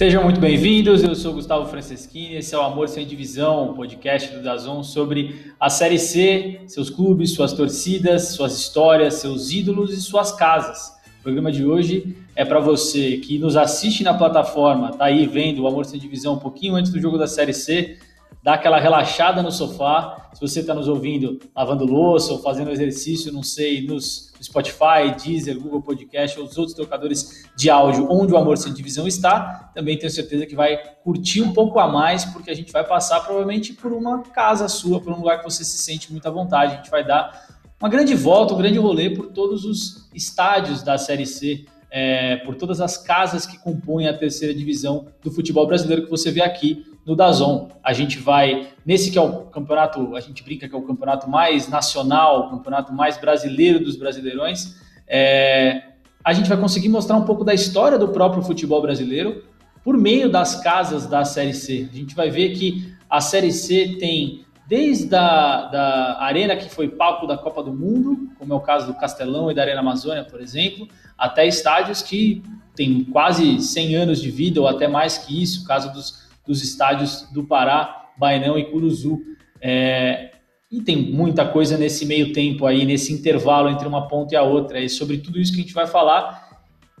Sejam 0.00 0.24
muito 0.24 0.40
bem-vindos, 0.40 1.02
eu 1.02 1.14
sou 1.14 1.34
Gustavo 1.34 1.68
Franceschini, 1.68 2.36
esse 2.36 2.54
é 2.54 2.58
o 2.58 2.62
Amor 2.62 2.88
Sem 2.88 3.06
Divisão, 3.06 3.74
podcast 3.74 4.34
do 4.34 4.42
Dazon 4.42 4.82
sobre 4.82 5.52
a 5.60 5.68
Série 5.68 5.98
C, 5.98 6.62
seus 6.66 6.88
clubes, 6.88 7.34
suas 7.34 7.52
torcidas, 7.52 8.28
suas 8.28 8.58
histórias, 8.58 9.16
seus 9.16 9.50
ídolos 9.50 9.92
e 9.92 10.00
suas 10.00 10.32
casas. 10.32 10.96
O 11.18 11.22
programa 11.22 11.52
de 11.52 11.66
hoje 11.66 12.16
é 12.34 12.46
para 12.46 12.60
você 12.60 13.18
que 13.18 13.38
nos 13.38 13.58
assiste 13.58 14.02
na 14.02 14.14
plataforma, 14.14 14.90
tá 14.92 15.04
aí 15.04 15.26
vendo 15.26 15.64
o 15.64 15.66
Amor 15.66 15.84
Sem 15.84 16.00
Divisão 16.00 16.32
um 16.32 16.38
pouquinho 16.38 16.76
antes 16.76 16.90
do 16.90 16.98
jogo 16.98 17.18
da 17.18 17.26
Série 17.26 17.52
C, 17.52 17.98
dá 18.42 18.54
aquela 18.54 18.78
relaxada 18.78 19.42
no 19.42 19.52
sofá. 19.52 20.30
Se 20.32 20.40
você 20.40 20.60
está 20.60 20.74
nos 20.74 20.88
ouvindo 20.88 21.38
lavando 21.54 21.84
louça 21.84 22.32
ou 22.32 22.40
fazendo 22.40 22.70
exercício, 22.70 23.32
não 23.32 23.42
sei, 23.42 23.86
nos 23.86 24.32
Spotify, 24.42 25.14
Deezer, 25.22 25.58
Google 25.58 25.82
Podcast 25.82 26.38
ou 26.38 26.46
os 26.46 26.56
outros 26.56 26.74
tocadores 26.74 27.46
de 27.54 27.68
áudio 27.68 28.06
onde 28.10 28.32
o 28.32 28.36
Amor 28.36 28.56
Sem 28.56 28.72
Divisão 28.72 29.06
está, 29.06 29.70
também 29.74 29.98
tenho 29.98 30.10
certeza 30.10 30.46
que 30.46 30.54
vai 30.54 30.78
curtir 31.04 31.42
um 31.42 31.52
pouco 31.52 31.78
a 31.78 31.86
mais, 31.86 32.24
porque 32.24 32.50
a 32.50 32.54
gente 32.54 32.72
vai 32.72 32.84
passar 32.84 33.20
provavelmente 33.20 33.74
por 33.74 33.92
uma 33.92 34.22
casa 34.22 34.68
sua, 34.68 35.00
por 35.00 35.12
um 35.12 35.16
lugar 35.16 35.38
que 35.38 35.44
você 35.44 35.62
se 35.62 35.78
sente 35.78 36.10
muito 36.10 36.26
à 36.26 36.30
vontade. 36.30 36.72
A 36.72 36.76
gente 36.76 36.90
vai 36.90 37.04
dar 37.04 37.48
uma 37.78 37.88
grande 37.88 38.14
volta, 38.14 38.54
um 38.54 38.58
grande 38.58 38.78
rolê 38.78 39.10
por 39.10 39.26
todos 39.26 39.64
os 39.64 40.08
estádios 40.14 40.82
da 40.82 40.96
Série 40.96 41.26
C 41.26 41.66
é, 41.90 42.36
por 42.36 42.54
todas 42.54 42.80
as 42.80 42.96
casas 42.96 43.46
que 43.46 43.58
compõem 43.58 44.06
a 44.06 44.16
terceira 44.16 44.54
divisão 44.54 45.06
do 45.22 45.30
futebol 45.30 45.66
brasileiro 45.66 46.04
que 46.04 46.10
você 46.10 46.30
vê 46.30 46.42
aqui 46.42 46.86
no 47.04 47.16
Dazon. 47.16 47.68
A 47.82 47.92
gente 47.92 48.18
vai, 48.18 48.68
nesse 48.86 49.10
que 49.10 49.18
é 49.18 49.20
o 49.20 49.46
campeonato, 49.46 50.14
a 50.14 50.20
gente 50.20 50.42
brinca 50.42 50.68
que 50.68 50.74
é 50.74 50.78
o 50.78 50.82
campeonato 50.82 51.28
mais 51.28 51.68
nacional, 51.68 52.46
o 52.46 52.50
campeonato 52.50 52.92
mais 52.92 53.18
brasileiro 53.18 53.82
dos 53.82 53.96
brasileirões, 53.96 54.76
é, 55.08 55.82
a 56.24 56.32
gente 56.32 56.48
vai 56.48 56.58
conseguir 56.58 56.88
mostrar 56.88 57.16
um 57.16 57.24
pouco 57.24 57.44
da 57.44 57.54
história 57.54 57.98
do 57.98 58.08
próprio 58.08 58.42
futebol 58.42 58.80
brasileiro 58.80 59.42
por 59.82 59.96
meio 59.96 60.30
das 60.30 60.60
casas 60.62 61.06
da 61.06 61.24
Série 61.24 61.54
C. 61.54 61.88
A 61.90 61.96
gente 61.96 62.14
vai 62.14 62.30
ver 62.30 62.50
que 62.50 62.94
a 63.08 63.20
Série 63.20 63.50
C 63.50 63.96
tem 63.98 64.44
desde 64.70 65.12
a 65.16 65.64
da 65.64 66.16
arena 66.20 66.54
que 66.54 66.70
foi 66.70 66.86
palco 66.88 67.26
da 67.26 67.36
Copa 67.36 67.60
do 67.60 67.74
Mundo, 67.74 68.30
como 68.38 68.54
é 68.54 68.56
o 68.56 68.60
caso 68.60 68.86
do 68.86 68.94
Castelão 68.94 69.50
e 69.50 69.54
da 69.54 69.62
Arena 69.62 69.80
Amazônia, 69.80 70.22
por 70.22 70.40
exemplo, 70.40 70.86
até 71.18 71.44
estádios 71.44 72.02
que 72.02 72.40
têm 72.76 73.02
quase 73.02 73.60
100 73.60 73.96
anos 73.96 74.22
de 74.22 74.30
vida 74.30 74.60
ou 74.60 74.68
até 74.68 74.86
mais 74.86 75.18
que 75.18 75.42
isso, 75.42 75.66
caso 75.66 75.92
dos, 75.92 76.30
dos 76.46 76.62
estádios 76.62 77.28
do 77.32 77.42
Pará, 77.42 78.12
Bainão 78.16 78.56
e 78.56 78.64
Curuzu. 78.70 79.18
É, 79.60 80.34
e 80.70 80.80
tem 80.80 80.96
muita 80.96 81.44
coisa 81.44 81.76
nesse 81.76 82.06
meio 82.06 82.32
tempo 82.32 82.64
aí, 82.64 82.84
nesse 82.84 83.12
intervalo 83.12 83.68
entre 83.68 83.88
uma 83.88 84.06
ponta 84.06 84.34
e 84.34 84.36
a 84.36 84.42
outra. 84.44 84.80
É 84.80 84.86
sobre 84.86 85.18
tudo 85.18 85.40
isso 85.40 85.52
que 85.52 85.58
a 85.58 85.62
gente 85.62 85.74
vai 85.74 85.88
falar. 85.88 86.48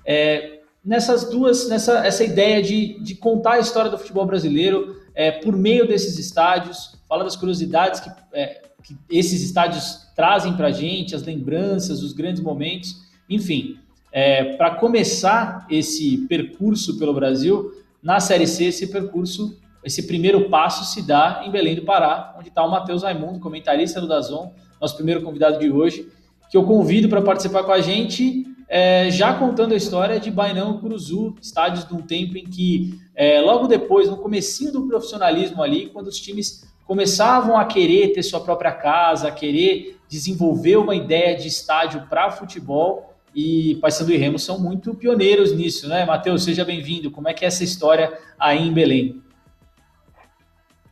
É, 0.04 0.58
nessas 0.84 1.30
duas, 1.30 1.68
nessa 1.68 2.04
essa 2.04 2.24
ideia 2.24 2.60
de, 2.60 3.00
de 3.00 3.14
contar 3.14 3.52
a 3.52 3.60
história 3.60 3.88
do 3.88 3.96
futebol 3.96 4.26
brasileiro 4.26 4.96
é, 5.14 5.30
por 5.30 5.56
meio 5.56 5.86
desses 5.86 6.18
estádios, 6.18 6.98
fala 7.10 7.24
das 7.24 7.34
curiosidades 7.34 7.98
que, 7.98 8.08
é, 8.32 8.62
que 8.84 8.96
esses 9.10 9.42
estádios 9.42 10.06
trazem 10.14 10.56
para 10.56 10.68
a 10.68 10.70
gente, 10.70 11.12
as 11.12 11.24
lembranças, 11.24 12.04
os 12.04 12.12
grandes 12.12 12.40
momentos, 12.40 13.02
enfim. 13.28 13.80
É, 14.12 14.54
Para 14.54 14.76
começar 14.76 15.66
esse 15.68 16.18
percurso 16.28 16.98
pelo 17.00 17.12
Brasil, 17.12 17.72
na 18.00 18.20
Série 18.20 18.46
C, 18.46 18.66
esse 18.66 18.86
percurso, 18.86 19.58
esse 19.84 20.06
primeiro 20.06 20.48
passo 20.48 20.84
se 20.84 21.02
dá 21.02 21.42
em 21.44 21.50
Belém 21.50 21.74
do 21.74 21.82
Pará, 21.82 22.32
onde 22.38 22.48
está 22.48 22.64
o 22.64 22.70
Matheus 22.70 23.02
Raimundo, 23.02 23.40
comentarista 23.40 24.00
do 24.00 24.06
Dazon, 24.06 24.52
nosso 24.80 24.94
primeiro 24.94 25.20
convidado 25.20 25.58
de 25.58 25.68
hoje, 25.68 26.08
que 26.48 26.56
eu 26.56 26.62
convido 26.62 27.08
para 27.08 27.20
participar 27.20 27.64
com 27.64 27.72
a 27.72 27.80
gente, 27.80 28.46
é, 28.68 29.10
já 29.10 29.34
contando 29.34 29.74
a 29.74 29.76
história 29.76 30.20
de 30.20 30.30
Bainão 30.30 30.76
e 30.76 30.80
Curuzu, 30.80 31.34
estádios 31.42 31.84
de 31.84 31.92
um 31.92 32.02
tempo 32.02 32.38
em 32.38 32.44
que, 32.44 33.00
é, 33.16 33.40
logo 33.40 33.66
depois, 33.66 34.08
no 34.08 34.16
comecinho 34.16 34.72
do 34.72 34.86
profissionalismo 34.86 35.60
ali, 35.60 35.88
quando 35.88 36.06
os 36.06 36.20
times 36.20 36.69
começavam 36.90 37.56
a 37.56 37.64
querer 37.66 38.08
ter 38.08 38.20
sua 38.24 38.40
própria 38.40 38.72
casa, 38.72 39.28
a 39.28 39.30
querer 39.30 39.96
desenvolver 40.08 40.76
uma 40.76 40.92
ideia 40.92 41.36
de 41.36 41.46
estádio 41.46 42.04
para 42.10 42.32
futebol, 42.32 43.14
e 43.32 43.78
Paysandu 43.80 44.10
e 44.10 44.16
Remo 44.16 44.40
são 44.40 44.58
muito 44.58 44.92
pioneiros 44.92 45.56
nisso, 45.56 45.88
né? 45.88 46.04
Matheus, 46.04 46.42
seja 46.42 46.64
bem-vindo. 46.64 47.08
Como 47.08 47.28
é 47.28 47.32
que 47.32 47.44
é 47.44 47.46
essa 47.46 47.62
história 47.62 48.18
aí 48.36 48.66
em 48.66 48.72
Belém? 48.72 49.22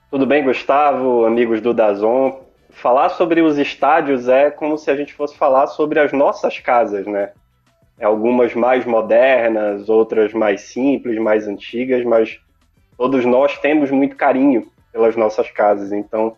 Tudo 0.08 0.25
bem, 0.25 0.44
Gustavo, 0.44 1.25
amigos 1.25 1.60
do 1.60 1.75
Dazon. 1.75 2.42
Falar 2.70 3.08
sobre 3.08 3.41
os 3.41 3.58
estádios 3.58 4.28
é 4.28 4.53
como 4.53 4.78
se 4.78 4.92
a 4.92 4.94
gente 4.94 5.12
fosse 5.12 5.37
falar 5.37 5.66
sobre 5.66 5.98
as 5.98 6.12
nossas 6.12 6.60
casas, 6.60 7.08
né? 7.08 7.32
É 7.98 8.04
algumas 8.04 8.54
mais 8.54 8.84
modernas, 8.84 9.88
outras 9.88 10.32
mais 10.32 10.60
simples, 10.60 11.19
mais 11.19 11.48
antigas, 11.48 12.04
mas 12.04 12.38
todos 12.97 13.25
nós 13.25 13.58
temos 13.58 13.91
muito 13.91 14.14
carinho 14.14 14.70
pelas 14.98 15.14
nossas 15.14 15.48
casas. 15.48 15.92
Então, 15.92 16.36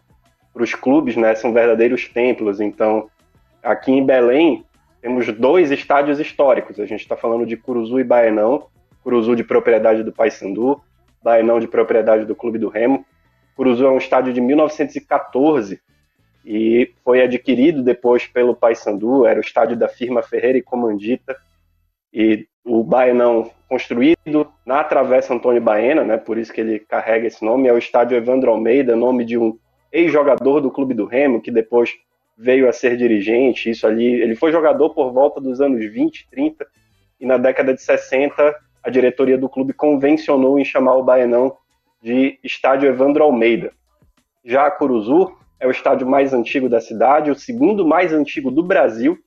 para 0.52 0.62
os 0.62 0.74
clubes, 0.74 1.16
né, 1.16 1.34
são 1.34 1.50
verdadeiros 1.50 2.06
templos. 2.06 2.60
Então, 2.60 3.08
aqui 3.62 3.90
em 3.90 4.04
Belém, 4.04 4.66
temos 5.00 5.26
dois 5.32 5.70
estádios 5.70 6.20
históricos. 6.20 6.78
A 6.78 6.84
gente 6.84 7.00
está 7.00 7.16
falando 7.16 7.46
de 7.46 7.56
Curuzu 7.56 7.98
e 7.98 8.04
Baenão. 8.04 8.66
Curuzu 9.02 9.34
de 9.34 9.42
propriedade 9.42 10.02
do 10.02 10.12
Paysandu, 10.12 10.78
Baenão 11.22 11.58
de 11.58 11.66
propriedade 11.66 12.26
do 12.26 12.36
Clube 12.36 12.58
do 12.58 12.68
Remo. 12.68 13.06
Curuzu 13.56 13.86
é 13.86 13.90
um 13.90 13.96
estádio 13.96 14.30
de 14.30 14.42
1914 14.42 15.80
e 16.44 16.92
foi 17.02 17.22
adquirido 17.22 17.82
depois 17.82 18.26
pelo 18.26 18.54
Paysandu, 18.54 19.24
era 19.24 19.38
o 19.38 19.42
estádio 19.42 19.74
da 19.74 19.88
firma 19.88 20.22
Ferreira 20.22 20.58
e 20.58 20.62
Comandita. 20.62 21.34
E 22.12 22.46
o 22.64 22.84
Baenão, 22.84 23.50
construído 23.68 24.52
na 24.66 24.84
Travessa 24.84 25.34
Antônio 25.34 25.62
Baena, 25.62 26.04
né, 26.04 26.16
por 26.16 26.38
isso 26.38 26.52
que 26.52 26.60
ele 26.60 26.78
carrega 26.78 27.26
esse 27.26 27.44
nome, 27.44 27.68
é 27.68 27.72
o 27.72 27.78
estádio 27.78 28.16
Evandro 28.16 28.50
Almeida, 28.50 28.94
nome 28.94 29.24
de 29.24 29.38
um 29.38 29.58
ex-jogador 29.92 30.60
do 30.60 30.70
Clube 30.70 30.94
do 30.94 31.04
Remo, 31.04 31.40
que 31.40 31.50
depois 31.50 31.90
veio 32.36 32.68
a 32.68 32.72
ser 32.72 32.96
dirigente, 32.96 33.70
isso 33.70 33.86
ali, 33.86 34.06
ele 34.06 34.34
foi 34.34 34.52
jogador 34.52 34.90
por 34.90 35.12
volta 35.12 35.40
dos 35.40 35.60
anos 35.60 35.84
20, 35.84 36.28
30, 36.30 36.66
e 37.20 37.26
na 37.26 37.36
década 37.36 37.74
de 37.74 37.82
60 37.82 38.56
a 38.82 38.90
diretoria 38.90 39.36
do 39.36 39.48
clube 39.48 39.74
convencionou 39.74 40.58
em 40.58 40.64
chamar 40.64 40.94
o 40.96 41.02
Baenão 41.02 41.54
de 42.02 42.38
Estádio 42.42 42.88
Evandro 42.88 43.22
Almeida. 43.22 43.72
Já 44.42 44.66
a 44.66 44.70
Curuzu 44.70 45.36
é 45.58 45.66
o 45.66 45.70
estádio 45.70 46.08
mais 46.08 46.32
antigo 46.32 46.68
da 46.68 46.80
cidade, 46.80 47.30
o 47.30 47.34
segundo 47.34 47.86
mais 47.86 48.12
antigo 48.12 48.50
do 48.50 48.62
Brasil, 48.62 49.18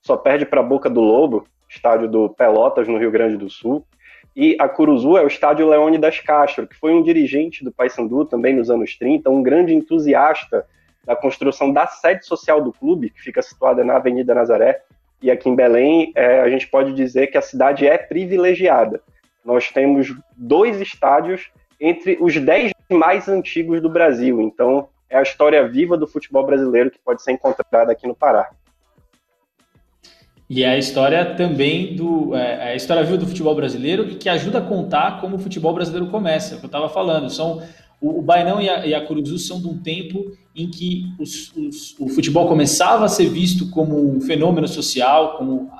só 0.00 0.16
perde 0.16 0.46
para 0.46 0.60
a 0.60 0.64
Boca 0.64 0.88
do 0.88 1.00
Lobo, 1.00 1.46
estádio 1.74 2.08
do 2.08 2.28
Pelotas, 2.28 2.86
no 2.86 2.98
Rio 2.98 3.10
Grande 3.10 3.36
do 3.36 3.48
Sul. 3.48 3.84
E 4.34 4.56
a 4.58 4.68
Curuzu 4.68 5.16
é 5.16 5.22
o 5.22 5.26
estádio 5.26 5.68
Leônidas 5.68 6.20
Castro, 6.20 6.66
que 6.66 6.76
foi 6.76 6.92
um 6.92 7.02
dirigente 7.02 7.64
do 7.64 7.72
Paysandu 7.72 8.24
também 8.24 8.54
nos 8.54 8.70
anos 8.70 8.96
30, 8.96 9.28
um 9.30 9.42
grande 9.42 9.74
entusiasta 9.74 10.66
da 11.04 11.16
construção 11.16 11.72
da 11.72 11.86
sede 11.86 12.24
social 12.24 12.62
do 12.62 12.72
clube, 12.72 13.10
que 13.10 13.20
fica 13.20 13.42
situada 13.42 13.84
na 13.84 13.96
Avenida 13.96 14.34
Nazaré. 14.34 14.82
E 15.20 15.30
aqui 15.30 15.48
em 15.48 15.54
Belém, 15.54 16.12
é, 16.14 16.40
a 16.40 16.48
gente 16.48 16.66
pode 16.68 16.92
dizer 16.94 17.28
que 17.28 17.38
a 17.38 17.42
cidade 17.42 17.86
é 17.86 17.98
privilegiada. 17.98 19.00
Nós 19.44 19.70
temos 19.70 20.14
dois 20.36 20.80
estádios 20.80 21.50
entre 21.80 22.16
os 22.20 22.36
dez 22.36 22.72
mais 22.90 23.28
antigos 23.28 23.80
do 23.80 23.90
Brasil. 23.90 24.40
Então, 24.40 24.88
é 25.10 25.18
a 25.18 25.22
história 25.22 25.66
viva 25.68 25.96
do 25.96 26.06
futebol 26.06 26.44
brasileiro 26.46 26.90
que 26.90 26.98
pode 26.98 27.22
ser 27.22 27.32
encontrada 27.32 27.92
aqui 27.92 28.06
no 28.06 28.14
Pará. 28.14 28.50
E 30.54 30.64
é 30.64 30.68
a 30.68 30.76
história 30.76 31.24
também 31.34 31.96
do. 31.96 32.36
É, 32.36 32.68
é 32.68 32.72
a 32.72 32.76
história 32.76 33.02
viva 33.02 33.16
do 33.16 33.26
futebol 33.26 33.54
brasileiro 33.54 34.06
e 34.06 34.16
que 34.16 34.28
ajuda 34.28 34.58
a 34.58 34.60
contar 34.60 35.18
como 35.18 35.36
o 35.36 35.38
futebol 35.38 35.72
brasileiro 35.72 36.08
começa, 36.08 36.52
é 36.52 36.56
o 36.56 36.58
que 36.58 36.66
eu 36.66 36.68
estava 36.68 36.90
falando. 36.90 37.30
São 37.30 37.62
o, 37.98 38.18
o 38.18 38.22
Bainão 38.22 38.60
e 38.60 38.68
a, 38.68 38.84
e 38.84 38.94
a 38.94 39.00
Curuzu 39.00 39.38
são 39.38 39.62
de 39.62 39.66
um 39.66 39.78
tempo 39.78 40.30
em 40.54 40.70
que 40.70 41.06
os, 41.18 41.56
os, 41.56 41.98
o 41.98 42.06
futebol 42.06 42.46
começava 42.46 43.06
a 43.06 43.08
ser 43.08 43.30
visto 43.30 43.70
como 43.70 44.14
um 44.14 44.20
fenômeno 44.20 44.68
social, 44.68 45.38
como 45.38 45.70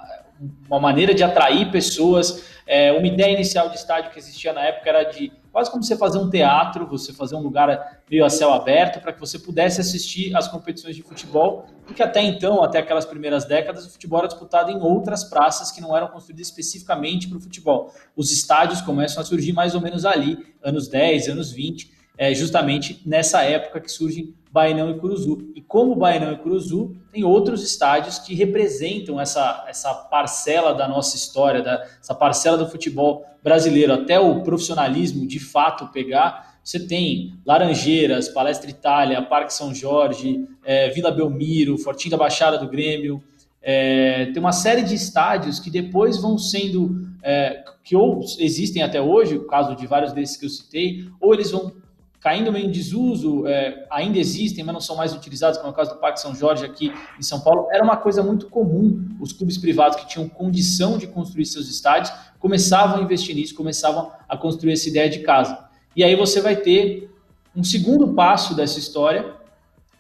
uma 0.67 0.81
maneira 0.81 1.13
de 1.13 1.23
atrair 1.23 1.71
pessoas. 1.71 2.43
É, 2.67 2.93
uma 2.93 3.07
ideia 3.07 3.35
inicial 3.35 3.69
de 3.69 3.77
estádio 3.77 4.11
que 4.11 4.19
existia 4.19 4.55
na 4.55 4.63
época 4.63 4.89
era 4.89 5.03
de 5.03 5.31
quase 5.53 5.71
como 5.71 5.85
você 5.85 5.97
fazer 5.97 6.19
um 6.19 6.31
teatro, 6.31 6.87
você 6.87 7.13
fazer 7.13 7.37
um 7.37 7.41
lugar 7.41 8.03
meio 8.11 8.25
a 8.25 8.31
céu 8.31 8.53
aberto 8.53 9.01
para 9.01 9.13
que 9.13 9.21
você 9.21 9.39
pudesse 9.39 9.81
assistir 9.81 10.35
às 10.35 10.49
competições 10.49 10.97
de 10.97 11.03
futebol, 11.03 11.67
porque 11.85 12.03
até 12.03 12.23
então, 12.23 12.63
até 12.63 12.79
aquelas 12.79 13.05
primeiras 13.05 13.45
décadas, 13.45 13.87
o 13.87 13.91
futebol 13.91 14.21
era 14.21 14.29
disputado 14.29 14.71
em 14.71 14.81
outras 14.81 15.23
praças 15.25 15.71
que 15.71 15.81
não 15.81 15.95
eram 15.95 16.09
construídas 16.09 16.49
especificamente 16.49 17.29
para 17.29 17.37
o 17.37 17.41
futebol. 17.41 17.93
Os 18.17 18.33
estádios 18.33 18.81
começam 18.81 19.23
a 19.23 19.27
surgir 19.27 19.53
mais 19.53 19.75
ou 19.75 19.81
menos 19.81 20.07
ali, 20.07 20.39
anos 20.63 20.89
10, 20.89 21.29
anos 21.29 21.53
20, 21.53 22.02
é, 22.23 22.33
justamente 22.33 23.03
nessa 23.05 23.43
época 23.43 23.81
que 23.81 23.91
surgem 23.91 24.33
Bainão 24.49 24.93
e 24.93 24.95
Curuzu. 24.95 25.51
E 25.57 25.61
como 25.61 25.97
Bainão 25.97 26.33
e 26.33 26.37
Curuzu, 26.37 26.95
tem 27.11 27.25
outros 27.25 27.65
estádios 27.65 28.21
que 28.21 28.33
representam 28.33 29.21
essa, 29.21 29.65
essa 29.67 29.93
parcela 29.93 30.73
da 30.73 30.87
nossa 30.87 31.17
história, 31.17 31.61
da, 31.61 31.85
essa 32.01 32.15
parcela 32.15 32.57
do 32.57 32.69
futebol 32.69 33.27
brasileiro, 33.43 33.93
até 33.93 34.21
o 34.21 34.41
profissionalismo 34.45 35.27
de 35.27 35.41
fato 35.41 35.89
pegar. 35.89 36.55
Você 36.63 36.87
tem 36.87 37.35
Laranjeiras, 37.45 38.29
Palestra 38.29 38.71
Itália, 38.71 39.21
Parque 39.21 39.53
São 39.53 39.75
Jorge, 39.75 40.47
é, 40.65 40.91
Vila 40.91 41.11
Belmiro, 41.11 41.77
Fortinho 41.77 42.13
da 42.13 42.19
Baixada 42.19 42.57
do 42.57 42.69
Grêmio, 42.69 43.21
é, 43.61 44.27
tem 44.27 44.39
uma 44.39 44.53
série 44.53 44.83
de 44.83 44.95
estádios 44.95 45.59
que 45.59 45.71
depois 45.71 46.23
vão 46.23 46.39
sendo, 46.39 47.05
é, 47.21 47.65
que 47.83 47.97
ou 47.97 48.21
existem 48.39 48.81
até 48.81 49.01
hoje, 49.01 49.37
o 49.37 49.47
caso 49.49 49.75
de 49.75 49.89
vários 49.89 50.13
desses 50.13 50.37
que 50.37 50.47
eu 50.47 50.51
citei, 50.51 51.09
ou 51.21 51.35
eles 51.35 51.51
vão 51.51 51.82
caindo 52.23 52.53
meio 52.53 52.67
em 52.67 52.71
desuso, 52.71 53.47
é, 53.49 53.85
ainda 53.91 54.17
existem, 54.17 54.63
mas 54.63 54.73
não 54.73 54.81
são 54.81 54.95
mais 54.95 55.13
utilizados, 55.13 55.59
como 55.59 55.71
é 55.71 55.73
o 55.73 55.77
caso 55.77 55.95
do 55.95 55.99
Parque 55.99 56.21
São 56.21 56.33
Jorge 56.33 56.65
aqui 56.65 56.93
em 57.19 57.23
São 57.23 57.41
Paulo, 57.41 57.67
era 57.73 57.83
uma 57.83 57.97
coisa 57.97 58.23
muito 58.23 58.49
comum. 58.49 59.09
Os 59.21 59.33
clubes 59.33 59.59
privados 59.59 59.99
que 59.99 60.07
tinham 60.07 60.29
condição 60.29 60.97
de 60.97 61.09
construir 61.09 61.45
seus 61.47 61.69
estádios 61.69 62.15
começavam 62.39 62.99
a 62.99 63.03
investir 63.03 63.35
nisso, 63.35 63.57
começavam 63.57 64.13
a 64.29 64.37
construir 64.37 64.73
essa 64.73 64.89
ideia 64.89 65.11
de 65.11 65.19
casa. 65.19 65.67
E 65.97 66.05
aí 66.05 66.15
você 66.15 66.41
vai 66.41 66.55
ter 66.55 67.11
um 67.57 67.65
segundo 67.65 68.15
passo 68.15 68.55
dessa 68.55 68.79
história, 68.79 69.35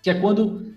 que 0.00 0.08
é 0.08 0.14
quando 0.14 0.72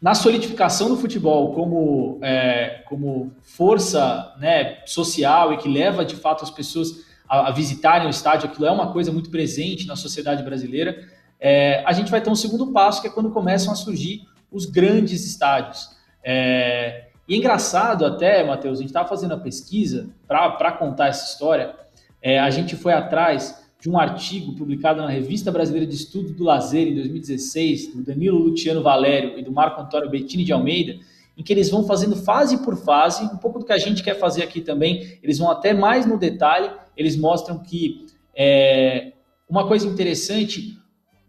na 0.00 0.14
solidificação 0.14 0.88
do 0.88 0.96
futebol 0.96 1.52
como, 1.52 2.18
é, 2.22 2.82
como 2.88 3.32
força 3.42 4.34
né, 4.38 4.78
social 4.86 5.52
e 5.52 5.58
que 5.58 5.68
leva 5.68 6.02
de 6.02 6.16
fato 6.16 6.44
as 6.44 6.50
pessoas 6.50 7.07
a, 7.28 7.48
a, 7.48 7.50
visitarem 7.50 8.06
o 8.06 8.10
estádio, 8.10 8.48
aquilo 8.48 8.66
é 8.66 8.70
uma 8.70 8.92
coisa 8.92 9.12
muito 9.12 9.30
presente 9.30 9.86
na 9.86 9.96
sociedade 9.96 10.42
brasileira, 10.42 11.06
é, 11.40 11.82
a 11.86 11.92
gente 11.92 12.10
vai 12.10 12.20
ter 12.20 12.30
um 12.30 12.34
segundo 12.34 12.72
passo 12.72 13.00
que 13.00 13.08
é 13.08 13.10
quando 13.10 13.30
começam 13.30 13.72
a 13.72 13.76
surgir 13.76 14.22
os 14.50 14.66
grandes 14.66 15.24
estádios. 15.24 15.90
É, 16.24 17.08
e 17.28 17.34
é 17.34 17.36
engraçado 17.36 18.06
até, 18.06 18.42
Matheus, 18.42 18.78
a 18.78 18.80
gente 18.80 18.90
estava 18.90 19.08
fazendo 19.08 19.34
a 19.34 19.36
pesquisa 19.36 20.08
para 20.26 20.72
contar 20.72 21.08
essa 21.08 21.30
história, 21.30 21.74
é, 22.22 22.38
a 22.38 22.50
gente 22.50 22.74
foi 22.74 22.92
atrás 22.92 23.68
de 23.80 23.88
um 23.88 23.98
artigo 23.98 24.54
publicado 24.54 25.00
na 25.00 25.08
Revista 25.08 25.52
Brasileira 25.52 25.86
de 25.86 25.94
Estudo 25.94 26.32
do 26.32 26.42
Lazer 26.42 26.88
em 26.88 26.94
2016, 26.96 27.94
do 27.94 28.02
Danilo 28.02 28.38
Luciano 28.38 28.82
Valério 28.82 29.38
e 29.38 29.42
do 29.42 29.52
Marco 29.52 29.80
Antônio 29.80 30.10
Bettini 30.10 30.42
de 30.42 30.52
Almeida, 30.52 30.98
em 31.36 31.42
que 31.42 31.52
eles 31.52 31.70
vão 31.70 31.84
fazendo 31.84 32.16
fase 32.16 32.58
por 32.64 32.76
fase, 32.76 33.24
um 33.24 33.36
pouco 33.36 33.60
do 33.60 33.64
que 33.64 33.72
a 33.72 33.78
gente 33.78 34.02
quer 34.02 34.18
fazer 34.18 34.42
aqui 34.42 34.60
também, 34.60 35.18
eles 35.22 35.38
vão 35.38 35.48
até 35.48 35.72
mais 35.72 36.04
no 36.04 36.18
detalhe, 36.18 36.68
eles 36.98 37.16
mostram 37.16 37.60
que 37.60 38.06
é, 38.36 39.12
uma 39.48 39.66
coisa 39.66 39.86
interessante, 39.86 40.76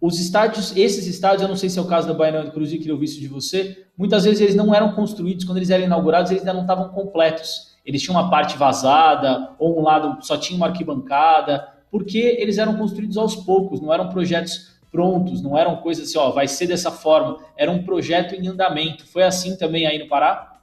os 0.01 0.19
estádios, 0.19 0.75
esses 0.75 1.06
estádios, 1.06 1.44
eu 1.44 1.48
não 1.48 1.56
sei 1.56 1.69
se 1.69 1.77
é 1.77 1.81
o 1.81 1.88
caso 1.88 2.07
da 2.07 2.13
Baiana 2.13 2.44
do 2.44 2.51
Cruzeiro, 2.51 2.83
que 2.83 2.89
eu 2.89 2.98
vi 2.98 3.06
isso 3.06 3.19
de 3.19 3.27
você, 3.27 3.86
muitas 3.95 4.25
vezes 4.25 4.42
eles 4.42 4.56
não 4.56 4.74
eram 4.74 4.94
construídos, 4.94 5.45
quando 5.45 5.57
eles 5.57 5.69
eram 5.69 5.86
inaugurados, 5.86 6.31
eles 6.31 6.42
ainda 6.42 6.54
não 6.54 6.62
estavam 6.62 6.89
completos. 6.89 7.77
Eles 7.86 8.01
tinham 8.01 8.19
uma 8.19 8.30
parte 8.30 8.57
vazada, 8.57 9.51
ou 9.60 9.80
um 9.80 9.83
lado 9.83 10.25
só 10.25 10.38
tinha 10.38 10.57
uma 10.57 10.68
arquibancada, 10.68 11.68
porque 11.92 12.18
eles 12.18 12.57
eram 12.57 12.75
construídos 12.77 13.18
aos 13.18 13.36
poucos, 13.36 13.80
não 13.80 13.94
eram 13.94 14.10
projetos 14.10 14.80
prontos, 14.92 15.42
não 15.42 15.57
eram 15.57 15.77
coisas 15.77 16.10
assim, 16.10 16.18
ó, 16.18 16.31
vai 16.31 16.48
ser 16.48 16.68
dessa 16.68 16.92
forma, 16.92 17.38
era 17.56 17.72
um 17.72 17.83
projeto 17.83 18.33
em 18.33 18.48
andamento. 18.48 19.06
Foi 19.06 19.24
assim 19.24 19.56
também 19.56 19.86
aí 19.86 20.00
no 20.00 20.07
Pará? 20.07 20.60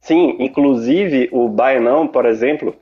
Sim, 0.00 0.36
inclusive 0.38 1.28
o 1.32 1.48
Baianão, 1.48 2.06
por 2.06 2.26
exemplo, 2.26 2.76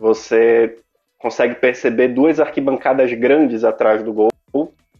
você 0.00 0.78
consegue 1.18 1.54
perceber 1.56 2.08
duas 2.08 2.40
arquibancadas 2.40 3.12
grandes 3.12 3.62
atrás 3.62 4.02
do 4.02 4.14
gol. 4.14 4.30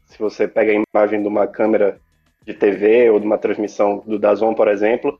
Se 0.04 0.18
você 0.18 0.46
pega 0.46 0.72
a 0.72 0.84
imagem 0.94 1.22
de 1.22 1.28
uma 1.28 1.46
câmera 1.46 1.98
de 2.44 2.52
TV 2.52 3.08
ou 3.08 3.18
de 3.18 3.24
uma 3.24 3.38
transmissão 3.38 4.02
do 4.06 4.18
Dazon, 4.18 4.52
por 4.52 4.68
exemplo, 4.68 5.18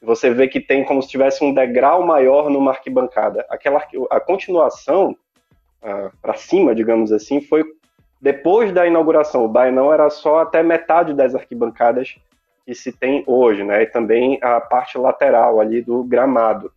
você 0.00 0.30
vê 0.30 0.48
que 0.48 0.60
tem 0.60 0.84
como 0.84 1.02
se 1.02 1.08
tivesse 1.08 1.44
um 1.44 1.52
degrau 1.52 2.06
maior 2.06 2.48
numa 2.48 2.70
arquibancada. 2.70 3.44
Aquela 3.50 3.84
a 4.10 4.20
continuação 4.20 5.14
para 6.22 6.34
cima, 6.34 6.74
digamos 6.74 7.12
assim, 7.12 7.40
foi 7.40 7.64
depois 8.20 8.72
da 8.72 8.86
inauguração. 8.86 9.44
O 9.44 9.48
Bainão 9.48 9.92
era 9.92 10.08
só 10.08 10.38
até 10.38 10.62
metade 10.62 11.12
das 11.12 11.34
arquibancadas 11.34 12.16
que 12.64 12.74
se 12.74 12.92
tem 12.92 13.24
hoje, 13.26 13.64
né? 13.64 13.82
E 13.82 13.86
também 13.86 14.38
a 14.40 14.60
parte 14.60 14.96
lateral 14.96 15.60
ali 15.60 15.82
do 15.82 16.02
gramado. 16.04 16.72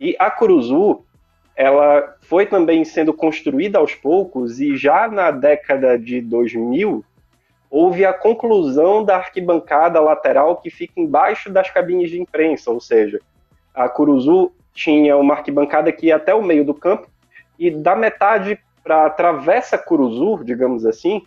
E 0.00 0.16
a 0.18 0.30
Curuzu, 0.30 1.04
ela 1.56 2.16
foi 2.22 2.46
também 2.46 2.84
sendo 2.84 3.12
construída 3.12 3.78
aos 3.78 3.94
poucos 3.94 4.60
e 4.60 4.76
já 4.76 5.08
na 5.08 5.30
década 5.30 5.98
de 5.98 6.20
2000 6.20 7.04
houve 7.70 8.04
a 8.04 8.12
conclusão 8.12 9.04
da 9.04 9.16
arquibancada 9.16 10.00
lateral 10.00 10.56
que 10.56 10.70
fica 10.70 11.00
embaixo 11.00 11.50
das 11.50 11.70
cabines 11.70 12.10
de 12.10 12.20
imprensa, 12.20 12.70
ou 12.70 12.80
seja, 12.80 13.18
a 13.74 13.88
Curuzu 13.88 14.52
tinha 14.74 15.16
uma 15.16 15.34
arquibancada 15.34 15.90
que 15.90 16.06
ia 16.06 16.16
até 16.16 16.34
o 16.34 16.42
meio 16.42 16.64
do 16.64 16.74
campo 16.74 17.08
e 17.58 17.70
da 17.70 17.96
metade 17.96 18.58
para 18.82 19.06
a 19.06 19.10
Travessa 19.10 19.78
Curuzu, 19.78 20.44
digamos 20.44 20.84
assim, 20.84 21.22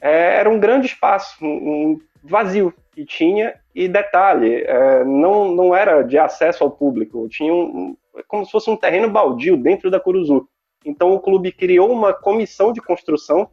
é, 0.00 0.36
era 0.36 0.48
um 0.48 0.58
grande 0.58 0.86
espaço, 0.86 1.36
um, 1.44 2.00
vazio 2.22 2.72
que 2.92 3.04
tinha, 3.04 3.54
e 3.74 3.86
detalhe, 3.88 4.62
é, 4.62 5.04
não, 5.04 5.54
não 5.54 5.74
era 5.74 6.02
de 6.02 6.18
acesso 6.18 6.64
ao 6.64 6.70
público, 6.70 7.28
tinha 7.28 7.52
um, 7.52 7.96
como 8.26 8.44
se 8.44 8.52
fosse 8.52 8.70
um 8.70 8.76
terreno 8.76 9.08
baldio 9.08 9.56
dentro 9.56 9.90
da 9.90 10.00
Curuzu. 10.00 10.48
Então 10.84 11.12
o 11.12 11.20
clube 11.20 11.52
criou 11.52 11.92
uma 11.92 12.12
comissão 12.12 12.72
de 12.72 12.80
construção, 12.80 13.50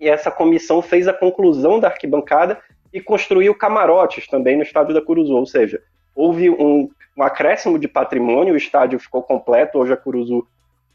e 0.00 0.08
essa 0.08 0.30
comissão 0.30 0.80
fez 0.80 1.06
a 1.06 1.12
conclusão 1.12 1.78
da 1.78 1.88
arquibancada 1.88 2.60
e 2.92 3.00
construiu 3.00 3.54
camarotes 3.54 4.26
também 4.26 4.56
no 4.56 4.62
estádio 4.62 4.94
da 4.94 5.02
Curuzu, 5.02 5.34
ou 5.34 5.46
seja, 5.46 5.80
houve 6.14 6.50
um, 6.50 6.88
um 7.16 7.22
acréscimo 7.22 7.78
de 7.78 7.86
patrimônio, 7.86 8.54
o 8.54 8.56
estádio 8.56 8.98
ficou 8.98 9.22
completo, 9.22 9.78
hoje 9.78 9.92
a 9.92 9.96
Curuzu 9.96 10.46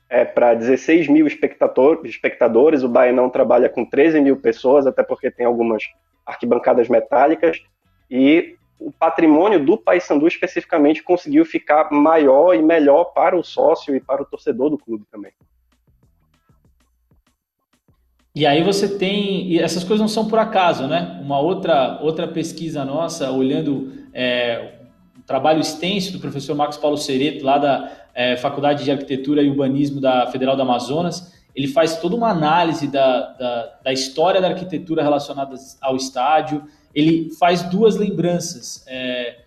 é, 0.10 0.26
para 0.26 0.54
16 0.54 1.08
mil 1.08 1.28
espectadores, 1.28 2.84
o 2.84 2.90
Baenão 2.90 3.30
trabalha 3.30 3.70
com 3.70 3.86
13 3.86 4.20
mil 4.22 4.38
pessoas, 4.38 4.86
até 4.86 5.04
porque 5.04 5.32
tem 5.32 5.46
algumas 5.46 5.84
arquibancadas 6.26 6.90
metálicas, 6.90 7.60
e 8.10 8.56
o 8.80 8.92
patrimônio 8.92 9.64
do 9.64 9.78
Paysandu 9.78 10.28
especificamente 10.28 11.02
conseguiu 11.02 11.46
ficar 11.46 11.92
maior 11.92 12.54
e 12.54 12.62
melhor 12.62 13.06
para 13.06 13.38
o 13.38 13.44
sócio 13.44 13.96
e 13.96 14.00
para 14.00 14.22
o 14.22 14.26
torcedor 14.26 14.70
do 14.70 14.78
clube 14.78 15.06
também. 15.12 15.32
E 18.36 18.46
aí 18.46 18.62
você 18.62 18.98
tem, 18.98 19.48
e 19.48 19.60
essas 19.60 19.84
coisas 19.84 20.02
não 20.02 20.10
são 20.10 20.28
por 20.28 20.38
acaso, 20.38 20.88
né? 20.88 21.20
Uma 21.24 21.40
outra 21.40 22.00
outra 22.02 22.28
pesquisa 22.28 22.84
nossa, 22.84 23.32
olhando 23.32 23.94
é, 24.14 24.80
o 25.18 25.24
trabalho 25.24 25.62
extenso 25.62 26.12
do 26.12 26.20
professor 26.20 26.54
Marcos 26.54 26.78
Paulo 26.78 26.98
Cereto, 26.98 27.46
lá 27.46 27.58
da 27.58 27.92
é, 28.14 28.36
Faculdade 28.36 28.84
de 28.84 28.92
Arquitetura 28.92 29.42
e 29.42 29.50
Urbanismo 29.50 30.02
da 30.02 30.28
Federal 30.28 30.58
do 30.58 30.62
Amazonas, 30.64 31.34
ele 31.56 31.70
faz 31.70 31.98
toda 31.98 32.18
uma 32.18 32.30
análise 32.30 32.88
da, 32.88 33.32
da, 33.34 33.80
da 33.86 33.94
história 33.94 34.42
da 34.42 34.50
arquitetura 34.50 35.02
relacionada 35.02 35.56
ao 35.82 35.96
estádio, 35.96 36.62
ele 36.96 37.30
faz 37.36 37.62
duas 37.64 37.98
lembranças. 37.98 38.84
É, 38.88 39.42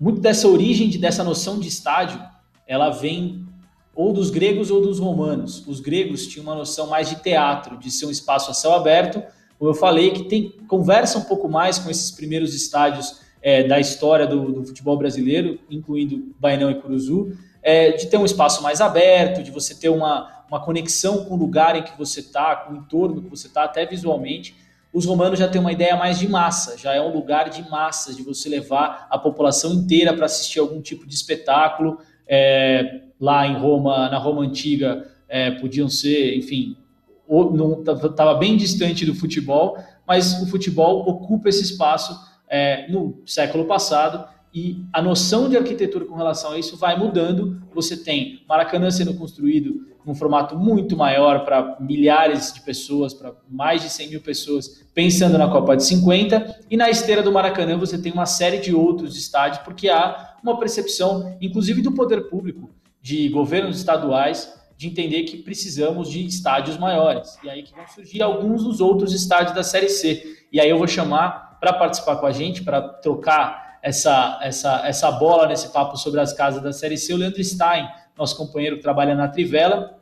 muito 0.00 0.20
dessa 0.20 0.48
origem, 0.48 0.88
de, 0.88 0.98
dessa 0.98 1.22
noção 1.22 1.60
de 1.60 1.68
estádio, 1.68 2.20
ela 2.66 2.90
vem 2.90 3.46
ou 3.94 4.12
dos 4.12 4.30
gregos 4.30 4.70
ou 4.70 4.80
dos 4.80 4.98
romanos. 4.98 5.66
Os 5.66 5.80
gregos 5.80 6.26
tinham 6.26 6.44
uma 6.44 6.54
noção 6.54 6.86
mais 6.88 7.08
de 7.08 7.16
teatro, 7.16 7.78
de 7.78 7.90
ser 7.90 8.06
um 8.06 8.10
espaço 8.10 8.50
a 8.50 8.54
céu 8.54 8.74
aberto, 8.74 9.22
como 9.58 9.70
eu 9.70 9.74
falei, 9.74 10.10
que 10.10 10.24
tem 10.24 10.50
conversa 10.68 11.18
um 11.18 11.22
pouco 11.22 11.48
mais 11.48 11.78
com 11.78 11.90
esses 11.90 12.10
primeiros 12.10 12.54
estádios 12.54 13.20
é, 13.40 13.62
da 13.62 13.80
história 13.80 14.26
do, 14.26 14.52
do, 14.52 14.64
futebol 14.64 14.98
brasileiro, 14.98 15.58
incluindo 15.70 16.34
Bainão 16.38 16.70
e 16.70 16.74
Curuzu, 16.74 17.32
é, 17.62 17.92
de 17.92 18.06
ter 18.06 18.18
um 18.18 18.24
espaço 18.24 18.62
mais 18.62 18.80
aberto, 18.80 19.42
de 19.42 19.50
você 19.50 19.74
ter 19.74 19.88
uma, 19.88 20.44
uma 20.48 20.60
conexão 20.60 21.24
com 21.24 21.34
o 21.34 21.38
lugar 21.38 21.74
em 21.74 21.82
que 21.82 21.96
você 21.96 22.20
está, 22.20 22.54
com 22.56 22.74
o 22.74 22.76
entorno 22.76 23.22
que 23.22 23.30
você 23.30 23.46
está, 23.46 23.64
até 23.64 23.86
visualmente. 23.86 24.54
Os 24.96 25.04
romanos 25.04 25.38
já 25.38 25.46
têm 25.46 25.60
uma 25.60 25.72
ideia 25.72 25.94
mais 25.94 26.18
de 26.18 26.26
massa, 26.26 26.78
já 26.78 26.94
é 26.94 27.02
um 27.02 27.12
lugar 27.12 27.50
de 27.50 27.68
massas, 27.68 28.16
de 28.16 28.22
você 28.22 28.48
levar 28.48 29.06
a 29.10 29.18
população 29.18 29.74
inteira 29.74 30.14
para 30.14 30.24
assistir 30.24 30.58
algum 30.58 30.80
tipo 30.80 31.06
de 31.06 31.14
espetáculo. 31.14 31.98
É, 32.26 33.02
lá 33.20 33.46
em 33.46 33.58
Roma, 33.58 34.08
na 34.08 34.16
Roma 34.16 34.40
antiga, 34.40 35.06
é, 35.28 35.50
podiam 35.50 35.86
ser, 35.86 36.38
enfim, 36.38 36.78
estava 38.08 38.36
bem 38.36 38.56
distante 38.56 39.04
do 39.04 39.14
futebol, 39.14 39.76
mas 40.08 40.40
o 40.40 40.46
futebol 40.46 41.06
ocupa 41.06 41.50
esse 41.50 41.62
espaço 41.62 42.18
é, 42.48 42.90
no 42.90 43.20
século 43.26 43.66
passado 43.66 44.26
e 44.54 44.82
a 44.94 45.02
noção 45.02 45.50
de 45.50 45.58
arquitetura 45.58 46.06
com 46.06 46.14
relação 46.14 46.52
a 46.52 46.58
isso 46.58 46.74
vai 46.74 46.98
mudando. 46.98 47.60
Você 47.74 47.98
tem 47.98 48.40
Maracanã 48.48 48.90
sendo 48.90 49.12
construído 49.12 49.94
num 50.06 50.14
formato 50.14 50.56
muito 50.56 50.96
maior 50.96 51.44
para 51.44 51.76
milhares 51.80 52.52
de 52.52 52.60
pessoas, 52.60 53.12
para 53.12 53.34
mais 53.50 53.82
de 53.82 53.90
100 53.90 54.10
mil 54.10 54.20
pessoas, 54.20 54.84
pensando 54.94 55.36
na 55.36 55.48
Copa 55.48 55.76
de 55.76 55.84
50, 55.84 56.60
e 56.70 56.76
na 56.76 56.88
esteira 56.88 57.24
do 57.24 57.32
Maracanã 57.32 57.76
você 57.76 57.98
tem 57.98 58.12
uma 58.12 58.24
série 58.24 58.58
de 58.58 58.72
outros 58.72 59.16
estádios, 59.16 59.62
porque 59.64 59.88
há 59.88 60.36
uma 60.40 60.56
percepção, 60.60 61.36
inclusive 61.40 61.82
do 61.82 61.90
poder 61.90 62.28
público, 62.28 62.70
de 63.02 63.28
governos 63.28 63.76
estaduais, 63.78 64.54
de 64.76 64.86
entender 64.86 65.24
que 65.24 65.38
precisamos 65.38 66.08
de 66.08 66.24
estádios 66.24 66.78
maiores. 66.78 67.36
E 67.42 67.50
aí 67.50 67.64
que 67.64 67.74
vão 67.74 67.86
surgir 67.88 68.22
alguns 68.22 68.62
dos 68.62 68.80
outros 68.80 69.12
estádios 69.12 69.54
da 69.54 69.64
Série 69.64 69.88
C. 69.88 70.44
E 70.52 70.60
aí 70.60 70.68
eu 70.68 70.78
vou 70.78 70.86
chamar 70.86 71.58
para 71.58 71.72
participar 71.72 72.16
com 72.16 72.26
a 72.26 72.32
gente, 72.32 72.62
para 72.62 72.80
trocar 72.80 73.78
essa, 73.82 74.38
essa, 74.42 74.86
essa 74.86 75.10
bola 75.10 75.46
nesse 75.46 75.68
papo 75.68 75.96
sobre 75.96 76.20
as 76.20 76.32
casas 76.32 76.62
da 76.62 76.72
Série 76.72 76.98
C, 76.98 77.14
o 77.14 77.16
Leandro 77.16 77.42
Stein, 77.42 77.88
nosso 78.16 78.36
companheiro 78.36 78.76
que 78.76 78.82
trabalha 78.82 79.14
na 79.14 79.28
Trivela, 79.28 79.98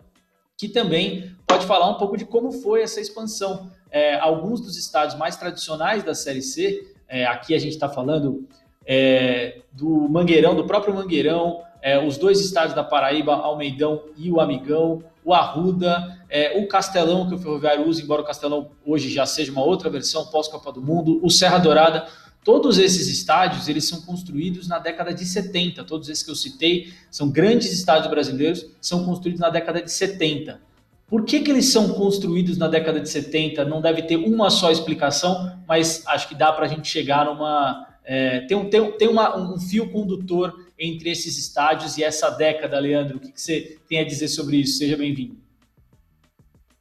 que 0.56 0.68
também 0.68 1.34
pode 1.46 1.66
falar 1.66 1.88
um 1.88 1.94
pouco 1.94 2.16
de 2.16 2.24
como 2.24 2.52
foi 2.52 2.82
essa 2.82 3.00
expansão. 3.00 3.70
É, 3.90 4.16
alguns 4.16 4.60
dos 4.60 4.76
estádios 4.76 5.18
mais 5.18 5.36
tradicionais 5.36 6.02
da 6.02 6.14
Série 6.14 6.42
C, 6.42 6.94
é, 7.08 7.26
aqui 7.26 7.54
a 7.54 7.58
gente 7.58 7.74
está 7.74 7.88
falando 7.88 8.46
é, 8.86 9.60
do 9.72 10.08
Mangueirão, 10.08 10.54
do 10.54 10.64
próprio 10.64 10.94
Mangueirão, 10.94 11.62
é, 11.80 11.98
os 12.04 12.16
dois 12.16 12.40
estádios 12.40 12.74
da 12.74 12.82
Paraíba, 12.82 13.34
Almeidão 13.34 14.04
e 14.16 14.30
o 14.30 14.40
Amigão, 14.40 15.02
o 15.24 15.32
Arruda, 15.32 16.18
é, 16.28 16.58
o 16.58 16.66
Castelão, 16.66 17.28
que 17.28 17.34
o 17.34 17.38
Ferroviário 17.38 17.86
usa, 17.86 18.02
embora 18.02 18.22
o 18.22 18.24
Castelão 18.24 18.70
hoje 18.84 19.08
já 19.08 19.26
seja 19.26 19.52
uma 19.52 19.62
outra 19.62 19.88
versão 19.88 20.26
pós-Copa 20.26 20.72
do 20.72 20.82
Mundo, 20.82 21.20
o 21.22 21.30
Serra 21.30 21.58
Dourada. 21.58 22.06
Todos 22.44 22.76
esses 22.76 23.08
estádios, 23.08 23.68
eles 23.68 23.88
são 23.88 24.02
construídos 24.02 24.68
na 24.68 24.78
década 24.78 25.14
de 25.14 25.24
70. 25.24 25.82
Todos 25.84 26.10
esses 26.10 26.22
que 26.22 26.30
eu 26.30 26.34
citei 26.34 26.92
são 27.10 27.30
grandes 27.30 27.72
estádios 27.72 28.10
brasileiros, 28.10 28.66
são 28.82 29.02
construídos 29.06 29.40
na 29.40 29.48
década 29.48 29.80
de 29.80 29.90
70. 29.90 30.60
Por 31.08 31.24
que, 31.24 31.40
que 31.40 31.50
eles 31.50 31.72
são 31.72 31.94
construídos 31.94 32.58
na 32.58 32.68
década 32.68 33.00
de 33.00 33.08
70? 33.08 33.64
Não 33.64 33.80
deve 33.80 34.02
ter 34.02 34.16
uma 34.16 34.50
só 34.50 34.70
explicação, 34.70 35.58
mas 35.66 36.06
acho 36.06 36.28
que 36.28 36.34
dá 36.34 36.52
para 36.52 36.66
a 36.66 36.68
gente 36.68 36.86
chegar 36.86 37.24
numa. 37.24 37.86
É, 38.04 38.40
tem 38.40 38.56
um, 38.56 38.68
tem, 38.68 38.92
tem 38.92 39.08
uma, 39.08 39.34
um 39.38 39.58
fio 39.58 39.90
condutor 39.90 40.54
entre 40.78 41.10
esses 41.10 41.38
estádios 41.38 41.96
e 41.96 42.04
essa 42.04 42.28
década, 42.28 42.78
Leandro. 42.78 43.16
O 43.16 43.20
que, 43.20 43.32
que 43.32 43.40
você 43.40 43.78
tem 43.88 44.00
a 44.00 44.04
dizer 44.04 44.28
sobre 44.28 44.58
isso? 44.58 44.76
Seja 44.76 44.98
bem-vindo. 44.98 45.36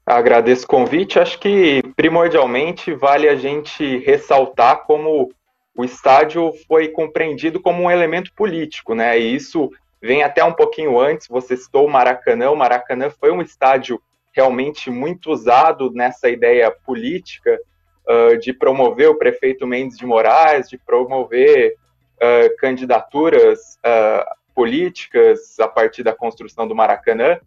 Agradeço 0.05 0.65
o 0.65 0.67
convite. 0.67 1.19
Acho 1.19 1.39
que 1.39 1.81
primordialmente 1.95 2.93
vale 2.93 3.29
a 3.29 3.35
gente 3.35 3.99
ressaltar 3.99 4.83
como 4.85 5.31
o 5.75 5.83
estádio 5.83 6.53
foi 6.67 6.87
compreendido 6.89 7.59
como 7.59 7.83
um 7.83 7.91
elemento 7.91 8.31
político, 8.33 8.93
né? 8.93 9.19
E 9.19 9.35
isso 9.35 9.71
vem 10.01 10.21
até 10.21 10.43
um 10.43 10.53
pouquinho 10.53 10.99
antes. 10.99 11.27
Você 11.27 11.57
citou 11.57 11.87
o 11.87 11.89
Maracanã. 11.89 12.51
O 12.51 12.55
Maracanã 12.55 13.09
foi 13.09 13.31
um 13.31 13.41
estádio 13.41 14.01
realmente 14.33 14.89
muito 14.89 15.31
usado 15.31 15.91
nessa 15.91 16.29
ideia 16.29 16.69
política 16.71 17.59
uh, 18.07 18.37
de 18.37 18.51
promover 18.53 19.09
o 19.09 19.17
prefeito 19.17 19.65
Mendes 19.65 19.97
de 19.97 20.05
Moraes, 20.05 20.69
de 20.69 20.77
promover 20.77 21.75
uh, 22.17 22.55
candidaturas 22.57 23.77
uh, 23.77 24.25
políticas 24.53 25.59
a 25.59 25.67
partir 25.67 26.03
da 26.03 26.13
construção 26.13 26.67
do 26.67 26.75
Maracanã. 26.75 27.39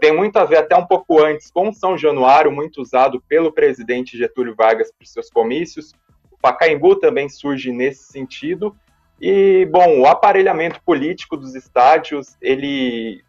Tem 0.00 0.10
muito 0.10 0.36
a 0.36 0.44
ver 0.44 0.56
até 0.56 0.74
um 0.74 0.84
pouco 0.84 1.22
antes 1.22 1.48
com 1.48 1.72
São 1.72 1.96
Januário, 1.96 2.50
muito 2.50 2.82
usado 2.82 3.22
pelo 3.28 3.52
presidente 3.52 4.18
Getúlio 4.18 4.52
Vargas 4.56 4.90
para 4.90 5.06
seus 5.06 5.30
comícios. 5.30 5.92
Pacaembu 6.40 6.96
também 6.96 7.28
surge 7.28 7.72
nesse 7.72 8.04
sentido. 8.04 8.74
E, 9.20 9.66
bom, 9.70 10.00
o 10.00 10.06
aparelhamento 10.06 10.80
político 10.82 11.36
dos 11.36 11.54
estádios, 11.54 12.36
ele 12.40 13.22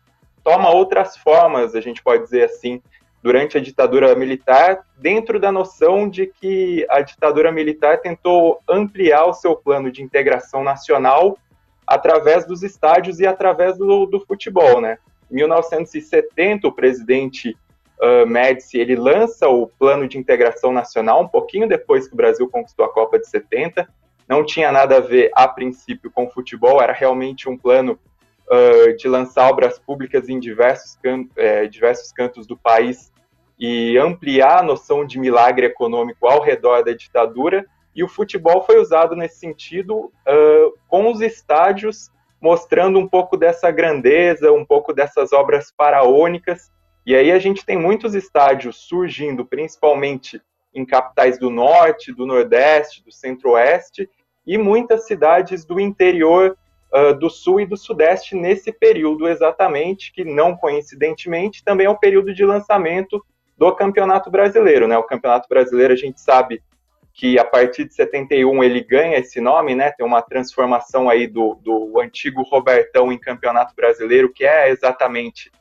toma 0.44 0.70
outras 0.70 1.18
formas, 1.18 1.76
a 1.76 1.82
gente 1.82 2.02
pode 2.02 2.24
dizer 2.24 2.46
assim, 2.46 2.82
durante 3.22 3.58
a 3.58 3.62
ditadura 3.62 4.16
militar, 4.16 4.86
dentro 4.98 5.40
da 5.40 5.52
noção 5.52 6.10
de 6.10 6.28
que 6.28 6.86
a 6.90 7.02
ditadura 7.02 7.52
militar 7.52 8.00
tentou 8.00 8.62
ampliar 8.68 9.26
o 9.26 9.34
seu 9.34 9.56
plano 9.56 9.92
de 9.92 10.02
integração 10.02 10.64
nacional 10.64 11.38
através 11.86 12.46
dos 12.46 12.64
estádios 12.64 13.20
e 13.20 13.28
através 13.28 13.78
do, 13.78 14.06
do 14.06 14.20
futebol, 14.22 14.80
né? 14.82 14.98
Em 15.30 15.36
1970, 15.36 16.68
o 16.68 16.72
presidente 16.72 17.56
uh, 18.02 18.28
Médici 18.28 18.78
ele 18.78 18.96
lança 18.96 19.48
o 19.48 19.68
plano 19.68 20.08
de 20.08 20.18
integração 20.18 20.72
nacional 20.72 21.22
um 21.22 21.28
pouquinho 21.28 21.68
depois 21.68 22.08
que 22.08 22.14
o 22.14 22.18
Brasil 22.18 22.50
conquistou 22.50 22.86
a 22.86 22.94
Copa 22.94 23.20
de 23.20 23.28
70. 23.28 23.88
Não 24.28 24.46
tinha 24.46 24.72
nada 24.72 24.98
a 24.98 25.00
ver 25.00 25.32
a 25.36 25.48
princípio 25.48 26.10
com 26.10 26.30
futebol, 26.30 26.82
era 26.82 26.94
realmente 26.94 27.50
um 27.50 27.58
plano 27.58 28.00
uh, 28.48 28.96
de 28.96 29.08
lançar 29.08 29.50
obras 29.50 29.78
públicas 29.78 30.30
em 30.30 30.40
diversos, 30.40 30.96
can 31.02 31.26
é, 31.36 31.68
diversos 31.68 32.12
cantos 32.12 32.48
do 32.48 32.58
país 32.58 33.12
e 33.60 33.98
ampliar 33.98 34.60
a 34.60 34.64
noção 34.64 35.06
de 35.06 35.20
milagre 35.20 35.68
econômico 35.68 36.28
ao 36.28 36.42
redor 36.42 36.84
da 36.84 36.94
ditadura. 36.94 37.66
E 37.94 38.04
o 38.04 38.08
futebol 38.08 38.64
foi 38.64 38.80
usado 38.80 39.16
nesse 39.16 39.38
sentido 39.38 40.06
uh, 40.06 40.74
com 40.88 41.12
os 41.12 41.22
estádios 41.22 42.10
mostrando 42.42 42.98
um 42.98 43.08
pouco 43.08 43.38
dessa 43.38 43.70
grandeza, 43.70 44.52
um 44.52 44.66
pouco 44.66 44.92
dessas 44.92 45.32
obras 45.32 45.72
faraônicas. 45.78 46.72
E 47.06 47.16
aí 47.16 47.32
a 47.32 47.40
gente 47.40 47.66
tem 47.66 47.78
muitos 47.78 48.14
estádios 48.14 48.78
surgindo, 48.78 49.46
principalmente 49.46 50.42
em 50.74 50.86
capitais 50.86 51.38
do 51.38 51.50
norte, 51.50 52.14
do 52.14 52.26
nordeste, 52.26 53.04
do 53.04 53.12
centro-oeste, 53.12 54.10
e 54.46 54.58
muitas 54.58 55.06
cidades 55.06 55.66
do 55.66 55.80
interior 55.80 56.58
uh, 56.94 57.14
do 57.14 57.30
sul 57.30 57.60
e 57.60 57.66
do 57.66 57.78
sudeste 57.78 58.36
nesse 58.36 58.72
período 58.72 59.28
exatamente, 59.28 60.12
que 60.12 60.24
não 60.24 60.56
coincidentemente 60.56 61.64
também 61.64 61.88
é 61.88 61.90
o 61.90 61.98
período 61.98 62.34
de 62.34 62.46
lançamento 62.46 63.24
do 63.58 63.72
Campeonato 63.76 64.32
Brasileiro, 64.32 64.88
né? 64.88 64.98
O 64.98 65.04
Campeonato 65.04 65.48
Brasileiro 65.48 65.94
a 65.94 65.98
gente 65.98 66.20
sabe 66.20 66.62
que 67.14 67.38
a 67.38 67.46
partir 67.46 67.86
de 67.86 67.94
71 67.94 68.64
ele 68.64 68.82
ganha 68.82 69.18
esse 69.18 69.42
nome, 69.42 69.76
né? 69.76 69.92
Tem 69.92 70.06
uma 70.06 70.22
transformação 70.22 71.10
aí 71.10 71.28
do, 71.28 71.56
do 71.56 72.00
antigo 72.00 72.42
Robertão 72.42 73.12
em 73.12 73.20
Campeonato 73.20 73.76
Brasileiro, 73.76 74.32
que 74.32 74.46
é 74.46 74.70
exatamente 74.70 75.52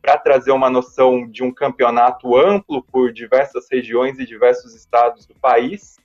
para 0.00 0.18
trazer 0.18 0.52
uma 0.52 0.70
noção 0.70 1.26
de 1.28 1.42
um 1.42 1.52
campeonato 1.52 2.36
amplo 2.36 2.82
por 2.82 3.12
diversas 3.12 3.66
regiões 3.70 4.18
e 4.18 4.26
diversos 4.26 4.74
estados 4.74 5.26
do 5.26 5.34
país. 5.34 5.96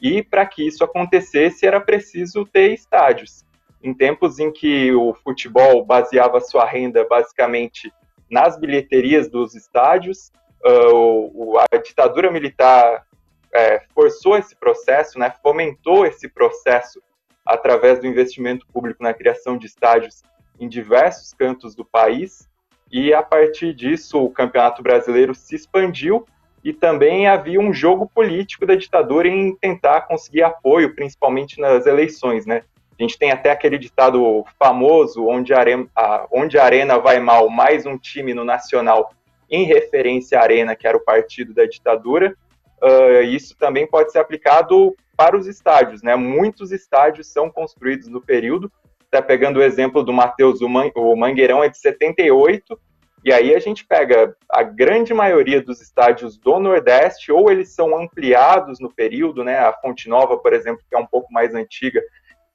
E 0.00 0.22
para 0.22 0.46
que 0.46 0.66
isso 0.66 0.82
acontecesse 0.82 1.66
era 1.66 1.80
preciso 1.80 2.44
ter 2.46 2.72
estádios 2.72 3.44
em 3.82 3.94
tempos 3.94 4.38
em 4.38 4.52
que 4.52 4.92
o 4.92 5.14
futebol 5.14 5.84
baseava 5.84 6.40
sua 6.40 6.64
renda 6.64 7.06
basicamente 7.08 7.92
nas 8.30 8.58
bilheterias 8.58 9.28
dos 9.28 9.54
estádios, 9.54 10.30
uh, 10.64 11.58
a 11.58 11.76
ditadura 11.78 12.30
militar 12.30 13.06
é, 13.52 13.82
forçou 13.92 14.36
esse 14.36 14.54
processo, 14.54 15.18
né, 15.18 15.34
fomentou 15.42 16.06
esse 16.06 16.28
processo 16.28 17.02
através 17.44 17.98
do 17.98 18.06
investimento 18.06 18.66
público 18.72 19.02
na 19.02 19.12
criação 19.12 19.56
de 19.56 19.66
estádios 19.66 20.22
em 20.58 20.68
diversos 20.68 21.32
cantos 21.34 21.74
do 21.74 21.84
país, 21.84 22.48
e 22.90 23.14
a 23.14 23.22
partir 23.22 23.72
disso 23.72 24.18
o 24.18 24.30
Campeonato 24.30 24.82
Brasileiro 24.82 25.34
se 25.34 25.54
expandiu 25.54 26.26
e 26.62 26.72
também 26.72 27.26
havia 27.26 27.60
um 27.60 27.72
jogo 27.72 28.10
político 28.12 28.66
da 28.66 28.74
ditadura 28.74 29.28
em 29.28 29.54
tentar 29.56 30.02
conseguir 30.02 30.42
apoio, 30.42 30.94
principalmente 30.94 31.60
nas 31.60 31.86
eleições, 31.86 32.44
né? 32.44 32.62
A 32.98 33.02
gente 33.02 33.18
tem 33.18 33.30
até 33.30 33.50
aquele 33.50 33.78
ditado 33.78 34.44
famoso, 34.58 35.26
onde 35.26 35.54
a, 35.54 35.58
arena, 35.58 35.88
onde 36.30 36.58
a 36.58 36.64
arena 36.64 36.98
vai 36.98 37.18
mal, 37.18 37.48
mais 37.48 37.86
um 37.86 37.96
time 37.96 38.34
no 38.34 38.44
Nacional, 38.44 39.14
em 39.50 39.64
referência 39.64 40.38
à 40.38 40.42
Arena, 40.42 40.76
que 40.76 40.86
era 40.86 40.98
o 40.98 41.04
partido 41.04 41.54
da 41.54 41.64
ditadura. 41.64 42.36
Uh, 42.82 43.22
isso 43.22 43.56
também 43.56 43.86
pode 43.86 44.12
ser 44.12 44.18
aplicado 44.18 44.94
para 45.16 45.34
os 45.34 45.46
estádios, 45.46 46.02
né? 46.02 46.14
Muitos 46.14 46.72
estádios 46.72 47.26
são 47.26 47.50
construídos 47.50 48.06
no 48.06 48.20
período, 48.20 48.70
até 49.10 49.20
pegando 49.20 49.58
o 49.58 49.62
exemplo 49.62 50.04
do 50.04 50.12
Matheus, 50.12 50.60
o 50.60 51.16
Mangueirão 51.16 51.64
é 51.64 51.68
de 51.68 51.78
78, 51.78 52.80
e 53.24 53.32
aí 53.32 53.54
a 53.54 53.58
gente 53.58 53.84
pega 53.84 54.34
a 54.48 54.62
grande 54.62 55.12
maioria 55.12 55.60
dos 55.60 55.80
estádios 55.82 56.38
do 56.38 56.60
Nordeste, 56.60 57.32
ou 57.32 57.50
eles 57.50 57.74
são 57.74 57.98
ampliados 57.98 58.78
no 58.78 58.90
período, 58.90 59.42
né? 59.42 59.58
A 59.58 59.72
Fonte 59.72 60.08
Nova, 60.08 60.38
por 60.38 60.52
exemplo, 60.52 60.82
que 60.88 60.94
é 60.94 60.98
um 60.98 61.06
pouco 61.06 61.30
mais 61.32 61.54
antiga, 61.54 62.00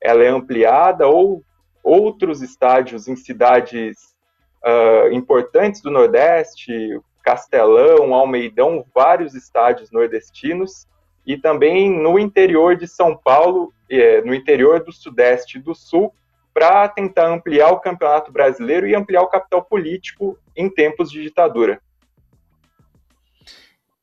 ela 0.02 0.24
é 0.24 0.30
ampliada, 0.30 1.08
ou 1.08 1.44
outros 1.84 2.42
estádios 2.42 3.08
em 3.08 3.18
cidades 3.18 3.98
uh, 4.64 5.12
importantes 5.12 5.82
do 5.82 5.92
Nordeste, 5.92 7.00
Castelão, 7.22 8.14
Almeidão, 8.14 8.86
vários 8.96 9.36
estádios 9.36 9.92
nordestinos, 9.92 10.88
e 11.28 11.38
também 11.38 11.92
no 11.92 12.18
interior 12.18 12.78
de 12.78 12.88
São 12.88 13.16
Paulo, 13.16 13.74
é, 13.90 14.22
no 14.22 14.34
interior 14.34 14.84
do 14.84 14.92
Sudeste 14.92 15.58
e 15.58 15.62
do 15.62 15.76
Sul, 15.76 16.14
para 16.56 16.88
tentar 16.88 17.28
ampliar 17.28 17.72
o 17.72 17.82
campeonato 17.82 18.32
brasileiro 18.32 18.88
e 18.88 18.96
ampliar 18.96 19.22
o 19.22 19.28
capital 19.28 19.62
político 19.62 20.40
em 20.56 20.70
tempos 20.70 21.12
de 21.12 21.22
ditadura. 21.22 21.82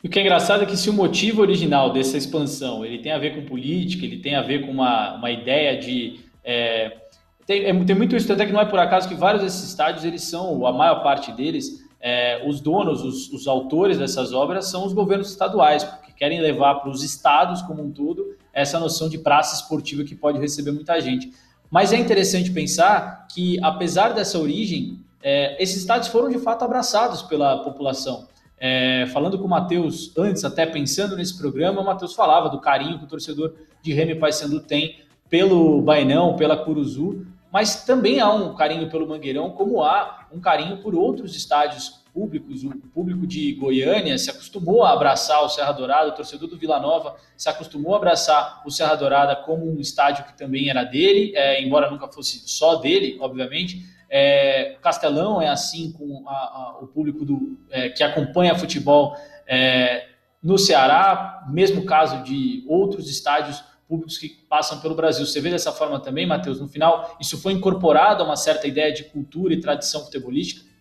O 0.04 0.08
que 0.08 0.18
é 0.18 0.22
engraçado 0.22 0.62
é 0.62 0.66
que 0.66 0.76
se 0.76 0.90
o 0.90 0.92
motivo 0.92 1.40
original 1.40 1.94
dessa 1.94 2.18
expansão 2.18 2.84
ele 2.84 2.98
tem 2.98 3.10
a 3.10 3.18
ver 3.18 3.34
com 3.34 3.46
política, 3.46 4.04
ele 4.04 4.18
tem 4.18 4.34
a 4.34 4.42
ver 4.42 4.66
com 4.66 4.70
uma, 4.70 5.14
uma 5.14 5.30
ideia 5.30 5.80
de. 5.80 6.20
É, 6.44 6.98
tem, 7.46 7.64
é, 7.64 7.84
tem 7.84 7.96
muito 7.96 8.14
isso, 8.14 8.30
até 8.30 8.44
que 8.44 8.52
não 8.52 8.60
é 8.60 8.66
por 8.66 8.78
acaso 8.78 9.08
que 9.08 9.14
vários 9.14 9.42
desses 9.42 9.70
estádios, 9.70 10.04
eles 10.04 10.22
são, 10.22 10.66
a 10.66 10.72
maior 10.72 11.02
parte 11.02 11.32
deles, 11.32 11.82
é, 12.00 12.42
os 12.46 12.60
donos, 12.60 13.02
os, 13.02 13.32
os, 13.32 13.46
autores 13.46 13.96
dessas 13.96 14.34
obras 14.34 14.66
são 14.66 14.84
os 14.84 14.92
governos 14.92 15.30
estaduais, 15.30 15.84
porque 15.84 16.12
querem 16.12 16.40
levar 16.40 16.74
para 16.76 16.90
os 16.90 17.02
estados 17.02 17.62
como 17.62 17.82
um 17.82 17.90
todo 17.90 18.36
essa 18.52 18.78
noção 18.78 19.08
de 19.08 19.16
praça 19.16 19.54
esportiva 19.54 20.04
que 20.04 20.14
pode 20.14 20.38
receber 20.38 20.72
muita 20.72 21.00
gente. 21.00 21.32
Mas 21.72 21.90
é 21.90 21.96
interessante 21.96 22.50
pensar 22.50 23.26
que, 23.32 23.58
apesar 23.62 24.10
dessa 24.10 24.38
origem, 24.38 24.98
é, 25.22 25.56
esses 25.58 25.78
estádios 25.78 26.08
foram 26.08 26.28
de 26.28 26.38
fato 26.38 26.62
abraçados 26.66 27.22
pela 27.22 27.64
população. 27.64 28.28
É, 28.58 29.06
falando 29.06 29.38
com 29.38 29.46
o 29.46 29.48
Matheus 29.48 30.12
antes, 30.18 30.44
até 30.44 30.66
pensando 30.66 31.16
nesse 31.16 31.38
programa, 31.38 31.80
o 31.80 31.84
Matheus 31.84 32.12
falava 32.12 32.50
do 32.50 32.60
carinho 32.60 32.98
que 32.98 33.04
o 33.04 33.08
torcedor 33.08 33.54
de 33.80 33.90
Remy 33.90 34.16
Paysandu 34.16 34.60
tem 34.60 35.00
pelo 35.30 35.80
Bainão, 35.80 36.36
pela 36.36 36.58
Curuzu, 36.58 37.26
mas 37.50 37.86
também 37.86 38.20
há 38.20 38.30
um 38.30 38.54
carinho 38.54 38.90
pelo 38.90 39.08
Mangueirão, 39.08 39.48
como 39.52 39.82
há 39.82 40.26
um 40.30 40.40
carinho 40.40 40.76
por 40.76 40.94
outros 40.94 41.34
estádios 41.34 42.01
públicos, 42.12 42.62
o 42.62 42.70
público 42.88 43.26
de 43.26 43.52
Goiânia 43.54 44.18
se 44.18 44.30
acostumou 44.30 44.82
a 44.84 44.92
abraçar 44.92 45.42
o 45.42 45.48
Serra 45.48 45.72
Dourada, 45.72 46.10
o 46.10 46.14
torcedor 46.14 46.48
do 46.48 46.58
Vila 46.58 46.78
Nova 46.78 47.16
se 47.36 47.48
acostumou 47.48 47.94
a 47.94 47.96
abraçar 47.96 48.62
o 48.66 48.70
Serra 48.70 48.94
Dourada 48.94 49.34
como 49.36 49.70
um 49.70 49.80
estádio 49.80 50.24
que 50.24 50.36
também 50.36 50.68
era 50.68 50.84
dele, 50.84 51.32
é, 51.34 51.62
embora 51.62 51.90
nunca 51.90 52.08
fosse 52.08 52.48
só 52.48 52.76
dele, 52.76 53.18
obviamente. 53.20 53.84
É, 54.10 54.76
Castelão 54.82 55.40
é 55.40 55.48
assim 55.48 55.90
com 55.92 56.28
a, 56.28 56.32
a, 56.32 56.78
o 56.82 56.86
público 56.86 57.24
do, 57.24 57.58
é, 57.70 57.88
que 57.88 58.04
acompanha 58.04 58.54
futebol 58.54 59.16
é, 59.46 60.06
no 60.42 60.58
Ceará, 60.58 61.46
mesmo 61.48 61.86
caso 61.86 62.22
de 62.22 62.62
outros 62.68 63.08
estádios 63.08 63.64
públicos 63.88 64.18
que 64.18 64.28
passam 64.48 64.80
pelo 64.80 64.94
Brasil. 64.94 65.24
Você 65.24 65.40
vê 65.40 65.50
dessa 65.50 65.72
forma 65.72 66.00
também, 66.00 66.26
Matheus? 66.26 66.60
No 66.60 66.68
final, 66.68 67.16
isso 67.20 67.40
foi 67.40 67.52
incorporado 67.52 68.22
a 68.22 68.26
uma 68.26 68.36
certa 68.36 68.66
ideia 68.66 68.92
de 68.92 69.04
cultura 69.04 69.54
e 69.54 69.60
tradição 69.60 70.04
futebolística? 70.04 70.71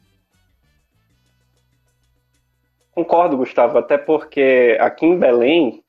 Concordo, 2.94 3.38
Gustavo, 3.38 3.78
até 3.78 3.98
porque 3.98 4.78
aqui 4.80 5.06
em 5.06 5.18
Belém 5.18 5.82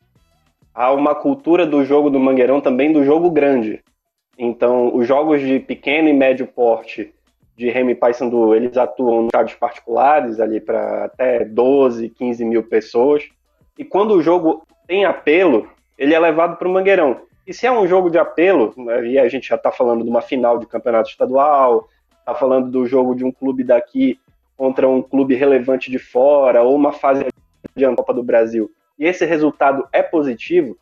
há 0.75 0.93
uma 0.93 1.15
cultura 1.15 1.67
do 1.67 1.85
jogo 1.85 2.09
do 2.09 2.21
Mangueirão 2.21 2.61
também 2.61 2.93
do 2.93 3.05
jogo 3.05 3.31
grande. 3.31 3.83
Então, 4.39 4.95
os 4.95 5.07
jogos 5.07 5.41
de 5.41 5.59
pequeno 5.59 6.09
e 6.09 6.13
médio 6.13 6.47
porte 6.47 7.13
de 7.57 7.69
Remy 7.71 7.95
Paysandu, 7.95 8.55
eles 8.55 8.77
atuam 8.77 9.23
em 9.23 9.27
estádios 9.27 9.59
particulares, 9.59 10.41
ali 10.41 10.61
para 10.61 11.05
até 11.05 11.45
12, 11.45 12.09
15 12.09 12.45
mil 12.45 12.63
pessoas. 12.63 13.25
E 13.79 13.85
quando 13.85 14.15
o 14.15 14.23
jogo 14.23 14.67
tem 14.87 15.05
apelo, 15.05 15.69
ele 15.99 16.15
é 16.15 16.19
levado 16.19 16.57
para 16.57 16.69
o 16.69 16.73
Mangueirão. 16.73 17.21
E 17.47 17.53
se 17.53 17.67
é 17.67 17.73
um 17.73 17.87
jogo 17.87 18.09
de 18.09 18.19
apelo, 18.19 18.73
e 19.05 19.19
a 19.19 19.29
gente 19.29 19.49
já 19.49 19.57
está 19.57 19.71
falando 19.71 20.05
de 20.05 20.11
uma 20.11 20.23
final 20.23 20.59
de 20.59 20.67
campeonato 20.67 21.11
estadual, 21.11 21.89
está 22.21 22.35
falando 22.35 22.71
do 22.71 22.87
jogo 22.87 23.15
de 23.15 23.25
um 23.25 23.33
clube 23.33 23.65
daqui 23.65 24.19
contra 24.63 24.89
um 24.89 25.03
clube 25.03 25.35
relevante 25.35 25.91
de 25.91 25.99
fora, 25.99 26.63
ou 26.63 26.77
uma 26.77 26.93
fase 26.93 27.27
de 27.75 27.97
Copa 27.97 28.15
do 28.15 28.23
Brasil, 28.23 28.71
e 28.97 29.05
esse 29.05 29.25
resultado 29.25 29.89
é 29.93 30.05
positivo, 30.05 30.79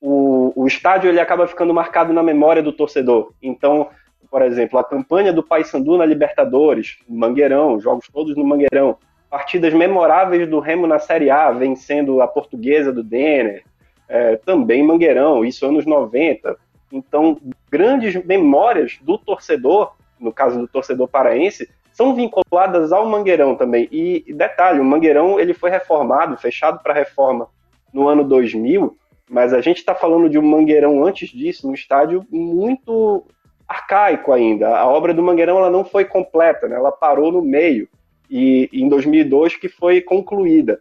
o, 0.00 0.50
o 0.56 0.66
estádio 0.66 1.10
ele 1.10 1.20
acaba 1.20 1.46
ficando 1.46 1.74
marcado 1.74 2.10
na 2.10 2.22
memória 2.22 2.62
do 2.62 2.72
torcedor. 2.72 3.34
Então, 3.42 3.90
por 4.30 4.40
exemplo, 4.40 4.78
a 4.78 4.84
campanha 4.84 5.30
do 5.30 5.42
Paysandu 5.42 5.98
na 5.98 6.06
Libertadores, 6.06 7.00
Mangueirão, 7.06 7.78
jogos 7.78 8.08
todos 8.10 8.34
no 8.34 8.46
Mangueirão, 8.46 8.96
partidas 9.28 9.74
memoráveis 9.74 10.48
do 10.48 10.58
Remo 10.58 10.86
na 10.86 10.98
Série 10.98 11.28
A, 11.28 11.50
vencendo 11.50 12.22
a 12.22 12.26
portuguesa 12.26 12.90
do 12.90 13.02
Denner, 13.02 13.62
é, 14.08 14.36
também 14.36 14.82
Mangueirão, 14.82 15.44
isso 15.44 15.66
anos 15.66 15.84
90. 15.84 16.56
Então, 16.90 17.38
grandes 17.70 18.24
memórias 18.24 18.98
do 19.02 19.18
torcedor, 19.18 19.92
no 20.18 20.32
caso 20.32 20.58
do 20.58 20.66
torcedor 20.66 21.08
paraense, 21.08 21.68
são 21.92 22.14
vinculadas 22.14 22.92
ao 22.92 23.06
Mangueirão 23.06 23.54
também. 23.54 23.88
E 23.90 24.32
detalhe, 24.32 24.80
o 24.80 24.84
Mangueirão 24.84 25.38
ele 25.38 25.54
foi 25.54 25.70
reformado, 25.70 26.36
fechado 26.36 26.82
para 26.82 26.94
reforma 26.94 27.48
no 27.92 28.08
ano 28.08 28.24
2000, 28.24 28.96
mas 29.28 29.52
a 29.52 29.60
gente 29.60 29.78
está 29.78 29.94
falando 29.94 30.28
de 30.28 30.38
um 30.38 30.42
Mangueirão 30.42 31.04
antes 31.04 31.30
disso, 31.30 31.68
um 31.68 31.74
estádio 31.74 32.26
muito 32.30 33.24
arcaico 33.68 34.32
ainda. 34.32 34.76
A 34.76 34.86
obra 34.86 35.14
do 35.14 35.22
Mangueirão 35.22 35.58
ela 35.58 35.70
não 35.70 35.84
foi 35.84 36.04
completa, 36.04 36.68
né? 36.68 36.76
ela 36.76 36.92
parou 36.92 37.32
no 37.32 37.42
meio, 37.42 37.88
e 38.30 38.68
em 38.72 38.88
2002 38.88 39.56
que 39.56 39.68
foi 39.68 40.00
concluída. 40.00 40.80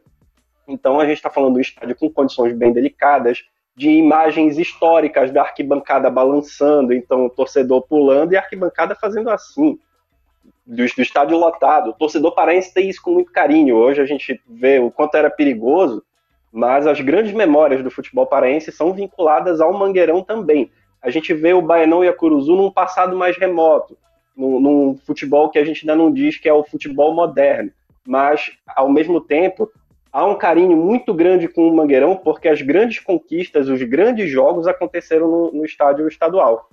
Então 0.67 0.99
a 0.99 1.05
gente 1.05 1.17
está 1.17 1.29
falando 1.29 1.53
de 1.53 1.59
um 1.59 1.61
estádio 1.61 1.95
com 1.95 2.09
condições 2.09 2.53
bem 2.53 2.71
delicadas, 2.71 3.43
de 3.75 3.89
imagens 3.89 4.57
históricas 4.57 5.31
da 5.31 5.41
arquibancada 5.41 6.09
balançando, 6.09 6.93
então 6.93 7.25
o 7.25 7.29
torcedor 7.29 7.81
pulando 7.83 8.33
e 8.33 8.37
a 8.37 8.39
arquibancada 8.39 8.95
fazendo 8.95 9.29
assim, 9.29 9.79
do, 10.65 10.75
do 10.75 11.01
estádio 11.01 11.37
lotado. 11.37 11.89
O 11.89 11.93
torcedor 11.93 12.33
paraense 12.33 12.73
tem 12.73 12.89
isso 12.89 13.01
com 13.01 13.11
muito 13.11 13.31
carinho. 13.31 13.75
Hoje 13.75 14.01
a 14.01 14.05
gente 14.05 14.39
vê 14.47 14.79
o 14.79 14.91
quanto 14.91 15.15
era 15.15 15.29
perigoso, 15.29 16.03
mas 16.51 16.85
as 16.87 16.99
grandes 17.01 17.33
memórias 17.33 17.83
do 17.83 17.91
futebol 17.91 18.25
paraense 18.25 18.71
são 18.71 18.93
vinculadas 18.93 19.61
ao 19.61 19.73
Mangueirão 19.73 20.23
também 20.23 20.71
a 21.01 21.09
gente 21.09 21.33
vê 21.33 21.53
o 21.53 21.61
Baianão 21.61 22.03
e 22.03 22.07
a 22.07 22.13
Curuzu 22.13 22.55
num 22.55 22.71
passado 22.71 23.17
mais 23.17 23.35
remoto, 23.37 23.97
num, 24.37 24.59
num, 24.59 24.97
futebol 24.97 25.49
que 25.49 25.57
a 25.57 25.65
gente 25.65 25.81
ainda 25.81 25.95
não 25.95 26.13
diz 26.13 26.37
que 26.37 26.47
é 26.47 26.53
o 26.53 26.63
futebol 26.63 27.13
moderno, 27.13 27.71
mas 28.07 28.51
ao 28.67 28.89
mesmo 28.89 29.19
tempo 29.19 29.69
há 30.13 30.25
um 30.25 30.37
carinho 30.37 30.77
muito 30.77 31.13
grande 31.13 31.47
com 31.47 31.67
o 31.67 31.75
Mangueirão 31.75 32.15
porque 32.15 32.47
as 32.47 32.61
grandes 32.61 32.99
conquistas, 32.99 33.67
os 33.67 33.81
grandes 33.83 34.29
jogos 34.29 34.67
aconteceram 34.67 35.27
no, 35.27 35.51
no 35.51 35.65
estádio 35.65 36.07
estadual. 36.07 36.69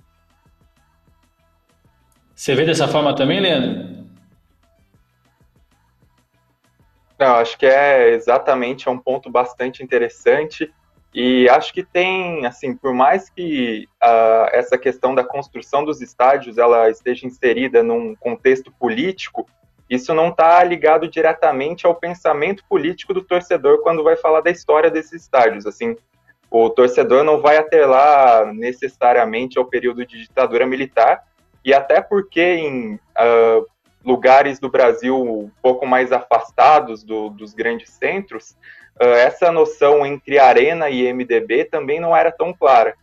Você 2.39 2.55
vê 2.55 2.63
dessa 2.63 2.87
forma 2.87 3.13
também, 3.13 3.41
Leandro? 3.41 4.07
Não, 7.19 7.35
acho 7.35 7.57
que 7.57 7.65
é 7.65 8.11
exatamente 8.11 8.87
é 8.87 8.91
um 8.91 8.97
ponto 8.97 9.29
bastante 9.29 9.83
interessante. 9.83 10.73
E 11.13 11.49
acho 11.49 11.73
que 11.73 11.83
tem, 11.83 12.45
assim, 12.45 12.73
por 12.73 12.93
mais 12.93 13.29
que 13.29 13.89
uh, 14.01 14.47
essa 14.53 14.77
questão 14.77 15.13
da 15.13 15.21
construção 15.21 15.83
dos 15.83 15.99
estádios 15.99 16.57
ela 16.57 16.89
esteja 16.89 17.27
inserida 17.27 17.83
num 17.83 18.15
contexto 18.15 18.71
político, 18.71 19.45
isso 19.89 20.13
não 20.13 20.29
está 20.29 20.63
ligado 20.63 21.09
diretamente 21.09 21.85
ao 21.85 21.93
pensamento 21.93 22.63
político 22.69 23.13
do 23.13 23.21
torcedor 23.21 23.81
quando 23.81 24.01
vai 24.01 24.15
falar 24.15 24.39
da 24.39 24.49
história 24.49 24.89
desses 24.89 25.23
estádios. 25.23 25.65
Assim, 25.65 25.93
o 26.49 26.69
torcedor 26.69 27.25
não 27.25 27.41
vai 27.41 27.57
atrelar 27.57 28.53
necessariamente 28.53 29.59
ao 29.59 29.65
período 29.65 30.05
de 30.05 30.19
ditadura 30.19 30.65
militar, 30.65 31.27
e 31.63 31.73
até 31.73 32.01
porque 32.01 32.41
em 32.41 32.95
uh, 32.95 33.65
lugares 34.03 34.59
do 34.59 34.69
Brasil 34.69 35.21
um 35.21 35.51
pouco 35.61 35.85
mais 35.85 36.11
afastados 36.11 37.03
do, 37.03 37.29
dos 37.29 37.53
grandes 37.53 37.91
centros, 37.91 38.51
uh, 39.01 39.05
essa 39.05 39.51
noção 39.51 40.05
entre 40.05 40.39
arena 40.39 40.89
e 40.89 41.11
MDB 41.11 41.65
também 41.65 41.99
não 41.99 42.15
era 42.15 42.31
tão 42.31 42.53
clara. 42.53 42.95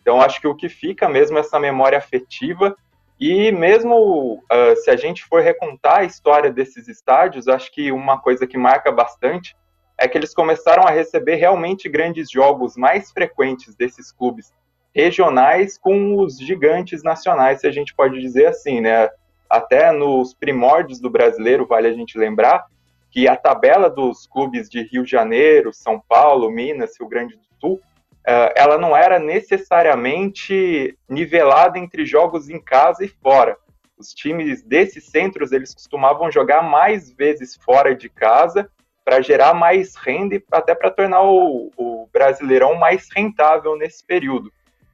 Então, 0.00 0.20
acho 0.20 0.40
que 0.40 0.48
o 0.48 0.54
que 0.54 0.68
fica 0.68 1.08
mesmo 1.08 1.38
é 1.38 1.40
essa 1.40 1.60
memória 1.60 1.96
afetiva, 1.96 2.76
e 3.20 3.52
mesmo 3.52 4.42
uh, 4.52 4.76
se 4.82 4.90
a 4.90 4.96
gente 4.96 5.24
for 5.24 5.40
recontar 5.40 5.98
a 5.98 6.04
história 6.04 6.50
desses 6.50 6.88
estádios, 6.88 7.46
acho 7.46 7.70
que 7.70 7.92
uma 7.92 8.20
coisa 8.20 8.48
que 8.48 8.58
marca 8.58 8.90
bastante 8.90 9.56
é 9.96 10.08
que 10.08 10.18
eles 10.18 10.34
começaram 10.34 10.82
a 10.82 10.90
receber 10.90 11.36
realmente 11.36 11.88
grandes 11.88 12.28
jogos 12.28 12.76
mais 12.76 13.12
frequentes 13.12 13.76
desses 13.76 14.10
clubes 14.10 14.52
regionais 14.94 15.78
com 15.78 16.18
os 16.18 16.38
gigantes 16.38 17.02
nacionais, 17.02 17.60
se 17.60 17.66
a 17.66 17.72
gente 17.72 17.94
pode 17.94 18.20
dizer 18.20 18.46
assim, 18.46 18.80
né? 18.80 19.08
Até 19.48 19.92
nos 19.92 20.34
primórdios 20.34 21.00
do 21.00 21.10
brasileiro, 21.10 21.66
vale 21.66 21.88
a 21.88 21.92
gente 21.92 22.18
lembrar, 22.18 22.66
que 23.10 23.28
a 23.28 23.36
tabela 23.36 23.90
dos 23.90 24.26
clubes 24.26 24.68
de 24.68 24.82
Rio 24.82 25.04
de 25.04 25.10
Janeiro, 25.10 25.72
São 25.72 26.00
Paulo, 26.00 26.50
Minas, 26.50 26.98
Rio 26.98 27.08
Grande 27.08 27.36
do 27.36 27.42
Sul, 27.60 27.80
eh, 28.26 28.54
ela 28.56 28.78
não 28.78 28.96
era 28.96 29.18
necessariamente 29.18 30.96
nivelada 31.08 31.78
entre 31.78 32.06
jogos 32.06 32.48
em 32.48 32.60
casa 32.60 33.04
e 33.04 33.08
fora. 33.08 33.56
Os 33.98 34.14
times 34.14 34.62
desses 34.62 35.04
centros 35.04 35.52
eles 35.52 35.74
costumavam 35.74 36.30
jogar 36.30 36.62
mais 36.62 37.12
vezes 37.12 37.54
fora 37.54 37.94
de 37.94 38.08
casa 38.08 38.70
para 39.04 39.20
gerar 39.20 39.52
mais 39.52 39.94
renda 39.94 40.36
e 40.36 40.44
até 40.50 40.74
para 40.74 40.90
tornar 40.90 41.22
o, 41.22 41.70
o 41.76 42.08
Brasileirão 42.12 42.74
mais 42.76 43.08
rentável 43.14 43.76
nesse 43.76 44.04
período. 44.04 44.50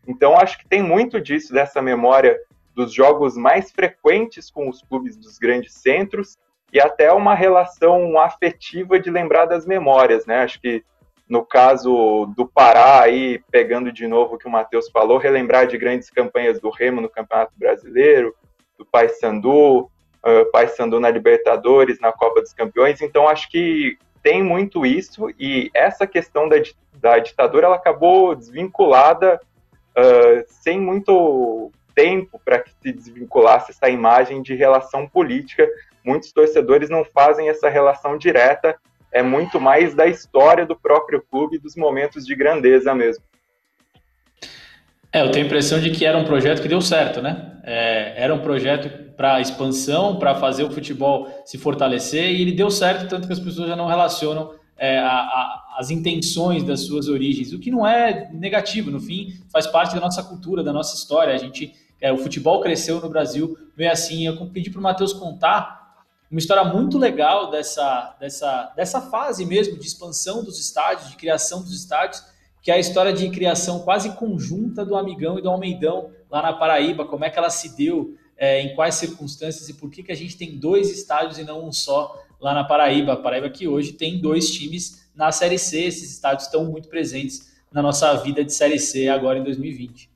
Então 0.09 0.35
acho 0.39 0.59
que 0.59 0.67
tem 0.67 0.83
muito 0.83 1.21
disso 1.21 1.53
dessa 1.53 1.83
memória 1.83 2.41
dos 2.75 2.95
jogos 2.95 3.37
mais 3.37 3.71
frequentes 3.71 4.51
com 4.51 4.71
os 4.71 4.81
clubes 4.81 5.17
dos 5.17 5.39
grandes 5.39 5.75
centros 5.75 6.39
e 6.73 6.81
até 6.81 7.13
uma 7.13 7.35
relação 7.35 8.19
afetiva 8.19 8.99
de 8.99 9.11
lembrar 9.11 9.45
das 9.45 9.67
memórias, 9.67 10.25
né? 10.25 10.39
Acho 10.39 10.61
que 10.61 10.83
no 11.29 11.45
caso 11.45 12.33
do 12.35 12.47
Pará, 12.47 13.03
aí 13.03 13.43
pegando 13.51 13.93
de 13.93 14.07
novo 14.07 14.35
o 14.35 14.39
que 14.39 14.49
o 14.49 14.51
Matheus 14.51 14.89
falou, 14.89 15.19
relembrar 15.19 15.67
de 15.67 15.77
grandes 15.77 16.09
campanhas 16.09 16.59
do 16.59 16.71
Remo 16.71 17.03
no 17.03 17.09
Campeonato 17.09 17.53
Brasileiro, 17.55 18.35
do 18.79 18.87
Paysandu, 18.87 19.81
uh, 19.81 20.51
Paysandu 20.51 20.99
na 20.99 21.11
Libertadores, 21.11 22.01
na 22.01 22.13
Copa 22.13 22.41
dos 22.41 22.55
Campeões. 22.55 23.03
Então 23.03 23.29
acho 23.29 23.51
que 23.51 23.99
tem 24.23 24.43
muito 24.43 24.87
isso 24.87 25.29
e 25.39 25.71
essa 25.75 26.07
questão 26.07 26.49
da, 26.49 26.57
da 26.95 27.19
ditadura 27.19 27.67
ela 27.67 27.77
acabou 27.77 28.35
desvinculada 28.35 29.39
uh, 29.99 30.45
sem 30.49 30.81
muito 30.81 31.73
tempo 31.95 32.41
para 32.45 32.61
que 32.61 32.71
se 32.81 32.93
desvinculasse 32.93 33.73
essa 33.73 33.89
imagem 33.89 34.41
de 34.41 34.55
relação 34.55 35.09
política 35.09 35.69
muitos 36.09 36.33
torcedores 36.33 36.89
não 36.89 37.05
fazem 37.05 37.51
essa 37.51 37.69
relação 37.69 38.17
direta, 38.17 38.77
é 39.13 39.23
muito 39.23 39.61
mais 39.61 39.95
da 39.95 40.07
história 40.07 40.65
do 40.65 40.75
próprio 40.75 41.23
clube, 41.31 41.59
dos 41.59 41.77
momentos 41.77 42.25
de 42.25 42.35
grandeza 42.35 42.95
mesmo. 42.95 43.23
É, 45.13 45.23
eu 45.23 45.31
tenho 45.31 45.45
a 45.45 45.47
impressão 45.47 45.81
de 45.81 45.91
que 45.91 46.05
era 46.05 46.17
um 46.17 46.25
projeto 46.25 46.63
que 46.63 46.69
deu 46.69 46.81
certo, 46.81 47.21
né? 47.23 47.61
É, 47.65 48.15
era 48.17 48.35
um 48.35 48.41
projeto 48.41 49.15
para 49.15 49.41
expansão, 49.41 50.19
para 50.19 50.35
fazer 50.35 50.65
o 50.65 50.71
futebol 50.71 51.43
se 51.45 51.59
fortalecer, 51.59 52.25
e 52.31 52.43
ele 52.43 52.53
deu 52.53 52.71
certo, 52.71 53.09
tanto 53.09 53.27
que 53.27 53.33
as 53.33 53.41
pessoas 53.41 53.69
já 53.69 53.77
não 53.77 53.87
relacionam 53.87 54.55
é, 54.79 54.99
a, 54.99 55.11
a, 55.11 55.77
as 55.79 55.91
intenções 55.91 56.63
das 56.63 56.83
suas 56.83 57.09
origens, 57.09 57.53
o 57.53 57.59
que 57.59 57.71
não 57.71 57.87
é 57.87 58.31
negativo, 58.33 58.91
no 58.91 59.01
fim, 59.01 59.39
faz 59.51 59.67
parte 59.67 59.95
da 59.95 60.01
nossa 60.01 60.23
cultura, 60.23 60.63
da 60.63 60.73
nossa 60.73 60.97
história. 60.97 61.35
A 61.35 61.39
gente, 61.39 61.75
é, 62.01 62.13
o 62.13 62.19
futebol 62.19 62.61
cresceu 62.61 63.01
no 63.01 63.09
Brasil 63.09 63.59
meio 63.77 63.91
assim. 63.91 64.25
Eu 64.25 64.47
pedi 64.47 64.71
para 64.71 64.79
o 64.79 64.83
Matheus 64.83 65.13
contar 65.13 65.79
uma 66.31 66.39
história 66.39 66.63
muito 66.63 66.99
legal 66.99 67.51
dessa, 67.51 68.15
dessa, 68.21 68.73
dessa 68.77 69.01
fase 69.01 69.45
mesmo 69.45 69.79
de 69.79 69.87
expansão 69.87 70.45
dos 70.45 70.61
estádios, 70.61 71.11
de 71.11 71.17
criação 71.17 71.63
dos 71.63 71.75
estádios, 71.75 72.23
que 72.63 72.71
é 72.71 72.75
a 72.75 72.79
história 72.79 73.13
de 73.13 73.29
criação 73.31 73.81
quase 73.81 74.11
conjunta 74.13 74.85
do 74.85 74.95
Amigão 74.95 75.39
e 75.39 75.43
do 75.43 75.49
Almeidão 75.49 76.11
lá 76.31 76.43
na 76.43 76.53
Paraíba, 76.53 77.07
como 77.07 77.25
é 77.25 77.31
que 77.31 77.39
ela 77.39 77.51
se 77.51 77.75
deu, 77.77 78.15
é, 78.37 78.61
em 78.61 78.75
quais 78.75 78.97
circunstâncias 78.97 79.69
e 79.69 79.75
por 79.75 79.91
que, 79.91 80.03
que 80.03 80.13
a 80.13 80.15
gente 80.15 80.37
tem 80.37 80.57
dois 80.57 80.91
estádios 80.91 81.39
e 81.39 81.45
não 81.45 81.67
um 81.67 81.73
só 81.73 82.23
lá 82.41 82.55
na 82.55 82.65
Paraíba. 82.65 83.13
A 83.13 83.17
Paraíba 83.17 83.51
que 83.51 83.67
hoje 83.67 83.93
tem 83.93 84.21
dois 84.21 84.51
times 84.51 85.11
na 85.15 85.33
Série 85.33 85.59
C, 85.59 85.85
esses 85.85 86.13
estádios 86.13 86.45
estão 86.45 86.65
muito 86.65 86.89
presentes 86.89 87.59
na 87.73 87.83
nossa 87.83 88.15
vida 88.17 88.45
de 88.45 88.53
Série 88.53 88.79
C 88.79 89.09
agora 89.09 89.39
em 89.39 89.43
2020. 89.43 90.11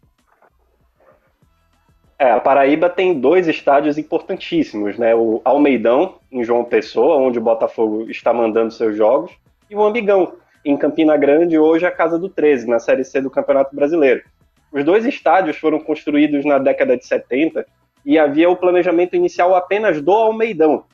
É, 2.19 2.31
a 2.31 2.41
Paraíba 2.41 2.89
tem 2.89 3.19
dois 3.19 3.49
estádios 3.49 3.99
importantíssimos, 3.99 4.97
né? 4.97 5.13
O 5.13 5.41
Almeidão, 5.45 6.19
em 6.31 6.45
João 6.45 6.65
Pessoa, 6.65 7.17
onde 7.17 7.39
o 7.39 7.43
Botafogo 7.43 8.09
está 8.09 8.33
mandando 8.33 8.71
seus 8.71 8.97
jogos, 8.97 9.33
e 9.69 9.75
o 9.75 9.83
Amigão, 9.83 10.35
em 10.65 10.77
Campina 10.77 11.17
Grande, 11.17 11.59
hoje 11.59 11.85
a 11.85 11.91
Casa 11.91 12.19
do 12.19 12.29
13, 12.29 12.69
na 12.69 12.79
Série 12.79 13.03
C 13.03 13.21
do 13.21 13.29
Campeonato 13.29 13.75
Brasileiro. 13.75 14.23
Os 14.71 14.85
dois 14.85 15.05
estádios 15.05 15.57
foram 15.57 15.81
construídos 15.81 16.45
na 16.45 16.59
década 16.59 16.97
de 16.97 17.05
70 17.05 17.67
e 18.07 18.19
havia 18.19 18.49
o 18.49 18.57
planejamento 18.57 19.17
inicial 19.17 19.55
apenas 19.55 20.01
do 20.01 20.13
Almeidão. 20.13 20.85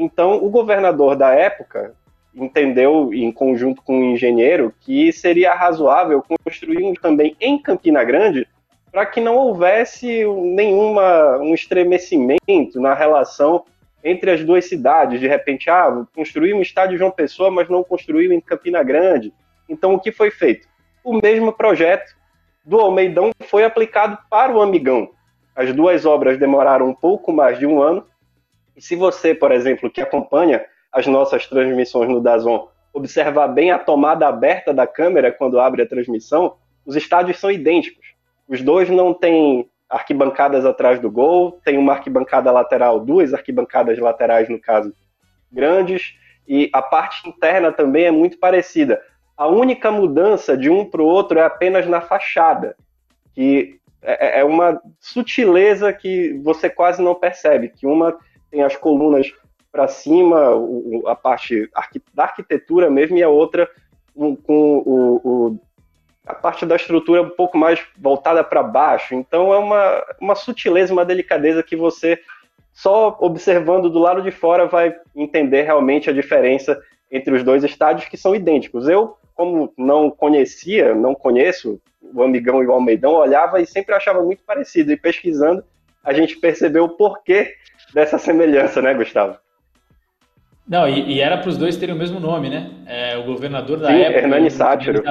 Então, 0.00 0.42
o 0.42 0.48
governador 0.48 1.14
da 1.14 1.34
época 1.34 1.94
entendeu, 2.34 3.12
em 3.12 3.30
conjunto 3.30 3.82
com 3.82 4.00
o 4.00 4.04
engenheiro, 4.04 4.72
que 4.80 5.12
seria 5.12 5.52
razoável 5.52 6.24
construir 6.42 6.82
um 6.82 6.94
também 6.94 7.36
em 7.38 7.60
Campina 7.60 8.02
Grande 8.02 8.48
para 8.90 9.04
que 9.04 9.20
não 9.20 9.36
houvesse 9.36 10.24
nenhuma 10.24 11.36
um 11.36 11.54
estremecimento 11.54 12.80
na 12.80 12.94
relação 12.94 13.64
entre 14.02 14.30
as 14.30 14.42
duas 14.42 14.64
cidades. 14.64 15.20
De 15.20 15.28
repente, 15.28 15.68
ah, 15.68 16.06
construir 16.14 16.54
um 16.54 16.62
estádio 16.62 16.96
João 16.96 17.10
Pessoa, 17.10 17.50
mas 17.50 17.68
não 17.68 17.84
construiu 17.84 18.32
em 18.32 18.40
Campina 18.40 18.82
Grande. 18.82 19.34
Então, 19.68 19.92
o 19.92 20.00
que 20.00 20.10
foi 20.10 20.30
feito? 20.30 20.66
O 21.04 21.20
mesmo 21.22 21.52
projeto 21.52 22.16
do 22.64 22.80
Almeidão 22.80 23.32
foi 23.42 23.64
aplicado 23.64 24.18
para 24.30 24.50
o 24.50 24.62
Amigão. 24.62 25.10
As 25.54 25.74
duas 25.74 26.06
obras 26.06 26.38
demoraram 26.38 26.88
um 26.88 26.94
pouco 26.94 27.30
mais 27.30 27.58
de 27.58 27.66
um 27.66 27.82
ano. 27.82 28.06
Se 28.80 28.96
você, 28.96 29.34
por 29.34 29.52
exemplo, 29.52 29.90
que 29.90 30.00
acompanha 30.00 30.64
as 30.90 31.06
nossas 31.06 31.46
transmissões 31.46 32.08
no 32.08 32.20
Dazon, 32.20 32.68
observar 32.92 33.48
bem 33.48 33.70
a 33.70 33.78
tomada 33.78 34.26
aberta 34.26 34.74
da 34.74 34.86
câmera 34.86 35.30
quando 35.30 35.60
abre 35.60 35.82
a 35.82 35.86
transmissão, 35.86 36.56
os 36.84 36.96
estádios 36.96 37.38
são 37.38 37.50
idênticos. 37.50 38.14
Os 38.48 38.62
dois 38.62 38.88
não 38.88 39.14
têm 39.14 39.68
arquibancadas 39.88 40.64
atrás 40.64 41.00
do 41.00 41.10
gol, 41.10 41.60
tem 41.64 41.76
uma 41.76 41.92
arquibancada 41.92 42.50
lateral, 42.50 43.00
duas 43.00 43.34
arquibancadas 43.34 43.98
laterais, 43.98 44.48
no 44.48 44.60
caso, 44.60 44.92
grandes, 45.52 46.14
e 46.46 46.70
a 46.72 46.80
parte 46.80 47.28
interna 47.28 47.70
também 47.72 48.04
é 48.04 48.10
muito 48.10 48.38
parecida. 48.38 49.00
A 49.36 49.46
única 49.46 49.90
mudança 49.90 50.56
de 50.56 50.70
um 50.70 50.84
para 50.84 51.02
o 51.02 51.06
outro 51.06 51.38
é 51.38 51.42
apenas 51.42 51.86
na 51.86 52.00
fachada, 52.00 52.76
que 53.32 53.78
é, 54.02 54.38
é, 54.38 54.40
é 54.40 54.44
uma 54.44 54.80
sutileza 54.98 55.92
que 55.92 56.32
você 56.42 56.68
quase 56.70 57.02
não 57.02 57.14
percebe, 57.14 57.68
que 57.68 57.86
uma 57.86 58.16
tem 58.50 58.62
as 58.62 58.76
colunas 58.76 59.32
para 59.70 59.86
cima, 59.86 60.50
a 61.06 61.14
parte 61.14 61.70
da 62.12 62.24
arquitetura 62.24 62.90
mesmo, 62.90 63.16
e 63.16 63.22
a 63.22 63.28
outra 63.28 63.68
com 64.14 64.82
o, 64.84 65.20
o 65.24 65.60
a 66.26 66.34
parte 66.34 66.66
da 66.66 66.76
estrutura 66.76 67.22
um 67.22 67.30
pouco 67.30 67.56
mais 67.56 67.80
voltada 67.98 68.44
para 68.44 68.62
baixo. 68.62 69.14
Então 69.14 69.52
é 69.52 69.58
uma, 69.58 70.04
uma 70.20 70.34
sutileza, 70.34 70.92
uma 70.92 71.04
delicadeza 71.04 71.62
que 71.62 71.74
você 71.74 72.18
só 72.72 73.16
observando 73.20 73.90
do 73.90 73.98
lado 73.98 74.22
de 74.22 74.30
fora 74.30 74.66
vai 74.66 74.94
entender 75.14 75.62
realmente 75.62 76.08
a 76.08 76.12
diferença 76.12 76.80
entre 77.10 77.34
os 77.34 77.42
dois 77.42 77.64
estádios 77.64 78.08
que 78.08 78.16
são 78.16 78.34
idênticos. 78.34 78.88
Eu, 78.88 79.16
como 79.34 79.72
não 79.76 80.10
conhecia, 80.10 80.94
não 80.94 81.14
conheço 81.14 81.80
o 82.00 82.22
Amigão 82.22 82.62
e 82.62 82.66
o 82.66 82.72
Almeidão, 82.72 83.14
olhava 83.14 83.60
e 83.60 83.66
sempre 83.66 83.94
achava 83.94 84.22
muito 84.22 84.42
parecido. 84.44 84.92
E 84.92 84.96
pesquisando, 84.96 85.64
a 86.04 86.12
gente 86.12 86.36
percebeu 86.36 86.84
o 86.84 86.96
porquê 86.96 87.54
dessa 87.92 88.18
semelhança, 88.18 88.80
né, 88.80 88.94
Gustavo? 88.94 89.36
Não, 90.70 90.88
e, 90.88 91.14
e 91.14 91.20
era 91.20 91.36
para 91.36 91.48
os 91.48 91.56
dois 91.56 91.76
terem 91.76 91.94
o 91.94 91.98
mesmo 91.98 92.20
nome, 92.20 92.48
né? 92.48 92.70
É, 92.86 93.18
o 93.18 93.24
governador 93.24 93.80
da 93.80 93.88
Sim, 93.88 94.02
época. 94.02 94.18
Hernani 94.20 94.50
Sátiro. 94.50 95.02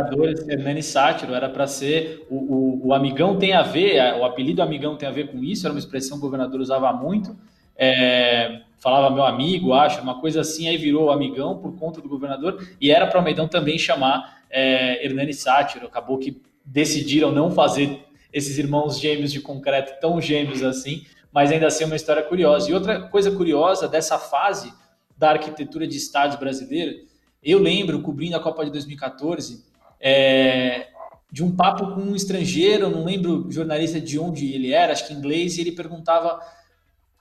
Hernani 0.47 0.81
Sátiro, 0.81 1.33
era 1.33 1.49
para 1.49 1.67
ser. 1.67 2.25
O, 2.29 2.35
o, 2.35 2.87
o, 2.87 2.93
amigão 2.93 3.37
tem 3.37 3.51
a 3.51 3.61
ver, 3.61 4.01
o 4.15 4.23
apelido 4.23 4.61
amigão 4.61 4.95
tem 4.95 5.09
a 5.09 5.11
ver 5.11 5.27
com 5.27 5.43
isso, 5.43 5.67
era 5.67 5.73
uma 5.73 5.79
expressão 5.79 6.17
que 6.17 6.23
o 6.23 6.27
governador 6.27 6.61
usava 6.61 6.93
muito. 6.93 7.35
É, 7.75 8.61
falava 8.77 9.13
meu 9.13 9.25
amigo, 9.25 9.73
acho, 9.73 10.01
uma 10.01 10.21
coisa 10.21 10.39
assim, 10.39 10.69
aí 10.69 10.77
virou 10.77 11.11
amigão 11.11 11.57
por 11.57 11.77
conta 11.77 11.99
do 11.99 12.07
governador, 12.07 12.65
e 12.79 12.89
era 12.89 13.05
para 13.05 13.17
o 13.17 13.19
Almeidão 13.19 13.47
também 13.47 13.77
chamar 13.77 14.39
é, 14.49 15.05
Hernani 15.05 15.33
Sátiro. 15.33 15.87
Acabou 15.87 16.17
que 16.17 16.41
decidiram 16.63 17.33
não 17.33 17.51
fazer 17.51 17.99
esses 18.31 18.57
irmãos 18.57 18.97
gêmeos 18.97 19.31
de 19.31 19.41
concreto 19.41 19.99
tão 19.99 20.21
gêmeos 20.21 20.63
assim, 20.63 21.03
mas 21.31 21.51
ainda 21.51 21.67
assim 21.67 21.83
é 21.83 21.87
uma 21.87 21.95
história 21.95 22.23
curiosa. 22.23 22.69
E 22.69 22.73
outra 22.73 23.01
coisa 23.09 23.31
curiosa 23.31 23.87
dessa 23.87 24.17
fase 24.17 24.73
da 25.17 25.31
arquitetura 25.31 25.87
de 25.87 25.97
estádios 25.97 26.39
brasileira. 26.39 26.95
Eu 27.43 27.59
lembro, 27.59 28.01
cobrindo 28.01 28.35
a 28.35 28.39
Copa 28.39 28.65
de 28.65 28.71
2014, 28.71 29.63
é, 29.99 30.87
de 31.31 31.43
um 31.43 31.55
papo 31.55 31.93
com 31.93 32.01
um 32.01 32.15
estrangeiro, 32.15 32.89
não 32.89 33.05
lembro 33.05 33.51
jornalista 33.51 33.99
de 33.99 34.17
onde 34.17 34.53
ele 34.53 34.71
era, 34.73 34.93
acho 34.93 35.07
que 35.07 35.13
inglês, 35.13 35.57
e 35.57 35.61
ele 35.61 35.71
perguntava 35.73 36.39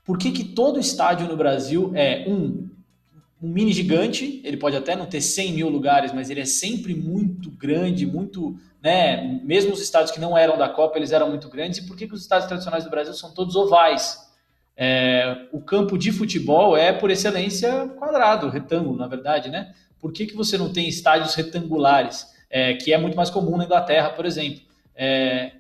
por 0.05 0.17
que, 0.17 0.33
que 0.33 0.45
todo 0.45 0.81
estádio 0.81 1.29
no 1.29 1.37
Brasil 1.37 1.93
é 1.95 2.25
um, 2.27 2.69
um 3.41 3.49
mini 3.49 3.73
gigante, 3.73 4.41
ele 4.45 4.57
pode 4.57 4.77
até 4.77 4.97
não 4.97 5.07
ter 5.07 5.21
100 5.21 5.53
mil 5.53 5.69
lugares, 5.69 6.13
mas 6.13 6.29
ele 6.29 6.41
é 6.41 6.45
sempre 6.45 6.95
muito 6.95 7.51
grande, 7.51 8.05
muito, 8.05 8.59
né, 8.83 9.41
mesmo 9.45 9.73
os 9.73 9.81
estádios 9.81 10.11
que 10.11 10.21
não 10.21 10.37
eram 10.37 10.59
da 10.59 10.69
Copa, 10.69 10.99
eles 10.99 11.13
eram 11.13 11.29
muito 11.29 11.49
grandes, 11.49 11.79
e 11.79 11.87
por 11.87 11.97
que, 11.97 12.09
que 12.09 12.15
os 12.15 12.23
estádios 12.23 12.49
tradicionais 12.49 12.85
do 12.85 12.91
Brasil 12.91 13.15
são 13.15 13.33
todos 13.33 13.55
ovais? 13.55 14.29
É, 14.77 15.47
o 15.53 15.61
campo 15.61 15.97
de 15.97 16.13
futebol 16.13 16.77
é, 16.77 16.93
por 16.93 17.11
excelência, 17.11 17.89
quadrado, 17.97 18.49
retângulo, 18.49 18.97
na 18.97 19.07
verdade, 19.07 19.49
né? 19.49 19.75
Por 20.01 20.13
que, 20.13 20.27
que 20.27 20.37
você 20.37 20.57
não 20.57 20.73
tem 20.73 20.89
estádios 20.89 21.35
retangulares, 21.35 22.27
é, 22.49 22.75
que 22.75 22.93
é 22.93 22.99
muito 22.99 23.17
mais 23.17 23.31
comum 23.31 23.57
na 23.57 23.65
Inglaterra, 23.65 24.11
por 24.11 24.25
exemplo? 24.25 24.61
É, 24.95 25.53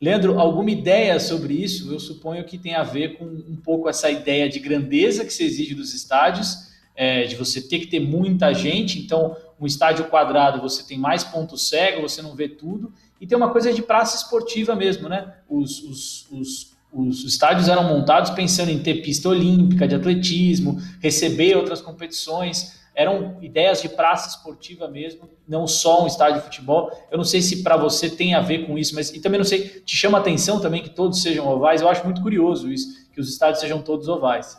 Leandro, 0.00 0.40
alguma 0.40 0.70
ideia 0.70 1.20
sobre 1.20 1.52
isso? 1.52 1.92
Eu 1.92 2.00
suponho 2.00 2.42
que 2.44 2.56
tem 2.56 2.74
a 2.74 2.82
ver 2.82 3.18
com 3.18 3.26
um 3.26 3.56
pouco 3.62 3.86
essa 3.86 4.10
ideia 4.10 4.48
de 4.48 4.58
grandeza 4.58 5.26
que 5.26 5.32
se 5.32 5.44
exige 5.44 5.74
dos 5.74 5.92
estádios, 5.92 6.69
é, 7.00 7.24
de 7.24 7.34
você 7.34 7.62
ter 7.62 7.78
que 7.78 7.86
ter 7.86 7.98
muita 7.98 8.52
gente. 8.52 8.98
Então, 8.98 9.34
um 9.58 9.64
estádio 9.64 10.04
quadrado, 10.04 10.60
você 10.60 10.86
tem 10.86 10.98
mais 10.98 11.24
ponto 11.24 11.56
cego, 11.56 12.02
você 12.02 12.20
não 12.20 12.34
vê 12.34 12.46
tudo. 12.46 12.92
E 13.18 13.26
tem 13.26 13.38
uma 13.38 13.48
coisa 13.48 13.72
de 13.72 13.80
praça 13.80 14.18
esportiva 14.18 14.76
mesmo, 14.76 15.08
né? 15.08 15.32
Os, 15.48 15.82
os, 15.82 16.26
os 16.30 16.80
os 16.92 17.22
estádios 17.22 17.68
eram 17.68 17.84
montados 17.84 18.32
pensando 18.32 18.68
em 18.68 18.82
ter 18.82 18.94
pista 18.94 19.28
olímpica 19.28 19.86
de 19.86 19.94
atletismo, 19.94 20.82
receber 21.00 21.56
outras 21.56 21.80
competições. 21.80 22.80
Eram 22.96 23.38
ideias 23.40 23.80
de 23.80 23.88
praça 23.88 24.30
esportiva 24.30 24.88
mesmo, 24.88 25.30
não 25.46 25.68
só 25.68 26.02
um 26.02 26.08
estádio 26.08 26.40
de 26.40 26.46
futebol. 26.46 26.90
Eu 27.08 27.16
não 27.16 27.24
sei 27.24 27.40
se 27.42 27.62
para 27.62 27.76
você 27.76 28.10
tem 28.10 28.34
a 28.34 28.40
ver 28.40 28.66
com 28.66 28.76
isso, 28.76 28.96
mas 28.96 29.08
e 29.14 29.20
também 29.20 29.38
não 29.38 29.44
sei, 29.44 29.68
te 29.68 29.94
chama 29.94 30.18
atenção 30.18 30.60
também 30.60 30.82
que 30.82 30.90
todos 30.90 31.22
sejam 31.22 31.46
ovais. 31.46 31.80
Eu 31.80 31.88
acho 31.88 32.02
muito 32.04 32.20
curioso 32.20 32.68
isso, 32.68 33.08
que 33.12 33.20
os 33.20 33.28
estádios 33.28 33.60
sejam 33.60 33.80
todos 33.80 34.08
ovais. 34.08 34.58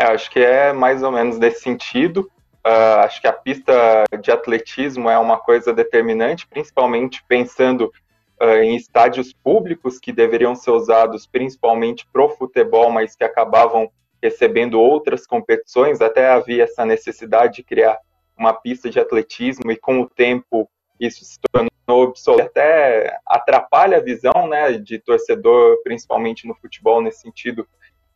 É, 0.00 0.04
acho 0.04 0.30
que 0.30 0.38
é 0.38 0.72
mais 0.72 1.02
ou 1.02 1.12
menos 1.12 1.38
desse 1.38 1.60
sentido. 1.60 2.20
Uh, 2.66 3.00
acho 3.04 3.20
que 3.20 3.26
a 3.26 3.32
pista 3.34 4.04
de 4.18 4.30
atletismo 4.30 5.10
é 5.10 5.18
uma 5.18 5.38
coisa 5.38 5.74
determinante, 5.74 6.46
principalmente 6.46 7.22
pensando 7.28 7.92
uh, 8.40 8.62
em 8.62 8.76
estádios 8.76 9.34
públicos 9.34 9.98
que 9.98 10.10
deveriam 10.10 10.54
ser 10.54 10.70
usados 10.70 11.26
principalmente 11.26 12.06
para 12.10 12.24
o 12.24 12.30
futebol, 12.30 12.90
mas 12.90 13.14
que 13.14 13.24
acabavam 13.24 13.90
recebendo 14.22 14.80
outras 14.80 15.26
competições. 15.26 16.00
Até 16.00 16.30
havia 16.30 16.64
essa 16.64 16.86
necessidade 16.86 17.56
de 17.56 17.62
criar 17.62 17.98
uma 18.38 18.54
pista 18.54 18.88
de 18.88 18.98
atletismo 18.98 19.70
e 19.70 19.76
com 19.76 20.00
o 20.00 20.08
tempo 20.08 20.66
isso 20.98 21.26
se 21.26 21.38
tornou 21.52 21.70
obsoleto, 21.88 22.48
até 22.48 23.18
atrapalha 23.26 23.98
a 23.98 24.02
visão 24.02 24.48
né, 24.48 24.72
de 24.78 24.98
torcedor, 24.98 25.82
principalmente 25.82 26.48
no 26.48 26.54
futebol, 26.54 27.02
nesse 27.02 27.20
sentido 27.20 27.66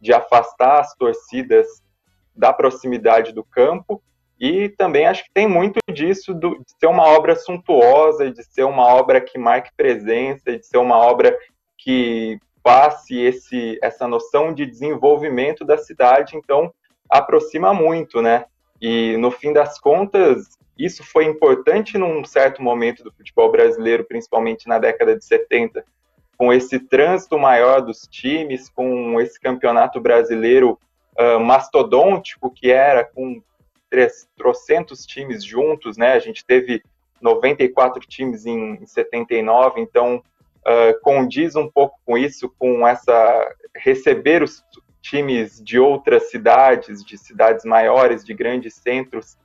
de 0.04 0.12
afastar 0.12 0.80
as 0.80 0.94
torcidas 0.94 1.66
da 2.36 2.52
proximidade 2.52 3.32
do 3.32 3.42
campo. 3.42 4.02
E 4.38 4.68
também 4.68 5.06
acho 5.06 5.24
que 5.24 5.30
tem 5.32 5.48
muito 5.48 5.78
disso 5.90 6.34
do, 6.34 6.58
de 6.58 6.72
ser 6.78 6.88
uma 6.88 7.04
obra 7.04 7.34
suntuosa, 7.34 8.30
de 8.30 8.44
ser 8.44 8.64
uma 8.64 8.86
obra 8.86 9.18
que 9.18 9.38
marque 9.38 9.70
presença, 9.74 10.58
de 10.58 10.66
ser 10.66 10.76
uma 10.76 10.98
obra 10.98 11.34
que 11.78 12.38
passe 12.62 13.18
esse, 13.18 13.78
essa 13.82 14.06
noção 14.06 14.52
de 14.52 14.66
desenvolvimento 14.66 15.64
da 15.64 15.78
cidade, 15.78 16.36
então 16.36 16.72
aproxima 17.08 17.72
muito, 17.72 18.20
né? 18.20 18.44
E 18.80 19.16
no 19.16 19.30
fim 19.30 19.54
das 19.54 19.80
contas, 19.80 20.58
isso 20.78 21.02
foi 21.02 21.24
importante 21.24 21.96
num 21.96 22.22
certo 22.26 22.62
momento 22.62 23.02
do 23.02 23.12
futebol 23.12 23.50
brasileiro, 23.50 24.04
principalmente 24.04 24.68
na 24.68 24.78
década 24.78 25.16
de 25.16 25.24
70, 25.24 25.82
com 26.36 26.52
esse 26.52 26.78
trânsito 26.78 27.38
maior 27.38 27.80
dos 27.80 28.06
times, 28.10 28.68
com 28.68 29.20
esse 29.20 29.38
campeonato 29.40 30.00
brasileiro 30.00 30.78
uh, 31.18 31.40
mastodôntico 31.40 32.50
que 32.50 32.70
era, 32.70 33.04
com 33.04 33.42
trocentos 34.36 35.06
times 35.06 35.44
juntos, 35.44 35.96
né? 35.96 36.12
A 36.14 36.18
gente 36.18 36.44
teve 36.44 36.82
94 37.20 38.00
times 38.06 38.44
em, 38.44 38.74
em 38.82 38.86
79, 38.86 39.80
então 39.80 40.16
uh, 40.16 41.00
condiz 41.00 41.54
um 41.54 41.68
pouco 41.68 41.98
com 42.04 42.18
isso, 42.18 42.52
com 42.58 42.86
essa 42.86 43.54
receber 43.76 44.42
os 44.42 44.64
times 45.00 45.62
de 45.62 45.78
outras 45.78 46.30
cidades, 46.30 47.04
de 47.04 47.18
cidades 47.18 47.64
maiores, 47.64 48.24
de 48.24 48.32
grandes 48.32 48.74
centros, 48.74 49.36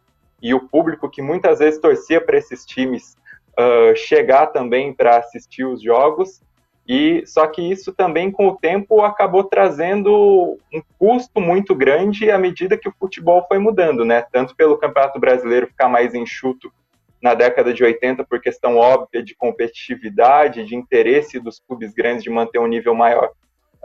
e 0.41 0.53
o 0.53 0.67
público 0.67 1.09
que 1.09 1.21
muitas 1.21 1.59
vezes 1.59 1.79
torcia 1.79 2.21
para 2.21 2.37
esses 2.37 2.65
times 2.65 3.17
uh, 3.59 3.95
chegar 3.95 4.47
também 4.47 4.93
para 4.93 5.17
assistir 5.17 5.65
os 5.65 5.81
jogos. 5.81 6.41
E 6.89 7.23
só 7.27 7.45
que 7.45 7.61
isso 7.61 7.93
também 7.93 8.31
com 8.31 8.47
o 8.47 8.57
tempo 8.57 9.03
acabou 9.03 9.43
trazendo 9.43 10.57
um 10.73 10.81
custo 10.97 11.39
muito 11.39 11.75
grande 11.75 12.31
à 12.31 12.39
medida 12.39 12.75
que 12.75 12.89
o 12.89 12.95
futebol 12.99 13.45
foi 13.47 13.59
mudando, 13.59 14.03
né? 14.03 14.25
Tanto 14.31 14.55
pelo 14.55 14.75
Campeonato 14.75 15.19
Brasileiro 15.19 15.67
ficar 15.67 15.87
mais 15.87 16.15
enxuto 16.15 16.73
na 17.21 17.35
década 17.35 17.71
de 17.71 17.83
80 17.83 18.23
por 18.23 18.41
questão 18.41 18.77
óbvia 18.77 19.21
de 19.21 19.35
competitividade, 19.35 20.65
de 20.65 20.75
interesse 20.75 21.39
dos 21.39 21.59
clubes 21.59 21.93
grandes 21.93 22.23
de 22.23 22.31
manter 22.31 22.57
um 22.57 22.65
nível 22.65 22.95
maior 22.95 23.29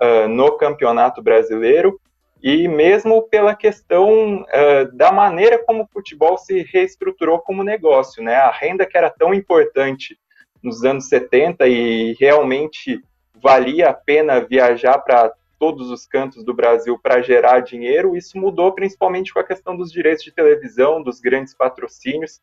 uh, 0.01 0.27
no 0.27 0.53
Campeonato 0.53 1.21
Brasileiro, 1.21 2.01
e 2.43 2.67
mesmo 2.67 3.21
pela 3.29 3.55
questão 3.55 4.45
uh, 4.45 4.97
da 4.97 5.13
maneira 5.13 5.63
como 5.63 5.83
o 5.83 5.89
futebol 5.93 6.39
se 6.39 6.63
reestruturou 6.63 7.39
como 7.39 7.63
negócio, 7.63 8.23
né? 8.23 8.37
A 8.37 8.51
renda 8.51 8.87
que 8.87 8.97
era 8.97 9.11
tão 9.11 9.35
importante 9.35 10.19
nos 10.65 10.83
anos 10.83 11.09
70 11.09 11.69
e 11.69 12.15
realmente 12.15 13.05
valia 13.35 13.91
a 13.91 13.95
pena 13.95 14.41
viajar 14.41 14.99
para 14.99 15.31
todos 15.59 15.91
os 15.91 16.07
cantos 16.07 16.43
do 16.43 16.55
Brasil 16.55 16.99
para 16.99 17.23
gerar 17.23 17.61
dinheiro, 17.61 18.17
isso 18.17 18.39
mudou 18.39 18.73
principalmente 18.73 19.33
com 19.33 19.39
a 19.39 19.45
questão 19.45 19.77
dos 19.77 19.93
direitos 19.93 20.25
de 20.25 20.33
televisão, 20.33 21.03
dos 21.03 21.21
grandes 21.21 21.55
patrocínios. 21.55 22.41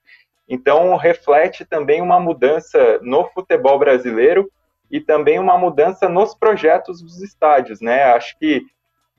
Então, 0.48 0.96
reflete 0.96 1.66
também 1.66 2.02
uma 2.02 2.20
mudança 2.20 3.00
no 3.02 3.28
futebol 3.30 3.78
brasileiro 3.80 4.52
e 4.90 5.00
também 5.00 5.40
uma 5.40 5.58
mudança 5.58 6.08
nos 6.08 6.36
projetos 6.36 7.02
dos 7.02 7.22
estádios, 7.22 7.82
né? 7.82 8.04
Acho 8.04 8.38
que, 8.38 8.66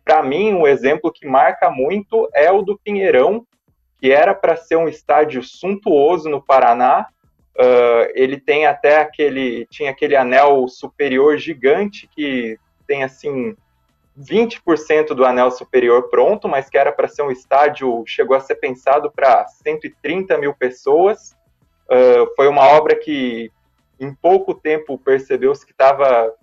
para 0.05 0.23
mim, 0.23 0.53
o 0.53 0.61
um 0.63 0.67
exemplo 0.67 1.13
que 1.13 1.27
marca 1.27 1.71
muito 1.71 2.29
é 2.35 2.51
o 2.51 2.63
do 2.63 2.79
Pinheirão, 2.79 3.47
que 3.99 4.11
era 4.11 4.35
para 4.35 4.57
ser 4.57 4.77
um 4.77 4.89
estádio 4.89 5.43
suntuoso 5.43 6.29
no 6.29 6.43
Paraná, 6.43 7.07
Uh, 7.55 8.09
ele 8.15 8.41
tem 8.41 8.67
até 8.67 9.01
aquele, 9.01 9.67
tinha 9.67 9.91
aquele 9.91 10.17
anel 10.17 10.67
superior 10.69 11.37
gigante 11.37 12.09
que 12.09 12.59
tem 12.87 13.05
assim 13.05 13.55
20% 14.19 15.09
do 15.09 15.25
anel 15.25 15.51
superior 15.51 16.09
pronto, 16.09 16.49
mas 16.49 16.69
que 16.69 16.79
era 16.79 16.91
para 16.91 17.09
ser 17.09 17.23
um 17.23 17.31
estádio, 17.31 18.05
chegou 18.07 18.37
a 18.37 18.41
ser 18.41 18.57
pensado 18.57 19.11
para 19.11 19.47
130 19.47 20.37
mil 20.39 20.55
pessoas. 20.55 21.37
Uh, 21.85 22.35
foi 22.37 22.49
uma 22.49 22.67
obra 22.69 22.97
que 22.97 23.51
em 24.01 24.15
pouco 24.15 24.55
tempo 24.55 24.99
percebeu-se 24.99 25.65
que 25.65 25.73
estava 25.73 26.35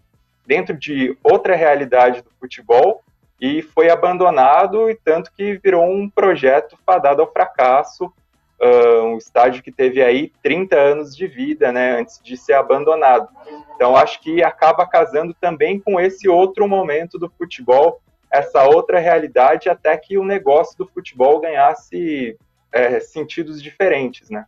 dentro 0.45 0.75
de 0.75 1.17
outra 1.23 1.55
realidade 1.55 2.21
do 2.21 2.31
futebol 2.39 3.03
e 3.39 3.61
foi 3.61 3.89
abandonado, 3.89 4.89
e 4.89 4.95
tanto 4.95 5.31
que 5.31 5.59
virou 5.63 5.85
um 5.85 6.09
projeto 6.09 6.77
fadado 6.85 7.21
ao 7.21 7.31
fracasso 7.31 8.11
um 9.05 9.17
estádio 9.17 9.63
que 9.63 9.71
teve 9.71 10.01
aí 10.01 10.31
30 10.43 10.75
anos 10.75 11.15
de 11.15 11.27
vida, 11.27 11.71
né, 11.71 11.99
antes 11.99 12.19
de 12.21 12.35
ser 12.35 12.53
abandonado. 12.53 13.29
Então, 13.75 13.95
acho 13.95 14.21
que 14.21 14.43
acaba 14.43 14.85
casando 14.85 15.33
também 15.33 15.79
com 15.79 15.99
esse 15.99 16.27
outro 16.27 16.67
momento 16.67 17.17
do 17.17 17.29
futebol, 17.29 18.01
essa 18.31 18.63
outra 18.65 18.99
realidade, 18.99 19.69
até 19.69 19.95
que 19.97 20.17
o 20.17 20.25
negócio 20.25 20.77
do 20.77 20.85
futebol 20.85 21.39
ganhasse 21.39 22.37
é, 22.71 22.99
sentidos 22.99 23.61
diferentes, 23.61 24.29
né. 24.29 24.45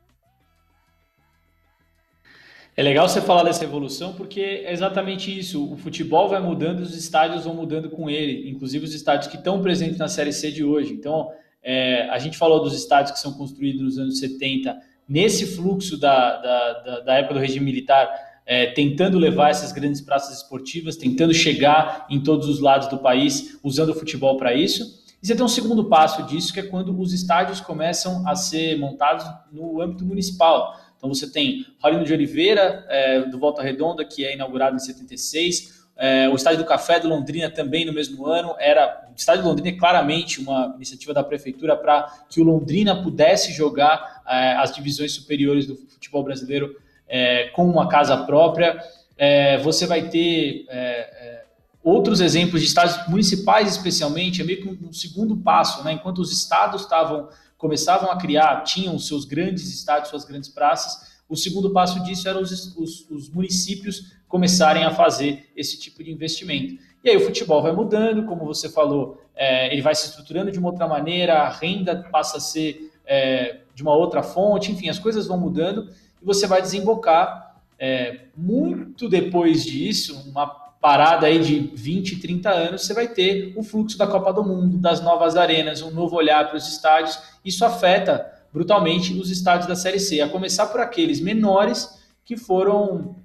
É 2.75 2.81
legal 2.81 3.07
você 3.07 3.21
falar 3.21 3.43
dessa 3.43 3.65
evolução 3.65 4.13
porque 4.13 4.39
é 4.39 4.71
exatamente 4.71 5.37
isso. 5.37 5.71
O 5.71 5.75
futebol 5.75 6.29
vai 6.29 6.39
mudando, 6.39 6.79
os 6.79 6.97
estádios 6.97 7.43
vão 7.43 7.53
mudando 7.53 7.89
com 7.89 8.09
ele, 8.09 8.49
inclusive 8.49 8.85
os 8.85 8.93
estádios 8.93 9.29
que 9.29 9.35
estão 9.35 9.61
presentes 9.61 9.97
na 9.97 10.07
Série 10.07 10.31
C 10.31 10.49
de 10.49 10.63
hoje. 10.63 10.93
Então, 10.93 11.31
é, 11.63 12.09
a 12.09 12.17
gente 12.17 12.37
falou 12.37 12.61
dos 12.61 12.73
estádios 12.73 13.11
que 13.11 13.19
são 13.19 13.33
construídos 13.33 13.81
nos 13.81 13.97
anos 13.97 14.19
70, 14.19 14.77
nesse 15.07 15.45
fluxo 15.45 15.97
da, 15.97 16.37
da, 16.37 16.73
da, 16.73 16.99
da 17.01 17.13
época 17.15 17.35
do 17.35 17.39
regime 17.39 17.65
militar, 17.65 18.09
é, 18.45 18.67
tentando 18.67 19.17
levar 19.19 19.49
essas 19.49 19.71
grandes 19.71 20.01
praças 20.01 20.37
esportivas, 20.37 20.95
tentando 20.95 21.33
chegar 21.33 22.07
em 22.09 22.21
todos 22.21 22.47
os 22.47 22.59
lados 22.59 22.87
do 22.87 22.97
país, 22.97 23.59
usando 23.63 23.89
o 23.89 23.93
futebol 23.93 24.37
para 24.37 24.53
isso. 24.53 25.01
E 25.21 25.27
você 25.27 25.35
tem 25.35 25.45
um 25.45 25.47
segundo 25.47 25.85
passo 25.85 26.23
disso, 26.23 26.51
que 26.51 26.59
é 26.59 26.63
quando 26.63 26.99
os 26.99 27.13
estádios 27.13 27.61
começam 27.61 28.27
a 28.27 28.35
ser 28.35 28.77
montados 28.79 29.25
no 29.51 29.79
âmbito 29.79 30.03
municipal. 30.03 30.75
Então 30.97 31.13
você 31.13 31.31
tem 31.31 31.65
Rolino 31.79 32.03
de 32.03 32.13
Oliveira, 32.13 32.85
é, 32.89 33.21
do 33.21 33.37
Volta 33.37 33.61
Redonda, 33.61 34.03
que 34.03 34.25
é 34.25 34.33
inaugurado 34.33 34.75
em 34.75 34.79
76, 34.79 35.80
é, 36.03 36.27
o 36.27 36.35
Estádio 36.35 36.63
do 36.63 36.65
Café 36.65 36.99
do 36.99 37.07
Londrina 37.07 37.47
também 37.47 37.85
no 37.85 37.93
mesmo 37.93 38.25
ano 38.25 38.55
era. 38.57 39.07
O 39.11 39.15
Estádio 39.15 39.43
do 39.43 39.49
Londrina 39.49 39.69
é 39.69 39.79
claramente 39.79 40.41
uma 40.41 40.73
iniciativa 40.75 41.13
da 41.13 41.23
prefeitura 41.23 41.77
para 41.77 42.11
que 42.27 42.41
o 42.41 42.43
Londrina 42.43 43.03
pudesse 43.03 43.53
jogar 43.53 44.23
é, 44.27 44.53
as 44.53 44.73
divisões 44.73 45.11
superiores 45.11 45.67
do 45.67 45.75
futebol 45.75 46.23
brasileiro 46.23 46.75
é, 47.07 47.49
com 47.49 47.69
uma 47.69 47.87
casa 47.87 48.17
própria. 48.17 48.83
É, 49.15 49.59
você 49.59 49.85
vai 49.85 50.09
ter 50.09 50.65
é, 50.69 50.79
é, 50.79 51.43
outros 51.83 52.19
exemplos 52.19 52.61
de 52.61 52.67
estádios 52.67 53.07
municipais, 53.07 53.69
especialmente, 53.69 54.41
é 54.41 54.43
meio 54.43 54.59
que 54.59 54.83
um 54.83 54.91
segundo 54.91 55.37
passo, 55.37 55.83
né? 55.83 55.91
enquanto 55.91 56.17
os 56.17 56.31
estados 56.31 56.81
estavam 56.81 57.29
começavam 57.59 58.09
a 58.09 58.17
criar, 58.17 58.63
tinham 58.63 58.97
seus 58.97 59.23
grandes 59.23 59.71
estádios, 59.71 60.09
suas 60.09 60.25
grandes 60.25 60.49
praças. 60.49 61.10
O 61.31 61.37
segundo 61.37 61.71
passo 61.71 62.03
disso 62.03 62.27
eram 62.27 62.41
os, 62.41 62.75
os, 62.75 63.09
os 63.09 63.29
municípios 63.29 64.11
começarem 64.27 64.83
a 64.83 64.91
fazer 64.91 65.49
esse 65.55 65.79
tipo 65.79 66.03
de 66.03 66.11
investimento. 66.11 66.81
E 67.01 67.09
aí 67.09 67.15
o 67.15 67.21
futebol 67.21 67.61
vai 67.61 67.71
mudando, 67.71 68.25
como 68.25 68.45
você 68.45 68.67
falou, 68.67 69.23
é, 69.33 69.71
ele 69.71 69.81
vai 69.81 69.95
se 69.95 70.07
estruturando 70.07 70.51
de 70.51 70.59
uma 70.59 70.69
outra 70.69 70.87
maneira, 70.89 71.39
a 71.39 71.49
renda 71.49 72.05
passa 72.11 72.37
a 72.37 72.41
ser 72.41 72.91
é, 73.05 73.61
de 73.73 73.81
uma 73.81 73.95
outra 73.95 74.21
fonte, 74.21 74.73
enfim, 74.73 74.89
as 74.89 74.99
coisas 74.99 75.25
vão 75.25 75.39
mudando 75.39 75.89
e 76.21 76.25
você 76.25 76.45
vai 76.45 76.61
desembocar 76.61 77.55
é, 77.79 78.25
muito 78.35 79.07
depois 79.07 79.63
disso, 79.63 80.29
uma 80.29 80.45
parada 80.45 81.27
aí 81.27 81.39
de 81.39 81.59
20, 81.73 82.19
30 82.19 82.49
anos, 82.49 82.85
você 82.85 82.93
vai 82.93 83.07
ter 83.07 83.53
o 83.55 83.63
fluxo 83.63 83.97
da 83.97 84.05
Copa 84.05 84.33
do 84.33 84.43
Mundo, 84.43 84.77
das 84.77 85.01
novas 85.01 85.37
arenas, 85.37 85.81
um 85.81 85.91
novo 85.91 86.17
olhar 86.17 86.47
para 86.49 86.57
os 86.57 86.67
estádios. 86.67 87.17
Isso 87.45 87.63
afeta 87.63 88.40
brutalmente 88.53 89.13
os 89.13 89.29
estádios 89.29 89.67
da 89.67 89.75
Série 89.75 89.99
C, 89.99 90.21
a 90.21 90.29
começar 90.29 90.67
por 90.67 90.81
aqueles 90.81 91.19
menores 91.19 91.99
que 92.25 92.35
foram 92.35 93.15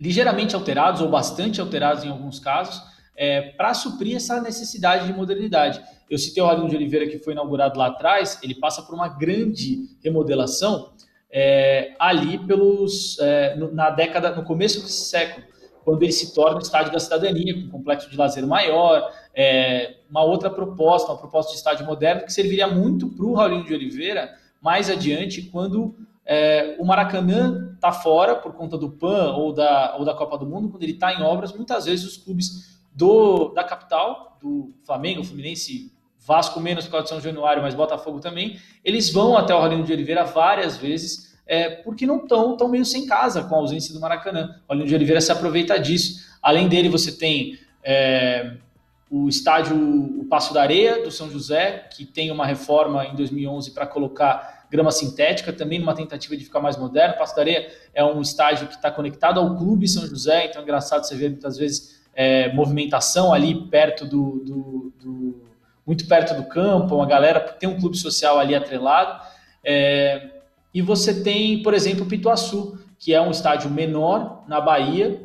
ligeiramente 0.00 0.54
alterados 0.54 1.00
ou 1.00 1.08
bastante 1.08 1.60
alterados 1.60 2.04
em 2.04 2.08
alguns 2.08 2.38
casos, 2.38 2.82
é, 3.16 3.42
para 3.52 3.74
suprir 3.74 4.16
essa 4.16 4.40
necessidade 4.40 5.06
de 5.06 5.12
modernidade. 5.12 5.82
Eu 6.08 6.18
citei 6.18 6.42
o 6.42 6.46
Radinho 6.46 6.68
de 6.68 6.76
Oliveira 6.76 7.06
que 7.06 7.18
foi 7.18 7.34
inaugurado 7.34 7.78
lá 7.78 7.88
atrás, 7.88 8.38
ele 8.42 8.54
passa 8.54 8.82
por 8.82 8.94
uma 8.94 9.08
grande 9.08 9.90
remodelação 10.02 10.92
é, 11.30 11.94
ali 11.98 12.38
pelos 12.38 13.18
é, 13.20 13.54
na 13.72 13.90
década, 13.90 14.34
no 14.34 14.42
começo 14.42 14.80
desse 14.80 15.04
século, 15.04 15.46
quando 15.84 16.02
ele 16.02 16.12
se 16.12 16.34
torna 16.34 16.58
o 16.58 16.62
estádio 16.62 16.92
da 16.92 16.98
cidadania, 16.98 17.54
com 17.54 17.60
um 17.60 17.68
complexo 17.70 18.10
de 18.10 18.16
lazer 18.16 18.46
maior, 18.46 19.12
é, 19.34 19.96
uma 20.10 20.24
outra 20.24 20.50
proposta, 20.50 21.10
uma 21.10 21.18
proposta 21.18 21.52
de 21.52 21.58
estádio 21.58 21.86
moderno 21.86 22.22
que 22.22 22.32
serviria 22.32 22.66
muito 22.66 23.08
para 23.08 23.24
o 23.24 23.34
Raulinho 23.34 23.64
de 23.64 23.74
Oliveira 23.74 24.39
mais 24.60 24.90
adiante, 24.90 25.42
quando 25.42 25.96
é, 26.24 26.76
o 26.78 26.84
Maracanã 26.84 27.72
está 27.74 27.92
fora 27.92 28.36
por 28.36 28.52
conta 28.52 28.76
do 28.76 28.90
PAN 28.90 29.32
ou 29.32 29.52
da, 29.52 29.96
ou 29.98 30.04
da 30.04 30.14
Copa 30.14 30.36
do 30.38 30.46
Mundo, 30.46 30.68
quando 30.68 30.82
ele 30.82 30.92
está 30.92 31.12
em 31.12 31.22
obras, 31.22 31.52
muitas 31.52 31.86
vezes 31.86 32.04
os 32.04 32.16
clubes 32.16 32.80
do, 32.94 33.48
da 33.50 33.64
capital, 33.64 34.38
do 34.40 34.72
Flamengo, 34.84 35.24
Fluminense, 35.24 35.92
Vasco 36.18 36.60
menos 36.60 36.84
por 36.84 36.92
causa 36.92 37.04
de 37.04 37.08
São 37.08 37.20
Januário, 37.20 37.62
mas 37.62 37.74
Botafogo 37.74 38.20
também, 38.20 38.58
eles 38.84 39.10
vão 39.10 39.36
até 39.36 39.54
o 39.54 39.58
Rolino 39.58 39.82
de 39.82 39.92
Oliveira 39.92 40.22
várias 40.22 40.76
vezes, 40.76 41.38
é, 41.46 41.70
porque 41.70 42.06
não 42.06 42.18
estão 42.18 42.56
tão 42.56 42.68
meio 42.68 42.84
sem 42.84 43.06
casa 43.06 43.42
com 43.44 43.54
a 43.54 43.58
ausência 43.58 43.94
do 43.94 44.00
Maracanã. 44.00 44.60
O 44.68 44.72
Rolino 44.72 44.86
de 44.86 44.94
Oliveira 44.94 45.20
se 45.20 45.32
aproveita 45.32 45.80
disso. 45.80 46.20
Além 46.42 46.68
dele, 46.68 46.88
você 46.88 47.10
tem 47.10 47.58
é, 47.82 48.56
o 49.10 49.28
estádio 49.28 49.76
o 49.76 50.24
Passo 50.26 50.54
da 50.54 50.62
Areia, 50.62 51.02
do 51.02 51.10
São 51.10 51.28
José, 51.28 51.88
que 51.92 52.04
tem 52.04 52.30
uma 52.30 52.46
reforma 52.46 53.04
em 53.04 53.16
2011 53.16 53.72
para 53.72 53.84
colocar 53.84 54.66
grama 54.70 54.92
sintética, 54.92 55.52
também 55.52 55.80
numa 55.80 55.94
tentativa 55.94 56.36
de 56.36 56.44
ficar 56.44 56.60
mais 56.60 56.76
moderno. 56.76 57.18
Passo 57.18 57.34
da 57.34 57.42
Areia 57.42 57.68
é 57.92 58.04
um 58.04 58.22
estádio 58.22 58.68
que 58.68 58.76
está 58.76 58.88
conectado 58.88 59.40
ao 59.40 59.56
Clube 59.56 59.88
São 59.88 60.06
José, 60.06 60.46
então 60.46 60.60
é 60.60 60.64
engraçado 60.64 61.04
você 61.04 61.16
ver 61.16 61.30
muitas 61.30 61.58
vezes 61.58 62.00
é, 62.14 62.52
movimentação 62.52 63.32
ali 63.32 63.66
perto 63.68 64.04
do, 64.04 64.44
do, 64.44 64.92
do, 65.02 65.42
muito 65.84 66.06
perto 66.06 66.34
do 66.34 66.44
campo, 66.44 66.94
uma 66.94 67.06
galera 67.06 67.40
tem 67.40 67.68
um 67.68 67.80
clube 67.80 67.96
social 67.96 68.38
ali 68.38 68.54
atrelado. 68.54 69.20
É, 69.64 70.30
e 70.72 70.80
você 70.80 71.22
tem, 71.22 71.62
por 71.64 71.74
exemplo, 71.74 72.04
o 72.04 72.08
Pituaçu, 72.08 72.78
que 72.96 73.12
é 73.12 73.20
um 73.20 73.32
estádio 73.32 73.68
menor 73.70 74.44
na 74.46 74.60
Bahia 74.60 75.20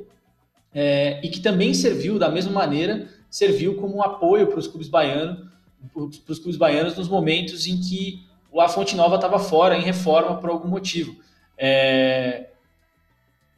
é, 0.74 1.20
e 1.24 1.30
que 1.30 1.40
também 1.40 1.74
serviu 1.74 2.18
da 2.18 2.30
mesma 2.30 2.52
maneira, 2.52 3.08
serviu 3.36 3.76
como 3.76 3.98
um 3.98 4.02
apoio 4.02 4.48
para 4.48 4.60
os 4.60 4.66
clubes 4.66 4.88
baianos 4.88 5.54
para 5.94 6.32
os 6.32 6.40
clubes 6.40 6.56
baianos 6.56 6.96
nos 6.96 7.10
momentos 7.10 7.68
em 7.68 7.80
que 7.82 8.24
a 8.58 8.70
Fonte 8.70 8.96
Nova 8.96 9.16
estava 9.16 9.38
fora, 9.38 9.78
em 9.78 9.82
reforma 9.82 10.38
por 10.38 10.50
algum 10.50 10.70
motivo. 10.70 11.18
É, 11.58 12.48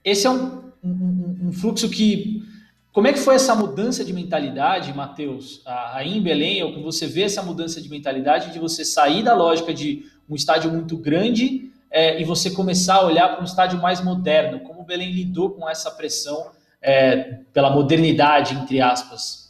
esse 0.03 0.25
é 0.25 0.29
um, 0.31 0.63
um, 0.83 1.37
um, 1.43 1.53
fluxo 1.53 1.87
que. 1.89 2.43
Como 2.91 3.07
é 3.07 3.13
que 3.13 3.19
foi 3.19 3.35
essa 3.35 3.53
mudança 3.53 4.03
de 4.03 4.11
mentalidade, 4.11 4.91
Matheus, 4.91 5.61
aí 5.93 6.17
em 6.17 6.21
Belém, 6.21 6.63
ou 6.63 6.81
você 6.81 7.05
vê 7.05 7.21
essa 7.21 7.43
mudança 7.43 7.79
de 7.79 7.87
mentalidade 7.87 8.51
de 8.51 8.57
você 8.57 8.83
sair 8.83 9.21
da 9.21 9.35
lógica 9.35 9.71
de 9.71 10.07
um 10.27 10.33
estádio 10.33 10.71
muito 10.71 10.97
grande 10.97 11.71
é, 11.91 12.19
e 12.19 12.23
você 12.23 12.49
começar 12.49 12.95
a 12.95 13.05
olhar 13.05 13.29
para 13.29 13.41
um 13.41 13.45
estádio 13.45 13.79
mais 13.79 14.03
moderno? 14.03 14.61
Como 14.61 14.81
o 14.81 14.83
Belém 14.83 15.11
lidou 15.11 15.51
com 15.51 15.69
essa 15.69 15.91
pressão 15.91 16.49
é, 16.81 17.41
pela 17.53 17.69
modernidade, 17.69 18.55
entre 18.55 18.81
aspas? 18.81 19.46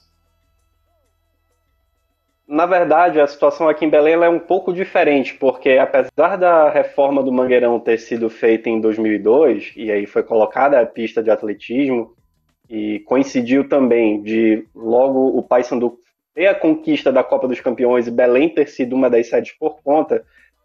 Na 2.48 2.66
verdade, 2.66 3.20
a 3.20 3.28
situação 3.28 3.68
aqui 3.68 3.84
em 3.84 3.90
Belém 3.90 4.14
é 4.14 4.30
um 4.30 4.40
pouco 4.40 4.72
diferente, 4.72 5.34
porque 5.34 5.72
apesar 5.72 6.38
da 6.38 6.70
reforma 6.70 7.22
do 7.22 7.32
Mangueirão 7.32 7.78
ter 7.78 7.98
sido 8.00 8.30
feita 8.30 8.70
em 8.70 8.80
2002, 8.80 9.74
e 9.76 9.92
aí 9.92 10.06
foi 10.06 10.24
colocada 10.24 10.80
a 10.80 10.86
pista 10.86 11.22
de 11.22 11.30
atletismo, 11.30 12.16
e 12.70 13.00
coincidiu 13.02 13.68
também 13.68 14.22
de 14.22 14.66
logo 14.74 15.38
o 15.38 15.44
Paysandu 15.44 16.00
ter 16.34 16.48
a 16.48 16.56
conquista 16.56 17.12
da 17.12 17.24
Copa 17.24 17.48
dos 17.48 17.60
Campeões 17.60 18.08
e 18.08 18.12
Belém 18.12 18.50
ter 18.50 18.68
sido 18.68 18.96
uma 18.96 19.10
das 19.10 19.28
sedes 19.28 19.52
por 19.52 19.82
conta 19.82 20.24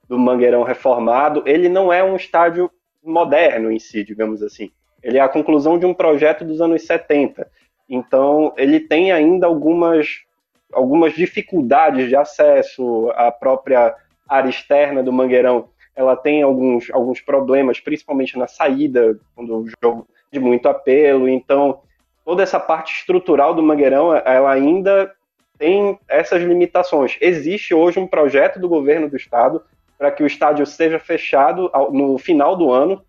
do 0.08 0.18
Mangueirão 0.18 0.62
reformado, 0.62 1.42
ele 1.46 1.68
não 1.68 1.92
é 1.92 2.02
um 2.04 2.14
estádio 2.14 2.70
moderno 3.02 3.72
em 3.72 3.78
si, 3.78 4.04
digamos 4.04 4.42
assim. 4.42 4.70
Ele 5.02 5.18
é 5.18 5.20
a 5.20 5.28
conclusão 5.28 5.78
de 5.78 5.86
um 5.86 5.94
projeto 5.94 6.44
dos 6.44 6.60
anos 6.60 6.82
70. 6.82 7.48
Então, 7.88 8.52
ele 8.56 8.78
tem 8.78 9.10
ainda 9.10 9.46
algumas 9.46 10.22
algumas 10.72 11.14
dificuldades 11.14 12.08
de 12.08 12.16
acesso 12.16 13.10
à 13.14 13.30
própria 13.30 13.94
área 14.28 14.48
externa 14.48 15.02
do 15.02 15.12
Mangueirão. 15.12 15.68
Ela 15.94 16.16
tem 16.16 16.42
alguns, 16.42 16.90
alguns 16.90 17.20
problemas, 17.20 17.78
principalmente 17.78 18.38
na 18.38 18.46
saída, 18.46 19.18
quando 19.34 19.56
o 19.56 19.66
jogo 19.82 20.08
de 20.32 20.40
muito 20.40 20.68
apelo. 20.68 21.28
Então, 21.28 21.80
toda 22.24 22.42
essa 22.42 22.58
parte 22.58 22.94
estrutural 22.94 23.54
do 23.54 23.62
Mangueirão, 23.62 24.14
ela 24.14 24.50
ainda 24.50 25.12
tem 25.58 25.98
essas 26.08 26.42
limitações. 26.42 27.18
Existe 27.20 27.74
hoje 27.74 28.00
um 28.00 28.06
projeto 28.06 28.58
do 28.58 28.68
governo 28.68 29.08
do 29.08 29.16
estado 29.16 29.62
para 29.98 30.10
que 30.10 30.22
o 30.22 30.26
estádio 30.26 30.66
seja 30.66 30.98
fechado 30.98 31.70
no 31.92 32.18
final 32.18 32.56
do 32.56 32.72
ano, 32.72 33.04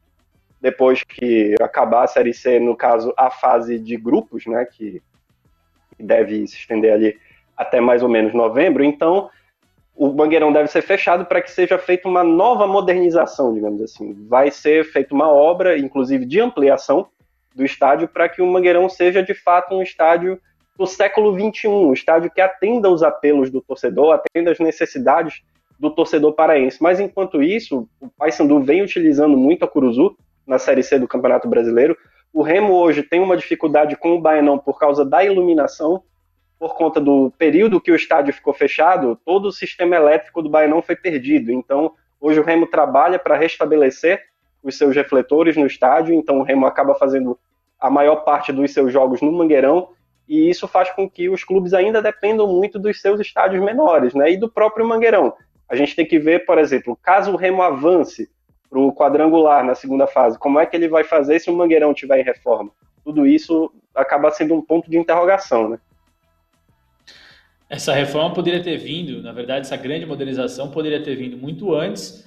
depois 0.62 1.04
que 1.04 1.56
acabar 1.60 2.04
a 2.04 2.08
Série 2.08 2.34
C, 2.34 2.60
no 2.60 2.76
caso, 2.76 3.14
a 3.18 3.32
fase 3.32 3.80
de 3.80 3.98
grupos, 3.98 4.46
né, 4.46 4.64
que 4.66 5.02
deve 6.00 6.46
se 6.48 6.58
estender 6.58 6.94
ali 6.94 7.18
até 7.58 7.80
mais 7.80 8.04
ou 8.04 8.10
menos 8.10 8.34
novembro, 8.34 8.84
então 8.84 9.30
o 9.96 10.12
Mangueirão 10.12 10.52
deve 10.52 10.68
ser 10.68 10.82
fechado 10.82 11.26
para 11.26 11.42
que 11.42 11.52
seja 11.52 11.78
feita 11.78 12.08
uma 12.08 12.24
nova 12.24 12.66
modernização, 12.66 13.54
digamos 13.54 13.82
assim. 13.82 14.14
Vai 14.28 14.50
ser 14.50 14.86
feita 14.86 15.14
uma 15.14 15.30
obra, 15.30 15.78
inclusive 15.78 16.26
de 16.26 16.40
ampliação 16.40 17.08
do 17.56 17.64
estádio, 17.64 18.08
para 18.08 18.28
que 18.28 18.42
o 18.42 18.48
Mangueirão 18.48 18.90
seja 18.90 19.22
de 19.22 19.36
fato 19.36 19.76
um 19.76 19.82
estádio 19.84 20.40
do 20.78 20.88
século 20.88 21.38
XXI, 21.38 21.68
um 21.68 21.94
estádio 21.94 22.32
que 22.32 22.42
atenda 22.42 22.90
os 22.90 23.04
apelos 23.04 23.52
do 23.52 23.62
torcedor, 23.62 24.14
atenda 24.14 24.52
as 24.52 24.60
necessidades 24.60 25.44
do 25.80 25.92
torcedor 25.92 26.34
paraense. 26.34 26.82
Mas 26.82 27.00
enquanto 27.00 27.44
isso, 27.44 27.88
o 28.02 28.10
Paysandu 28.10 28.60
vem 28.62 28.82
utilizando 28.82 29.38
muito 29.38 29.64
a 29.64 29.68
Curuzu 29.68 30.18
na 30.48 30.58
Série 30.58 30.82
C 30.82 30.98
do 30.98 31.08
Campeonato 31.08 31.48
Brasileiro. 31.48 31.96
O 32.34 32.42
Remo 32.42 32.74
hoje 32.74 33.04
tem 33.04 33.20
uma 33.20 33.38
dificuldade 33.38 33.96
com 33.96 34.16
o 34.16 34.22
Baianão 34.22 34.58
por 34.58 34.80
causa 34.80 35.06
da 35.06 35.24
iluminação 35.24 36.02
por 36.64 36.76
conta 36.76 37.02
do 37.02 37.30
período 37.38 37.82
que 37.82 37.92
o 37.92 37.96
estádio 37.96 38.34
ficou 38.34 38.54
fechado, 38.54 39.20
todo 39.26 39.50
o 39.50 39.52
sistema 39.52 39.98
elétrico 39.98 40.42
do 40.42 40.50
Baianão 40.50 40.82
foi 40.82 40.96
perdido. 40.96 41.52
Então, 41.52 41.92
hoje 42.22 42.40
o 42.40 42.44
Remo 42.44 42.66
trabalha 42.66 43.20
para 43.20 43.36
restabelecer 43.36 44.24
os 44.64 44.78
seus 44.78 44.96
refletores 44.96 45.58
no 45.58 45.68
estádio, 45.68 46.16
então 46.16 46.40
o 46.40 46.42
Remo 46.42 46.66
acaba 46.66 46.96
fazendo 46.96 47.38
a 47.78 47.90
maior 47.90 48.24
parte 48.24 48.54
dos 48.54 48.72
seus 48.72 48.94
jogos 48.94 49.22
no 49.22 49.30
Mangueirão, 49.30 49.90
e 50.26 50.50
isso 50.50 50.66
faz 50.66 50.90
com 50.90 51.10
que 51.10 51.28
os 51.28 51.44
clubes 51.44 51.74
ainda 51.74 52.02
dependam 52.02 52.48
muito 52.48 52.80
dos 52.80 53.02
seus 53.02 53.20
estádios 53.20 53.62
menores, 53.62 54.14
né, 54.14 54.32
e 54.32 54.38
do 54.38 54.50
próprio 54.50 54.88
Mangueirão. 54.88 55.34
A 55.68 55.76
gente 55.76 55.94
tem 55.98 56.06
que 56.06 56.18
ver, 56.18 56.46
por 56.46 56.58
exemplo, 56.58 56.98
caso 57.04 57.34
o 57.34 57.36
Remo 57.36 57.62
avance 57.62 58.32
para 58.70 58.80
o 58.80 58.96
quadrangular 58.96 59.66
na 59.66 59.76
segunda 59.76 60.08
fase, 60.08 60.40
como 60.40 60.62
é 60.62 60.66
que 60.66 60.78
ele 60.78 60.88
vai 60.88 61.04
fazer 61.04 61.40
se 61.40 61.50
o 61.50 61.54
Mangueirão 61.54 61.94
tiver 61.94 62.22
em 62.22 62.24
reforma? 62.24 62.72
Tudo 63.04 63.28
isso 63.28 63.70
acaba 63.94 64.32
sendo 64.32 64.56
um 64.56 64.62
ponto 64.62 64.90
de 64.90 64.98
interrogação, 64.98 65.68
né? 65.68 65.78
Essa 67.70 67.94
reforma 67.94 68.34
poderia 68.34 68.62
ter 68.62 68.78
vindo, 68.78 69.22
na 69.22 69.32
verdade, 69.32 69.62
essa 69.62 69.78
grande 69.78 70.06
modernização 70.06 70.70
poderia 70.70 71.02
ter 71.02 71.16
vindo 71.16 71.38
muito 71.38 71.74
antes, 71.74 72.24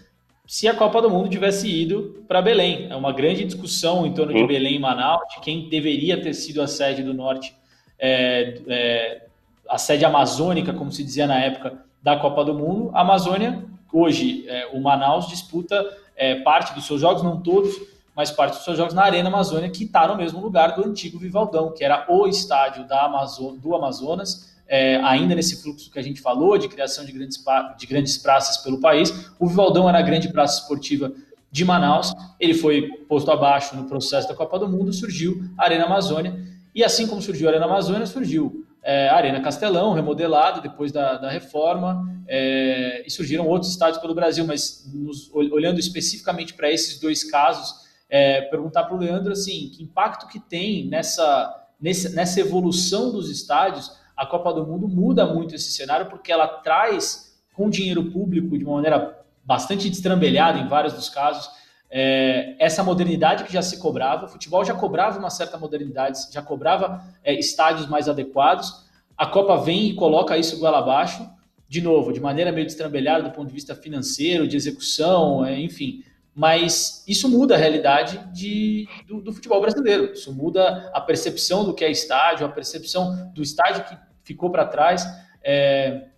se 0.46 0.68
a 0.68 0.74
Copa 0.74 1.02
do 1.02 1.10
Mundo 1.10 1.28
tivesse 1.28 1.68
ido 1.68 2.24
para 2.28 2.40
Belém. 2.40 2.86
É 2.88 2.94
uma 2.94 3.12
grande 3.12 3.44
discussão 3.44 4.06
em 4.06 4.12
torno 4.12 4.32
de 4.32 4.46
Belém 4.46 4.76
e 4.76 4.78
Manaus, 4.78 5.22
de 5.34 5.40
quem 5.40 5.68
deveria 5.68 6.20
ter 6.20 6.34
sido 6.34 6.62
a 6.62 6.68
sede 6.68 7.02
do 7.02 7.12
Norte, 7.12 7.54
é, 7.98 8.60
é, 8.68 9.22
a 9.68 9.76
sede 9.76 10.04
amazônica, 10.04 10.72
como 10.72 10.92
se 10.92 11.02
dizia 11.02 11.26
na 11.26 11.40
época 11.40 11.84
da 12.00 12.16
Copa 12.16 12.44
do 12.44 12.54
Mundo. 12.54 12.90
A 12.94 13.00
Amazônia, 13.00 13.64
hoje, 13.92 14.44
é, 14.46 14.68
o 14.72 14.80
Manaus 14.80 15.28
disputa 15.28 15.84
é, 16.14 16.36
parte 16.36 16.74
dos 16.74 16.86
seus 16.86 17.00
jogos, 17.00 17.24
não 17.24 17.40
todos, 17.40 17.74
mas 18.14 18.30
parte 18.30 18.54
dos 18.54 18.64
seus 18.64 18.76
jogos 18.76 18.94
na 18.94 19.02
Arena 19.02 19.28
Amazônia, 19.28 19.68
que 19.68 19.82
está 19.82 20.06
no 20.06 20.16
mesmo 20.16 20.40
lugar 20.40 20.76
do 20.76 20.86
antigo 20.86 21.18
Vivaldão, 21.18 21.72
que 21.72 21.84
era 21.84 22.06
o 22.08 22.28
estádio 22.28 22.86
da 22.86 23.04
Amazo 23.04 23.58
do 23.60 23.74
Amazonas 23.74 24.55
é, 24.68 24.96
ainda 24.96 25.34
nesse 25.34 25.62
fluxo 25.62 25.90
que 25.90 25.98
a 25.98 26.02
gente 26.02 26.20
falou 26.20 26.58
de 26.58 26.68
criação 26.68 27.04
de 27.04 27.12
grandes, 27.12 27.42
de 27.78 27.86
grandes 27.86 28.18
praças 28.18 28.58
pelo 28.58 28.80
país. 28.80 29.30
O 29.38 29.46
Vivaldão 29.46 29.88
era 29.88 29.98
a 29.98 30.02
grande 30.02 30.28
praça 30.28 30.60
esportiva 30.60 31.12
de 31.50 31.64
Manaus, 31.64 32.12
ele 32.38 32.54
foi 32.54 32.88
posto 33.08 33.30
abaixo 33.30 33.76
no 33.76 33.84
processo 33.84 34.28
da 34.28 34.34
Copa 34.34 34.58
do 34.58 34.68
Mundo, 34.68 34.92
surgiu 34.92 35.42
a 35.56 35.64
Arena 35.64 35.86
Amazônia, 35.86 36.38
e 36.74 36.84
assim 36.84 37.06
como 37.06 37.22
surgiu 37.22 37.48
a 37.48 37.52
Arena 37.52 37.64
Amazônia, 37.64 38.04
surgiu 38.04 38.66
é, 38.82 39.08
a 39.08 39.16
Arena 39.16 39.40
Castelão, 39.40 39.94
remodelado 39.94 40.60
depois 40.60 40.92
da, 40.92 41.16
da 41.16 41.30
reforma, 41.30 42.06
é, 42.28 43.02
e 43.06 43.10
surgiram 43.10 43.46
outros 43.46 43.70
estádios 43.70 43.98
pelo 43.98 44.14
Brasil, 44.14 44.44
mas 44.44 44.90
nos, 44.92 45.32
olhando 45.32 45.80
especificamente 45.80 46.52
para 46.52 46.70
esses 46.70 47.00
dois 47.00 47.24
casos, 47.24 47.86
é, 48.08 48.42
perguntar 48.42 48.84
para 48.84 48.94
o 48.94 48.98
Leandro 48.98 49.32
assim, 49.32 49.70
que 49.74 49.82
impacto 49.82 50.28
que 50.28 50.38
tem 50.38 50.86
nessa, 50.88 51.66
nessa, 51.80 52.10
nessa 52.10 52.40
evolução 52.40 53.10
dos 53.10 53.30
estádios 53.30 53.90
a 54.16 54.24
Copa 54.24 54.52
do 54.52 54.66
Mundo 54.66 54.88
muda 54.88 55.26
muito 55.26 55.54
esse 55.54 55.72
cenário 55.72 56.06
porque 56.06 56.32
ela 56.32 56.46
traz 56.46 57.38
com 57.54 57.68
dinheiro 57.68 58.10
público 58.10 58.56
de 58.56 58.64
uma 58.64 58.74
maneira 58.74 59.24
bastante 59.44 59.88
destrambelhada 59.90 60.58
em 60.58 60.66
vários 60.66 60.94
dos 60.94 61.08
casos 61.08 61.48
é, 61.90 62.56
essa 62.58 62.82
modernidade 62.82 63.44
que 63.44 63.52
já 63.52 63.62
se 63.62 63.78
cobrava. 63.78 64.26
O 64.26 64.28
futebol 64.28 64.64
já 64.64 64.74
cobrava 64.74 65.18
uma 65.18 65.30
certa 65.30 65.56
modernidade, 65.56 66.18
já 66.32 66.42
cobrava 66.42 67.02
é, 67.22 67.34
estádios 67.34 67.88
mais 67.88 68.08
adequados. 68.08 68.84
A 69.16 69.26
Copa 69.26 69.56
vem 69.56 69.88
e 69.88 69.94
coloca 69.94 70.36
isso 70.36 70.58
goela 70.58 70.78
abaixo, 70.78 71.28
de 71.68 71.80
novo, 71.80 72.12
de 72.12 72.20
maneira 72.20 72.52
meio 72.52 72.66
destrambelhada 72.66 73.24
do 73.24 73.30
ponto 73.30 73.48
de 73.48 73.54
vista 73.54 73.74
financeiro, 73.74 74.46
de 74.46 74.56
execução, 74.56 75.44
é, 75.44 75.58
enfim. 75.58 76.02
Mas 76.34 77.02
isso 77.08 77.30
muda 77.30 77.54
a 77.54 77.58
realidade 77.58 78.18
de, 78.30 78.86
do, 79.06 79.22
do, 79.22 79.32
futebol 79.32 79.60
brasileiro. 79.60 80.12
Isso 80.12 80.30
muda 80.34 80.90
a 80.92 81.00
percepção 81.00 81.64
do 81.64 81.72
que 81.72 81.82
é 81.82 81.90
estádio, 81.90 82.44
a 82.44 82.50
percepção 82.50 83.32
do 83.32 83.42
estádio 83.42 83.84
que 83.84 83.96
ficou 84.26 84.50
para 84.50 84.66
trás. 84.66 85.06
É, 85.42 86.08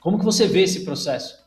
como 0.00 0.18
que 0.18 0.24
você 0.24 0.48
vê 0.48 0.62
esse 0.62 0.84
processo? 0.84 1.42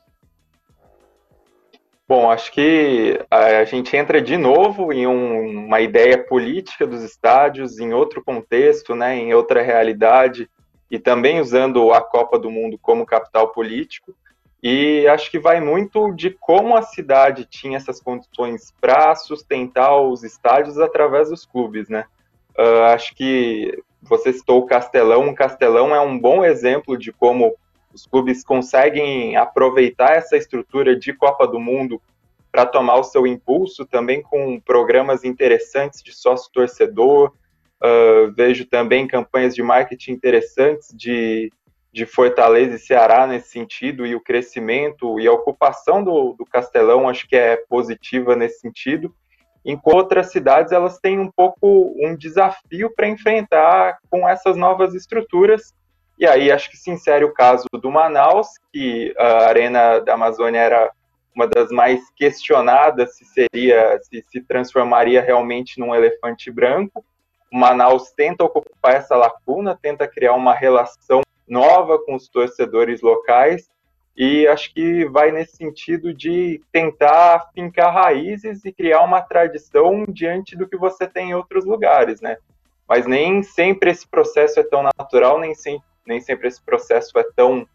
Bom, 2.07 2.29
acho 2.29 2.51
que 2.51 3.19
a 3.31 3.63
gente 3.63 3.97
entra 3.97 4.21
de 4.21 4.37
novo 4.37 4.93
em 4.93 5.07
um, 5.07 5.65
uma 5.65 5.81
ideia 5.81 6.23
política 6.23 6.85
dos 6.85 7.01
estádios, 7.01 7.79
em 7.79 7.93
outro 7.93 8.23
contexto, 8.23 8.93
né, 8.93 9.17
em 9.17 9.33
outra 9.33 9.63
realidade, 9.63 10.47
e 10.89 10.99
também 10.99 11.39
usando 11.41 11.91
a 11.91 11.99
Copa 11.99 12.37
do 12.37 12.51
Mundo 12.51 12.77
como 12.79 13.07
capital 13.07 13.47
político. 13.47 14.15
E 14.61 15.07
acho 15.07 15.31
que 15.31 15.39
vai 15.39 15.59
muito 15.59 16.11
de 16.11 16.29
como 16.29 16.77
a 16.77 16.83
cidade 16.83 17.45
tinha 17.45 17.77
essas 17.77 17.99
condições 17.99 18.71
para 18.79 19.15
sustentar 19.15 19.99
os 19.99 20.23
estádios 20.23 20.77
através 20.79 21.29
dos 21.29 21.43
clubes, 21.43 21.89
né? 21.89 22.05
Uh, 22.57 22.83
acho 22.93 23.15
que 23.15 23.83
você 24.07 24.31
citou 24.31 24.59
o 24.59 24.65
Castelão. 24.65 25.29
O 25.29 25.35
Castelão 25.35 25.93
é 25.93 25.99
um 25.99 26.17
bom 26.17 26.43
exemplo 26.43 26.97
de 26.97 27.11
como 27.11 27.55
os 27.93 28.05
clubes 28.05 28.43
conseguem 28.43 29.35
aproveitar 29.35 30.15
essa 30.15 30.35
estrutura 30.37 30.95
de 30.95 31.13
Copa 31.13 31.47
do 31.47 31.59
Mundo 31.59 32.01
para 32.51 32.65
tomar 32.65 32.95
o 32.95 33.03
seu 33.03 33.25
impulso, 33.25 33.85
também 33.85 34.21
com 34.21 34.59
programas 34.59 35.23
interessantes 35.23 36.01
de 36.01 36.13
sócio-torcedor. 36.13 37.33
Uh, 37.83 38.31
vejo 38.33 38.65
também 38.65 39.07
campanhas 39.07 39.53
de 39.53 39.61
marketing 39.61 40.11
interessantes 40.11 40.89
de, 40.95 41.51
de 41.91 42.05
Fortaleza 42.05 42.75
e 42.75 42.79
Ceará 42.79 43.27
nesse 43.27 43.49
sentido, 43.49 44.05
e 44.05 44.15
o 44.15 44.21
crescimento 44.21 45.19
e 45.19 45.27
a 45.27 45.33
ocupação 45.33 46.03
do, 46.03 46.33
do 46.33 46.45
Castelão 46.45 47.09
acho 47.09 47.27
que 47.27 47.35
é 47.35 47.57
positiva 47.57 48.35
nesse 48.35 48.59
sentido 48.59 49.13
enquanto 49.65 49.95
outras 49.95 50.31
cidades 50.31 50.71
elas 50.71 50.99
têm 50.99 51.19
um 51.19 51.31
pouco 51.31 51.95
um 51.97 52.15
desafio 52.15 52.93
para 52.95 53.07
enfrentar 53.07 53.97
com 54.09 54.29
essas 54.29 54.55
novas 54.55 54.93
estruturas 54.93 55.73
E 56.17 56.25
aí 56.25 56.51
acho 56.51 56.69
que 56.69 56.77
se 56.77 56.91
insere 56.91 57.25
o 57.25 57.33
caso 57.33 57.65
do 57.73 57.91
Manaus, 57.91 58.47
que 58.71 59.13
a 59.17 59.47
Arena 59.47 59.99
da 59.99 60.13
Amazônia 60.13 60.59
era 60.59 60.91
uma 61.35 61.47
das 61.47 61.69
mais 61.69 61.99
questionadas 62.15 63.17
se 63.17 63.25
seria, 63.25 63.99
se 64.03 64.23
se 64.29 64.41
transformaria 64.41 65.21
realmente 65.21 65.77
num 65.79 65.93
elefante 65.93 66.49
branco. 66.49 67.03
O 67.51 67.57
Manaus 67.57 68.11
tenta 68.11 68.45
ocupar 68.45 68.95
essa 68.95 69.17
lacuna, 69.17 69.77
tenta 69.81 70.07
criar 70.07 70.33
uma 70.33 70.53
relação 70.53 71.21
nova 71.47 71.99
com 71.99 72.15
os 72.15 72.29
torcedores 72.29 73.01
locais 73.01 73.69
e 74.17 74.47
acho 74.47 74.73
que 74.73 75.03
vai 75.05 75.31
nesse 75.31 75.57
sentido 75.57 76.13
de 76.13 76.61
tentar 76.71 77.49
fincar 77.53 77.93
raízes 77.93 78.63
e 78.63 78.71
criar 78.71 79.01
uma 79.01 79.21
tradição 79.21 80.05
diante 80.07 80.55
do 80.55 80.67
que 80.67 80.77
você 80.77 81.05
tem 81.05 81.31
em 81.31 81.33
outros 81.33 81.65
lugares, 81.65 82.21
né? 82.21 82.37
Mas 82.87 83.05
nem 83.05 83.43
sempre 83.43 83.91
esse 83.91 84.07
processo 84.07 84.59
é 84.59 84.63
tão 84.63 84.83
natural, 84.83 85.39
nem, 85.39 85.53
nem 86.07 86.21
sempre 86.21 86.47
esse 86.47 86.61
processo 86.61 87.17
é 87.19 87.23
tão 87.35 87.67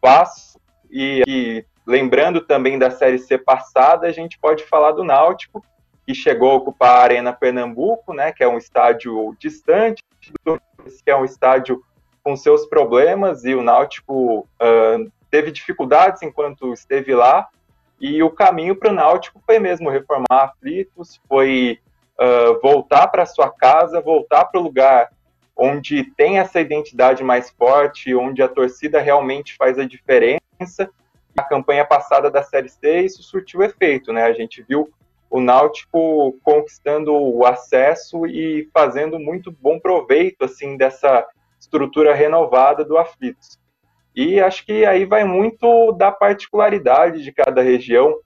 fácil. 0.00 0.58
E, 0.90 1.22
e 1.26 1.64
lembrando 1.86 2.40
também 2.40 2.78
da 2.78 2.90
Série 2.90 3.18
C 3.18 3.36
passada, 3.36 4.06
a 4.06 4.12
gente 4.12 4.38
pode 4.38 4.64
falar 4.64 4.92
do 4.92 5.04
Náutico, 5.04 5.62
que 6.06 6.14
chegou 6.14 6.50
a 6.52 6.54
ocupar 6.54 6.96
a 6.96 7.02
Arena 7.02 7.32
Pernambuco, 7.32 8.14
né, 8.14 8.32
que 8.32 8.42
é 8.42 8.48
um 8.48 8.58
estádio 8.58 9.34
distante, 9.38 10.02
que 10.22 11.10
é 11.10 11.16
um 11.16 11.24
estádio 11.24 11.82
com 12.22 12.36
seus 12.36 12.66
problemas, 12.66 13.44
e 13.44 13.54
o 13.54 13.62
Náutico 13.62 14.40
uh, 14.40 15.12
teve 15.34 15.50
dificuldades 15.50 16.22
enquanto 16.22 16.72
esteve 16.72 17.12
lá, 17.12 17.48
e 18.00 18.22
o 18.22 18.30
caminho 18.30 18.76
para 18.76 18.92
o 18.92 18.94
Náutico 18.94 19.42
foi 19.44 19.58
mesmo 19.58 19.90
reformar 19.90 20.44
aflitos, 20.44 21.20
foi 21.28 21.80
uh, 22.16 22.60
voltar 22.62 23.08
para 23.08 23.26
sua 23.26 23.50
casa, 23.50 24.00
voltar 24.00 24.44
para 24.44 24.60
o 24.60 24.62
lugar 24.62 25.10
onde 25.56 26.04
tem 26.04 26.38
essa 26.38 26.60
identidade 26.60 27.24
mais 27.24 27.50
forte, 27.50 28.14
onde 28.14 28.44
a 28.44 28.48
torcida 28.48 29.00
realmente 29.00 29.56
faz 29.56 29.76
a 29.76 29.84
diferença. 29.84 30.88
A 31.36 31.42
campanha 31.42 31.84
passada 31.84 32.30
da 32.30 32.44
Série 32.44 32.68
C, 32.68 33.00
isso 33.00 33.20
surtiu 33.24 33.60
efeito, 33.64 34.12
né? 34.12 34.22
A 34.22 34.32
gente 34.32 34.62
viu 34.62 34.88
o 35.28 35.40
Náutico 35.40 36.38
conquistando 36.44 37.12
o 37.12 37.44
acesso 37.44 38.24
e 38.24 38.68
fazendo 38.72 39.18
muito 39.18 39.50
bom 39.50 39.80
proveito, 39.80 40.44
assim, 40.44 40.76
dessa 40.76 41.26
estrutura 41.58 42.14
renovada 42.14 42.84
do 42.84 42.96
Aflitos. 42.96 43.58
E 44.14 44.40
acho 44.40 44.64
que 44.64 44.84
aí 44.86 45.04
vai 45.04 45.24
muito 45.24 45.92
da 45.92 46.12
particularidade 46.12 47.22
de 47.22 47.32
cada 47.32 47.62
região, 47.62 48.16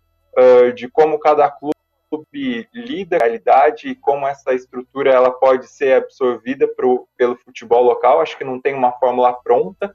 de 0.74 0.88
como 0.88 1.18
cada 1.18 1.50
clube 1.50 2.68
lida 2.74 3.16
a 3.16 3.20
realidade 3.20 3.88
e 3.88 3.94
como 3.94 4.26
essa 4.26 4.52
estrutura 4.52 5.10
ela 5.12 5.30
pode 5.30 5.66
ser 5.66 5.94
absorvida 5.94 6.68
pro, 6.68 7.08
pelo 7.16 7.36
futebol 7.36 7.82
local. 7.82 8.20
Acho 8.20 8.36
que 8.36 8.44
não 8.44 8.60
tem 8.60 8.74
uma 8.74 8.92
fórmula 8.92 9.32
pronta, 9.32 9.94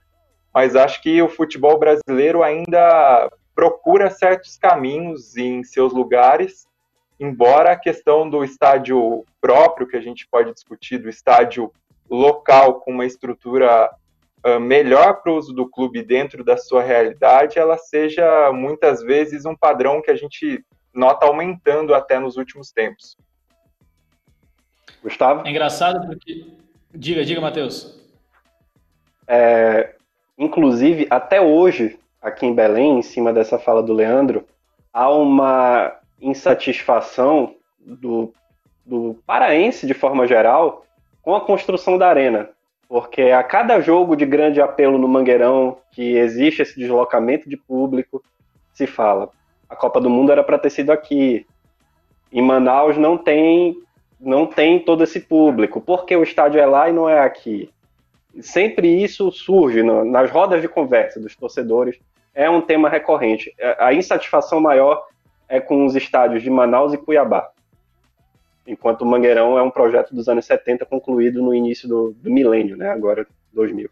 mas 0.54 0.76
acho 0.76 1.02
que 1.02 1.22
o 1.22 1.30
futebol 1.30 1.78
brasileiro 1.78 2.44
ainda 2.44 3.32
procura 3.56 4.10
certos 4.10 4.58
caminhos 4.58 5.38
em 5.38 5.64
seus 5.64 5.94
lugares, 5.94 6.68
embora 7.20 7.72
a 7.72 7.80
questão 7.80 8.28
do 8.28 8.44
estádio 8.44 9.24
próprio, 9.40 9.88
que 9.88 9.96
a 9.96 10.02
gente 10.02 10.28
pode 10.28 10.52
discutir, 10.54 10.98
do 10.98 11.10
estádio 11.10 11.72
local 12.10 12.82
com 12.82 12.92
uma 12.92 13.06
estrutura 13.06 13.90
melhor 14.60 15.22
para 15.22 15.32
o 15.32 15.38
uso 15.38 15.54
do 15.54 15.70
clube 15.70 16.04
dentro 16.04 16.44
da 16.44 16.58
sua 16.58 16.84
realidade, 16.84 17.58
ela 17.58 17.78
seja 17.78 18.52
muitas 18.52 19.02
vezes 19.02 19.46
um 19.46 19.56
padrão 19.56 20.02
que 20.02 20.12
a 20.12 20.16
gente 20.16 20.64
nota 20.94 21.26
aumentando 21.26 21.96
até 21.96 22.20
nos 22.20 22.38
últimos 22.38 22.72
tempos. 22.72 23.18
Gustavo? 25.02 25.46
É 25.46 25.50
engraçado 25.50 26.06
porque. 26.06 26.46
Diga, 26.94 27.26
diga, 27.26 27.42
Matheus. 27.42 28.00
É, 29.28 29.96
inclusive, 30.38 31.08
até 31.10 31.42
hoje, 31.42 32.00
aqui 32.22 32.46
em 32.46 32.54
Belém, 32.54 33.00
em 33.00 33.02
cima 33.02 33.34
dessa 33.34 33.58
fala 33.58 33.82
do 33.82 33.94
Leandro, 33.94 34.48
há 34.92 35.10
uma 35.10 35.98
insatisfação 36.22 37.56
do, 37.80 38.34
do 38.86 39.18
paraense, 39.26 39.88
de 39.88 39.94
forma 39.94 40.28
geral, 40.28 40.86
com 41.22 41.36
a 41.36 41.42
construção 41.42 41.98
da 41.98 42.08
arena. 42.08 42.50
Porque 42.94 43.24
a 43.24 43.42
cada 43.42 43.82
jogo 43.82 44.16
de 44.16 44.24
grande 44.24 44.62
apelo 44.62 45.00
no 45.00 45.08
Mangueirão, 45.08 45.80
que 45.94 46.16
existe 46.16 46.62
esse 46.62 46.80
deslocamento 46.80 47.50
de 47.50 47.58
público, 47.58 48.24
se 48.72 48.86
fala: 48.86 49.32
a 49.68 49.76
Copa 49.76 50.00
do 50.00 50.12
Mundo 50.12 50.32
era 50.32 50.44
para 50.44 50.60
ter 50.60 50.70
sido 50.70 50.92
aqui. 50.92 51.44
Em 52.32 52.40
Manaus 52.40 52.96
não 52.96 53.18
tem 53.18 53.76
não 54.20 54.46
tem 54.46 54.78
todo 54.78 55.04
esse 55.04 55.22
público. 55.22 55.82
Porque 55.82 56.16
o 56.16 56.22
estádio 56.22 56.62
é 56.62 56.68
lá 56.68 56.88
e 56.88 56.94
não 56.94 57.10
é 57.10 57.22
aqui? 57.22 57.68
Sempre 58.42 58.88
isso 58.88 59.32
surge 59.32 59.82
no, 59.82 60.06
nas 60.06 60.30
rodas 60.30 60.62
de 60.62 60.68
conversa 60.68 61.20
dos 61.20 61.36
torcedores. 61.36 62.00
É 62.32 62.48
um 62.48 62.62
tema 62.62 62.90
recorrente. 62.90 63.52
A 63.80 63.92
insatisfação 63.92 64.62
maior 64.62 65.04
é 65.50 65.60
com 65.60 65.84
os 65.84 65.96
estádios 65.96 66.44
de 66.44 66.50
Manaus 66.52 66.94
e 66.94 66.98
Cuiabá 67.00 67.50
enquanto 68.66 69.02
o 69.02 69.06
Mangueirão 69.06 69.58
é 69.58 69.62
um 69.62 69.72
projeto 69.72 70.14
dos 70.16 70.28
anos 70.28 70.46
70 70.46 70.86
concluído 70.86 71.42
no 71.42 71.54
início 71.54 71.88
do, 71.88 72.14
do 72.14 72.32
milênio, 72.32 72.78
né? 72.78 72.90
Agora 72.90 73.28
2000. 73.54 73.90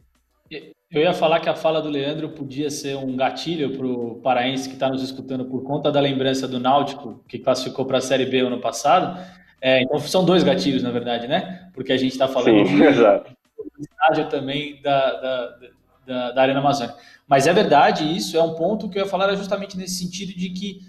Eu 0.92 1.02
ia 1.02 1.14
falar 1.14 1.40
que 1.40 1.48
a 1.48 1.56
fala 1.56 1.82
do 1.82 1.88
Leandro 1.88 2.30
podia 2.30 2.70
ser 2.70 2.98
um 2.98 3.16
gatilho 3.16 3.78
para 3.78 3.88
o 3.88 4.16
paraense 4.16 4.68
que 4.68 4.74
está 4.74 4.90
nos 4.90 5.02
escutando 5.02 5.46
por 5.46 5.64
conta 5.64 5.90
da 5.90 6.02
lembrança 6.02 6.46
do 6.50 6.60
Náutico, 6.60 7.24
que 7.30 7.40
classificou 7.40 7.86
para 7.86 8.00
a 8.00 8.02
Série 8.02 8.26
B 8.26 8.42
ano 8.42 8.60
passado. 8.60 9.18
É, 9.62 9.82
então 9.82 9.98
são 10.00 10.26
dois 10.26 10.44
gatilhos, 10.44 10.84
na 10.84 10.92
verdade, 10.92 11.30
né? 11.30 11.70
Porque 11.74 11.94
a 11.94 11.98
gente 11.98 12.12
está 12.12 12.28
falando 12.28 12.68
Sim, 12.68 12.78
do 12.78 13.82
estádio 13.82 14.30
também 14.30 14.82
da, 14.82 15.12
da, 15.14 15.58
da, 16.06 16.32
da 16.32 16.42
Arena 16.42 16.60
Amazônica. 16.60 16.98
Mas 17.26 17.48
é 17.48 17.54
verdade, 17.54 18.04
isso 18.04 18.36
é 18.36 18.44
um 18.44 18.56
ponto 18.56 18.90
que 18.90 19.00
eu 19.00 19.04
ia 19.04 19.10
falar 19.10 19.34
justamente 19.36 19.78
nesse 19.78 20.04
sentido 20.04 20.38
de 20.38 20.50
que 20.50 20.82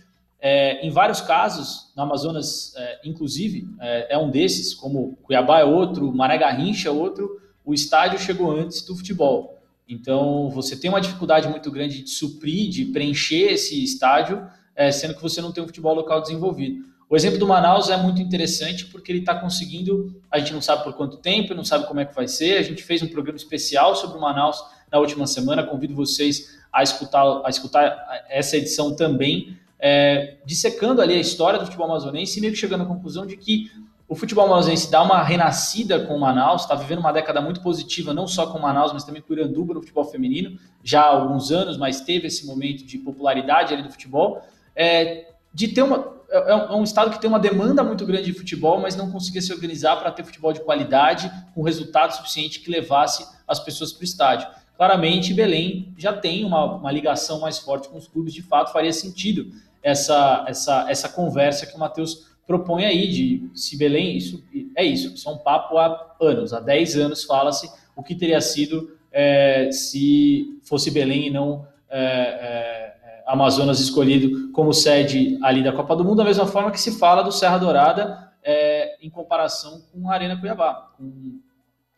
é, 0.44 0.84
em 0.84 0.90
vários 0.90 1.20
casos, 1.20 1.92
no 1.96 2.02
Amazonas, 2.02 2.74
é, 2.76 3.00
inclusive, 3.04 3.68
é, 3.80 4.14
é, 4.14 4.18
um 4.18 4.28
desses, 4.28 4.74
como 4.74 5.16
Cuiabá 5.22 5.60
é 5.60 5.64
outro, 5.64 6.12
Maré 6.12 6.36
Garrincha 6.36 6.88
é 6.88 6.90
outro, 6.90 7.40
o 7.64 7.72
estádio 7.72 8.18
chegou 8.18 8.50
antes 8.50 8.82
do 8.82 8.96
futebol. 8.96 9.62
Então, 9.88 10.50
você 10.50 10.74
tem 10.76 10.90
uma 10.90 11.00
dificuldade 11.00 11.46
muito 11.46 11.70
grande 11.70 12.02
de 12.02 12.10
suprir, 12.10 12.68
de 12.70 12.86
preencher 12.86 13.52
esse 13.52 13.84
estádio, 13.84 14.44
é, 14.74 14.90
sendo 14.90 15.14
que 15.14 15.22
você 15.22 15.40
não 15.40 15.52
tem 15.52 15.62
um 15.62 15.66
futebol 15.66 15.94
local 15.94 16.20
desenvolvido. 16.20 16.86
O 17.08 17.14
exemplo 17.14 17.38
do 17.38 17.46
Manaus 17.46 17.88
é 17.88 17.96
muito 17.96 18.20
interessante 18.20 18.86
porque 18.86 19.12
ele 19.12 19.20
está 19.20 19.36
conseguindo, 19.36 20.20
a 20.28 20.40
gente 20.40 20.52
não 20.52 20.62
sabe 20.62 20.82
por 20.82 20.94
quanto 20.94 21.18
tempo, 21.18 21.54
não 21.54 21.64
sabe 21.64 21.86
como 21.86 22.00
é 22.00 22.04
que 22.04 22.14
vai 22.14 22.26
ser. 22.26 22.58
A 22.58 22.62
gente 22.62 22.82
fez 22.82 23.00
um 23.00 23.06
programa 23.06 23.36
especial 23.36 23.94
sobre 23.94 24.18
o 24.18 24.20
Manaus 24.20 24.60
na 24.90 24.98
última 24.98 25.26
semana, 25.26 25.62
convido 25.62 25.94
vocês 25.94 26.58
a 26.72 26.82
escutar, 26.82 27.42
a 27.44 27.50
escutar 27.50 28.24
essa 28.28 28.56
edição 28.56 28.96
também 28.96 29.56
é, 29.84 30.36
dissecando 30.46 31.02
ali 31.02 31.14
a 31.14 31.20
história 31.20 31.58
do 31.58 31.64
futebol 31.64 31.86
amazonense 31.86 32.38
e 32.38 32.40
meio 32.40 32.52
que 32.52 32.58
chegando 32.58 32.84
à 32.84 32.86
conclusão 32.86 33.26
de 33.26 33.36
que 33.36 33.68
o 34.08 34.14
futebol 34.14 34.44
amazonense 34.44 34.88
dá 34.88 35.02
uma 35.02 35.20
renascida 35.22 36.06
com 36.06 36.14
o 36.14 36.20
Manaus, 36.20 36.62
está 36.62 36.76
vivendo 36.76 37.00
uma 37.00 37.12
década 37.12 37.40
muito 37.40 37.60
positiva, 37.60 38.14
não 38.14 38.28
só 38.28 38.46
com 38.46 38.58
o 38.58 38.62
Manaus, 38.62 38.92
mas 38.92 39.02
também 39.02 39.20
com 39.20 39.32
o 39.32 39.36
Iranduba 39.36 39.74
no 39.74 39.80
futebol 39.80 40.04
feminino, 40.04 40.56
já 40.84 41.00
há 41.02 41.06
alguns 41.06 41.50
anos, 41.50 41.76
mas 41.76 42.02
teve 42.02 42.28
esse 42.28 42.46
momento 42.46 42.84
de 42.84 42.98
popularidade 42.98 43.74
ali 43.74 43.82
do 43.82 43.90
futebol, 43.90 44.46
é, 44.76 45.32
de 45.52 45.68
ter 45.68 45.82
uma, 45.82 46.14
é, 46.30 46.50
é 46.50 46.72
um 46.74 46.84
estado 46.84 47.10
que 47.10 47.20
tem 47.20 47.28
uma 47.28 47.40
demanda 47.40 47.82
muito 47.82 48.06
grande 48.06 48.26
de 48.26 48.34
futebol, 48.34 48.78
mas 48.78 48.94
não 48.94 49.10
conseguia 49.10 49.42
se 49.42 49.52
organizar 49.52 49.96
para 49.96 50.12
ter 50.12 50.22
futebol 50.24 50.52
de 50.52 50.60
qualidade, 50.60 51.32
com 51.54 51.62
resultado 51.62 52.14
suficiente 52.14 52.60
que 52.60 52.70
levasse 52.70 53.26
as 53.48 53.58
pessoas 53.58 53.92
para 53.92 54.02
o 54.02 54.04
estádio. 54.04 54.46
Claramente, 54.76 55.34
Belém 55.34 55.92
já 55.96 56.12
tem 56.12 56.44
uma, 56.44 56.76
uma 56.76 56.92
ligação 56.92 57.40
mais 57.40 57.58
forte 57.58 57.88
com 57.88 57.96
os 57.96 58.06
clubes, 58.06 58.32
de 58.32 58.42
fato 58.42 58.72
faria 58.72 58.92
sentido 58.92 59.50
essa, 59.82 60.44
essa, 60.46 60.90
essa 60.90 61.08
conversa 61.08 61.66
que 61.66 61.74
o 61.74 61.78
Matheus 61.78 62.32
propõe 62.46 62.84
aí 62.84 63.08
de 63.08 63.50
se 63.54 63.76
Belém, 63.76 64.16
isso 64.16 64.42
é 64.76 64.84
isso, 64.84 65.14
isso 65.14 65.28
é 65.28 65.32
um 65.32 65.38
papo 65.38 65.78
há 65.78 66.16
anos, 66.20 66.52
há 66.52 66.60
10 66.60 66.96
anos 66.96 67.24
fala-se 67.24 67.70
o 67.96 68.02
que 68.02 68.14
teria 68.14 68.40
sido 68.40 68.96
é, 69.10 69.70
se 69.70 70.60
fosse 70.64 70.90
Belém 70.90 71.28
e 71.28 71.30
não 71.30 71.66
é, 71.88 72.00
é, 72.00 73.22
Amazonas 73.26 73.80
escolhido 73.80 74.50
como 74.52 74.72
sede 74.72 75.38
ali 75.42 75.62
da 75.62 75.72
Copa 75.72 75.94
do 75.94 76.04
Mundo, 76.04 76.18
da 76.18 76.24
mesma 76.24 76.46
forma 76.46 76.70
que 76.70 76.80
se 76.80 76.98
fala 76.98 77.22
do 77.22 77.30
Serra 77.30 77.58
Dourada 77.58 78.32
é, 78.42 78.96
em 79.04 79.10
comparação 79.10 79.82
com 79.92 80.10
a 80.10 80.14
Arena 80.14 80.38
Cuiabá, 80.38 80.90
com, 80.96 81.38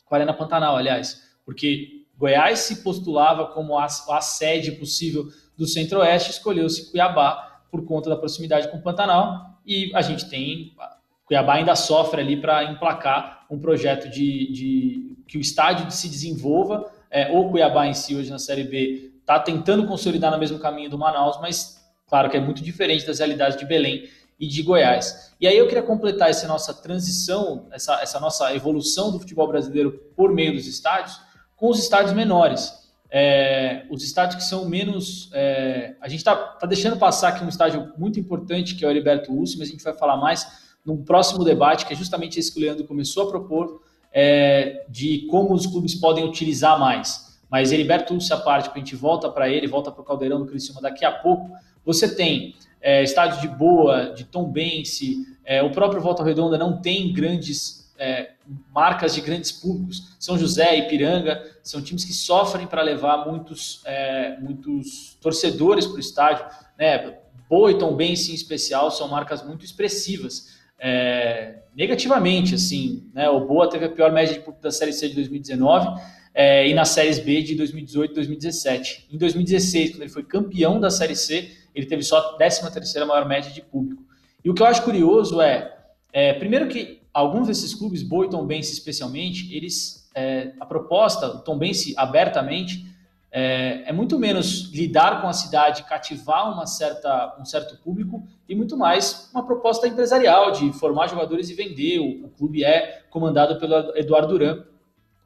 com 0.04 0.14
a 0.14 0.18
Arena 0.18 0.34
Pantanal, 0.34 0.76
aliás, 0.76 1.22
porque 1.44 2.04
Goiás 2.16 2.60
se 2.60 2.82
postulava 2.82 3.46
como 3.46 3.78
a, 3.78 3.86
a 3.86 4.20
sede 4.20 4.72
possível 4.72 5.26
do 5.56 5.66
Centro-Oeste, 5.66 6.32
escolheu-se 6.32 6.90
Cuiabá 6.90 7.53
por 7.74 7.84
conta 7.84 8.08
da 8.08 8.16
proximidade 8.16 8.68
com 8.68 8.76
o 8.76 8.80
Pantanal, 8.80 9.58
e 9.66 9.90
a 9.96 10.00
gente 10.00 10.28
tem. 10.28 10.72
Cuiabá 11.26 11.54
ainda 11.54 11.74
sofre 11.74 12.20
ali 12.20 12.36
para 12.36 12.62
emplacar 12.62 13.46
um 13.50 13.58
projeto 13.58 14.08
de, 14.08 14.52
de, 14.52 15.16
que 15.26 15.36
o 15.36 15.40
estádio 15.40 15.90
se 15.90 16.08
desenvolva. 16.08 16.88
É, 17.10 17.36
o 17.36 17.50
Cuiabá 17.50 17.88
em 17.88 17.94
si, 17.94 18.14
hoje 18.14 18.30
na 18.30 18.38
Série 18.38 18.62
B, 18.62 19.12
está 19.18 19.40
tentando 19.40 19.86
consolidar 19.86 20.30
no 20.30 20.38
mesmo 20.38 20.60
caminho 20.60 20.88
do 20.88 20.96
Manaus, 20.96 21.40
mas 21.40 21.84
claro 22.06 22.30
que 22.30 22.36
é 22.36 22.40
muito 22.40 22.62
diferente 22.62 23.04
das 23.04 23.18
realidades 23.18 23.58
de 23.58 23.66
Belém 23.66 24.08
e 24.38 24.46
de 24.46 24.62
Goiás. 24.62 25.34
E 25.40 25.48
aí 25.48 25.58
eu 25.58 25.66
queria 25.66 25.82
completar 25.82 26.30
essa 26.30 26.46
nossa 26.46 26.72
transição, 26.74 27.66
essa, 27.72 28.00
essa 28.00 28.20
nossa 28.20 28.54
evolução 28.54 29.10
do 29.10 29.18
futebol 29.18 29.48
brasileiro 29.48 29.92
por 30.14 30.32
meio 30.32 30.52
dos 30.52 30.68
estádios, 30.68 31.18
com 31.56 31.70
os 31.70 31.80
estádios 31.80 32.12
menores. 32.12 32.83
É, 33.16 33.86
os 33.90 34.02
estádios 34.02 34.42
que 34.42 34.42
são 34.42 34.68
menos. 34.68 35.30
É, 35.32 35.94
a 36.00 36.08
gente 36.08 36.18
está 36.18 36.34
tá 36.34 36.66
deixando 36.66 36.96
passar 36.96 37.28
aqui 37.28 37.44
um 37.44 37.48
estádio 37.48 37.92
muito 37.96 38.18
importante, 38.18 38.74
que 38.74 38.84
é 38.84 38.88
o 38.88 38.90
Heriberto 38.90 39.32
Ussi, 39.32 39.56
mas 39.56 39.68
a 39.68 39.70
gente 39.70 39.84
vai 39.84 39.94
falar 39.94 40.16
mais 40.16 40.44
num 40.84 41.04
próximo 41.04 41.44
debate, 41.44 41.86
que 41.86 41.92
é 41.92 41.96
justamente 41.96 42.40
esse 42.40 42.52
que 42.52 42.58
o 42.58 42.60
Leandro 42.60 42.84
começou 42.84 43.22
a 43.22 43.30
propor, 43.30 43.80
é, 44.12 44.84
de 44.88 45.28
como 45.30 45.54
os 45.54 45.64
clubes 45.64 45.94
podem 45.94 46.24
utilizar 46.24 46.76
mais. 46.76 47.38
Mas 47.48 47.70
Heriberto 47.70 48.16
Ussi, 48.16 48.32
a 48.32 48.36
parte, 48.36 48.70
que 48.70 48.80
a 48.80 48.80
gente 48.80 48.96
volta 48.96 49.30
para 49.30 49.48
ele, 49.48 49.68
volta 49.68 49.92
para 49.92 50.02
o 50.02 50.04
Caldeirão 50.04 50.40
do 50.40 50.46
Criciúma 50.46 50.80
daqui 50.80 51.04
a 51.04 51.12
pouco. 51.12 51.52
Você 51.84 52.12
tem 52.16 52.56
é, 52.80 53.04
estádio 53.04 53.40
de 53.40 53.46
Boa, 53.46 54.06
de 54.06 54.24
Tom 54.24 54.50
Bense, 54.50 55.24
é, 55.44 55.62
o 55.62 55.70
próprio 55.70 56.02
Volta 56.02 56.24
Redonda 56.24 56.58
não 56.58 56.80
tem 56.80 57.12
grandes 57.12 57.83
é, 57.98 58.30
marcas 58.72 59.14
de 59.14 59.20
grandes 59.20 59.52
públicos. 59.52 60.16
São 60.18 60.38
José, 60.38 60.76
Ipiranga, 60.78 61.42
são 61.62 61.82
times 61.82 62.04
que 62.04 62.12
sofrem 62.12 62.66
para 62.66 62.82
levar 62.82 63.26
muitos, 63.26 63.82
é, 63.84 64.36
muitos 64.40 65.16
torcedores 65.20 65.86
para 65.86 65.96
o 65.96 66.00
estádio. 66.00 66.44
Né? 66.78 67.16
Boa 67.48 67.70
e 67.70 67.78
Tom 67.78 67.94
Bense, 67.94 68.32
em 68.32 68.34
especial, 68.34 68.90
são 68.90 69.08
marcas 69.08 69.44
muito 69.44 69.64
expressivas. 69.64 70.54
É, 70.78 71.56
negativamente, 71.74 72.54
assim, 72.54 73.08
né? 73.14 73.28
o 73.28 73.40
Boa 73.46 73.68
teve 73.68 73.84
a 73.84 73.88
pior 73.88 74.12
média 74.12 74.34
de 74.34 74.40
público 74.40 74.62
da 74.62 74.70
Série 74.70 74.92
C 74.92 75.08
de 75.08 75.14
2019 75.14 76.00
é, 76.34 76.68
e 76.68 76.74
na 76.74 76.84
Série 76.84 77.14
B 77.20 77.42
de 77.42 77.54
2018 77.54 78.10
e 78.10 78.14
2017. 78.14 79.08
Em 79.12 79.16
2016, 79.16 79.90
quando 79.90 80.02
ele 80.02 80.10
foi 80.10 80.24
campeão 80.24 80.80
da 80.80 80.90
Série 80.90 81.14
C, 81.14 81.50
ele 81.74 81.86
teve 81.86 82.02
só 82.02 82.18
a 82.18 82.32
13 82.34 82.72
terceira 82.72 83.06
maior 83.06 83.26
média 83.26 83.50
de 83.50 83.62
público. 83.62 84.02
E 84.44 84.50
o 84.50 84.54
que 84.54 84.60
eu 84.60 84.66
acho 84.66 84.82
curioso 84.82 85.40
é, 85.40 85.74
é 86.12 86.32
primeiro 86.34 86.68
que 86.68 87.03
alguns 87.14 87.46
desses 87.46 87.72
clubes, 87.72 88.02
Boa 88.02 88.26
e 88.26 88.28
Tombense 88.28 88.72
especialmente, 88.72 89.54
eles, 89.54 90.10
é, 90.14 90.52
a 90.58 90.66
proposta, 90.66 91.28
o 91.28 91.38
Tombense 91.38 91.94
abertamente, 91.96 92.84
é, 93.30 93.84
é, 93.86 93.92
muito 93.92 94.18
menos 94.18 94.70
lidar 94.72 95.20
com 95.20 95.28
a 95.28 95.32
cidade, 95.32 95.84
cativar 95.84 96.52
uma 96.52 96.66
certa, 96.66 97.36
um 97.40 97.44
certo 97.44 97.76
público 97.78 98.22
e 98.48 98.54
muito 98.54 98.76
mais 98.76 99.28
uma 99.32 99.44
proposta 99.44 99.88
empresarial 99.88 100.52
de 100.52 100.72
formar 100.72 101.08
jogadores 101.08 101.48
e 101.50 101.54
vender. 101.54 101.98
O, 101.98 102.26
o 102.26 102.28
clube 102.28 102.64
é 102.64 103.02
comandado 103.10 103.58
pelo 103.58 103.96
Eduardo 103.96 104.28
Duran, 104.28 104.62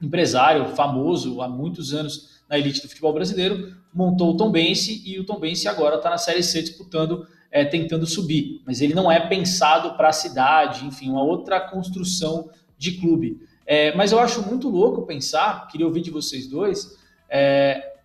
empresário 0.01 0.67
famoso 0.75 1.43
há 1.43 1.49
muitos 1.49 1.93
anos 1.93 2.39
na 2.49 2.59
elite 2.59 2.81
do 2.81 2.89
futebol 2.89 3.13
brasileiro, 3.13 3.75
montou 3.93 4.31
o 4.31 4.37
Tombense 4.37 5.03
e 5.05 5.19
o 5.19 5.25
Tombense 5.25 5.69
agora 5.69 5.97
está 5.97 6.09
na 6.09 6.17
Série 6.17 6.43
C 6.43 6.63
disputando, 6.63 7.27
é, 7.51 7.65
tentando 7.65 8.07
subir. 8.07 8.63
Mas 8.67 8.81
ele 8.81 8.95
não 8.95 9.11
é 9.11 9.21
pensado 9.21 9.97
para 9.97 10.09
a 10.09 10.13
cidade, 10.13 10.85
enfim, 10.85 11.11
uma 11.11 11.23
outra 11.23 11.61
construção 11.61 12.51
de 12.77 12.93
clube. 12.93 13.41
É, 13.67 13.95
mas 13.95 14.13
eu 14.13 14.19
acho 14.19 14.43
muito 14.47 14.69
louco 14.69 15.03
pensar, 15.03 15.69
queria 15.69 15.87
ouvir 15.87 16.01
de 16.01 16.11
vocês 16.11 16.47
dois, 16.47 16.97
é, 17.29 17.97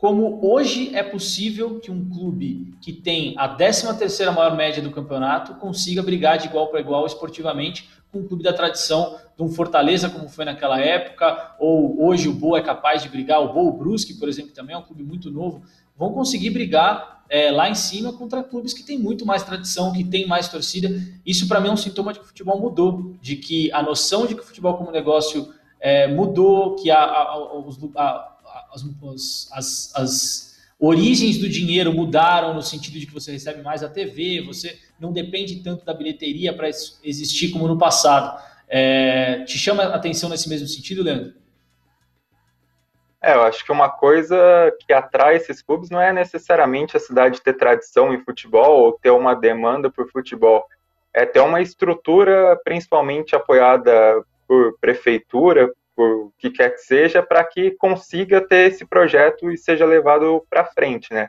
como 0.00 0.40
hoje 0.42 0.96
é 0.96 1.02
possível 1.02 1.78
que 1.78 1.90
um 1.90 2.08
clube 2.08 2.74
que 2.80 2.90
tem 2.90 3.34
a 3.36 3.46
13 3.46 3.98
terceira 3.98 4.32
maior 4.32 4.56
média 4.56 4.82
do 4.82 4.90
campeonato 4.90 5.54
consiga 5.56 6.02
brigar 6.02 6.38
de 6.38 6.46
igual 6.46 6.68
para 6.68 6.80
igual 6.80 7.04
esportivamente 7.04 7.88
um 8.12 8.26
clube 8.26 8.42
da 8.42 8.52
tradição 8.52 9.16
de 9.36 9.42
um 9.42 9.50
Fortaleza, 9.50 10.10
como 10.10 10.28
foi 10.28 10.44
naquela 10.44 10.80
época, 10.80 11.54
ou 11.58 12.04
hoje 12.04 12.28
o 12.28 12.32
Boa 12.32 12.58
é 12.58 12.62
capaz 12.62 13.02
de 13.02 13.08
brigar, 13.08 13.40
o 13.40 13.52
Boa 13.52 13.70
o 13.70 13.72
Brusque, 13.72 14.14
por 14.14 14.28
exemplo, 14.28 14.52
também 14.52 14.74
é 14.74 14.78
um 14.78 14.82
clube 14.82 15.02
muito 15.02 15.30
novo, 15.30 15.62
vão 15.96 16.12
conseguir 16.12 16.50
brigar 16.50 17.24
é, 17.28 17.50
lá 17.50 17.70
em 17.70 17.74
cima 17.74 18.12
contra 18.12 18.42
clubes 18.42 18.74
que 18.74 18.82
têm 18.82 18.98
muito 18.98 19.24
mais 19.24 19.44
tradição, 19.44 19.92
que 19.92 20.02
têm 20.02 20.26
mais 20.26 20.48
torcida. 20.48 20.90
Isso, 21.24 21.46
para 21.46 21.60
mim, 21.60 21.68
é 21.68 21.72
um 21.72 21.76
sintoma 21.76 22.12
de 22.12 22.18
que 22.18 22.24
o 22.24 22.28
futebol 22.28 22.58
mudou, 22.60 23.14
de 23.22 23.36
que 23.36 23.70
a 23.72 23.82
noção 23.82 24.26
de 24.26 24.34
que 24.34 24.40
o 24.40 24.44
futebol 24.44 24.76
como 24.76 24.90
negócio 24.90 25.52
é, 25.78 26.08
mudou, 26.08 26.74
que 26.74 26.90
a, 26.90 26.98
a, 26.98 27.36
a, 27.96 28.24
as, 28.74 29.48
as, 29.52 29.92
as 29.94 30.49
origens 30.80 31.36
do 31.36 31.48
dinheiro 31.48 31.92
mudaram 31.92 32.54
no 32.54 32.62
sentido 32.62 32.98
de 32.98 33.06
que 33.06 33.12
você 33.12 33.30
recebe 33.32 33.62
mais 33.62 33.82
a 33.82 33.88
TV, 33.88 34.40
você 34.40 34.78
não 34.98 35.12
depende 35.12 35.62
tanto 35.62 35.84
da 35.84 35.92
bilheteria 35.92 36.54
para 36.54 36.68
existir 36.68 37.50
como 37.50 37.68
no 37.68 37.78
passado. 37.78 38.42
É, 38.66 39.44
te 39.44 39.58
chama 39.58 39.82
a 39.82 39.96
atenção 39.96 40.30
nesse 40.30 40.48
mesmo 40.48 40.66
sentido, 40.66 41.02
Leandro? 41.02 41.34
É, 43.22 43.34
eu 43.34 43.42
acho 43.42 43.62
que 43.62 43.70
uma 43.70 43.90
coisa 43.90 44.74
que 44.86 44.94
atrai 44.94 45.36
esses 45.36 45.60
clubes 45.60 45.90
não 45.90 46.00
é 46.00 46.10
necessariamente 46.10 46.96
a 46.96 47.00
cidade 47.00 47.42
ter 47.42 47.52
tradição 47.52 48.14
em 48.14 48.24
futebol 48.24 48.84
ou 48.84 48.92
ter 48.92 49.10
uma 49.10 49.34
demanda 49.34 49.90
por 49.90 50.10
futebol. 50.10 50.64
É 51.12 51.26
ter 51.26 51.40
uma 51.40 51.60
estrutura, 51.60 52.58
principalmente 52.64 53.36
apoiada 53.36 54.24
por 54.48 54.78
prefeitura, 54.80 55.70
por 56.00 56.10
o 56.12 56.32
que 56.38 56.48
quer 56.48 56.70
que 56.70 56.78
seja, 56.78 57.22
para 57.22 57.44
que 57.44 57.72
consiga 57.72 58.40
ter 58.40 58.70
esse 58.70 58.86
projeto 58.86 59.50
e 59.50 59.58
seja 59.58 59.84
levado 59.84 60.42
para 60.48 60.64
frente, 60.64 61.12
né? 61.12 61.28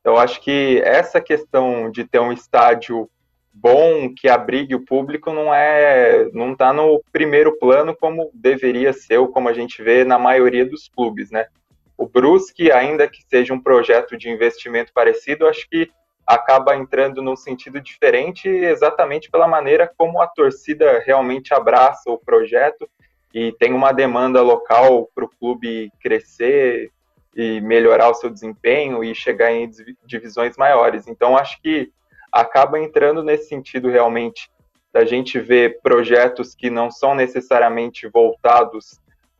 Então, 0.00 0.16
acho 0.16 0.40
que 0.40 0.80
essa 0.82 1.20
questão 1.20 1.90
de 1.90 2.02
ter 2.02 2.18
um 2.18 2.32
estádio 2.32 3.10
bom 3.52 4.08
que 4.14 4.26
abrigue 4.26 4.74
o 4.74 4.82
público 4.86 5.34
não 5.34 5.52
é 5.52 6.30
não 6.32 6.52
está 6.52 6.72
no 6.72 7.02
primeiro 7.12 7.58
plano 7.58 7.94
como 7.94 8.30
deveria 8.32 8.94
ser 8.94 9.18
ou 9.18 9.28
como 9.28 9.50
a 9.50 9.52
gente 9.52 9.82
vê 9.82 10.02
na 10.02 10.18
maioria 10.18 10.64
dos 10.64 10.88
clubes, 10.88 11.30
né? 11.30 11.48
O 11.94 12.08
Brusque, 12.08 12.72
ainda 12.72 13.06
que 13.06 13.22
seja 13.28 13.52
um 13.52 13.60
projeto 13.60 14.16
de 14.16 14.30
investimento 14.30 14.94
parecido, 14.94 15.46
acho 15.46 15.68
que 15.68 15.90
acaba 16.26 16.74
entrando 16.74 17.20
num 17.20 17.36
sentido 17.36 17.82
diferente 17.82 18.48
exatamente 18.48 19.30
pela 19.30 19.46
maneira 19.46 19.92
como 19.94 20.22
a 20.22 20.26
torcida 20.26 21.02
realmente 21.04 21.52
abraça 21.52 22.10
o 22.10 22.18
projeto 22.18 22.88
e 23.36 23.52
tem 23.52 23.74
uma 23.74 23.92
demanda 23.92 24.40
local 24.40 25.10
para 25.14 25.26
o 25.26 25.28
clube 25.28 25.92
crescer 26.00 26.90
e 27.34 27.60
melhorar 27.60 28.08
o 28.08 28.14
seu 28.14 28.30
desempenho 28.30 29.04
e 29.04 29.14
chegar 29.14 29.52
em 29.52 29.70
divisões 30.06 30.56
maiores. 30.56 31.06
Então, 31.06 31.36
acho 31.36 31.60
que 31.60 31.92
acaba 32.32 32.80
entrando 32.80 33.22
nesse 33.22 33.50
sentido 33.50 33.90
realmente 33.90 34.50
da 34.90 35.04
gente 35.04 35.38
ver 35.38 35.82
projetos 35.82 36.54
que 36.54 36.70
não 36.70 36.90
são 36.90 37.14
necessariamente 37.14 38.08
voltados 38.08 38.92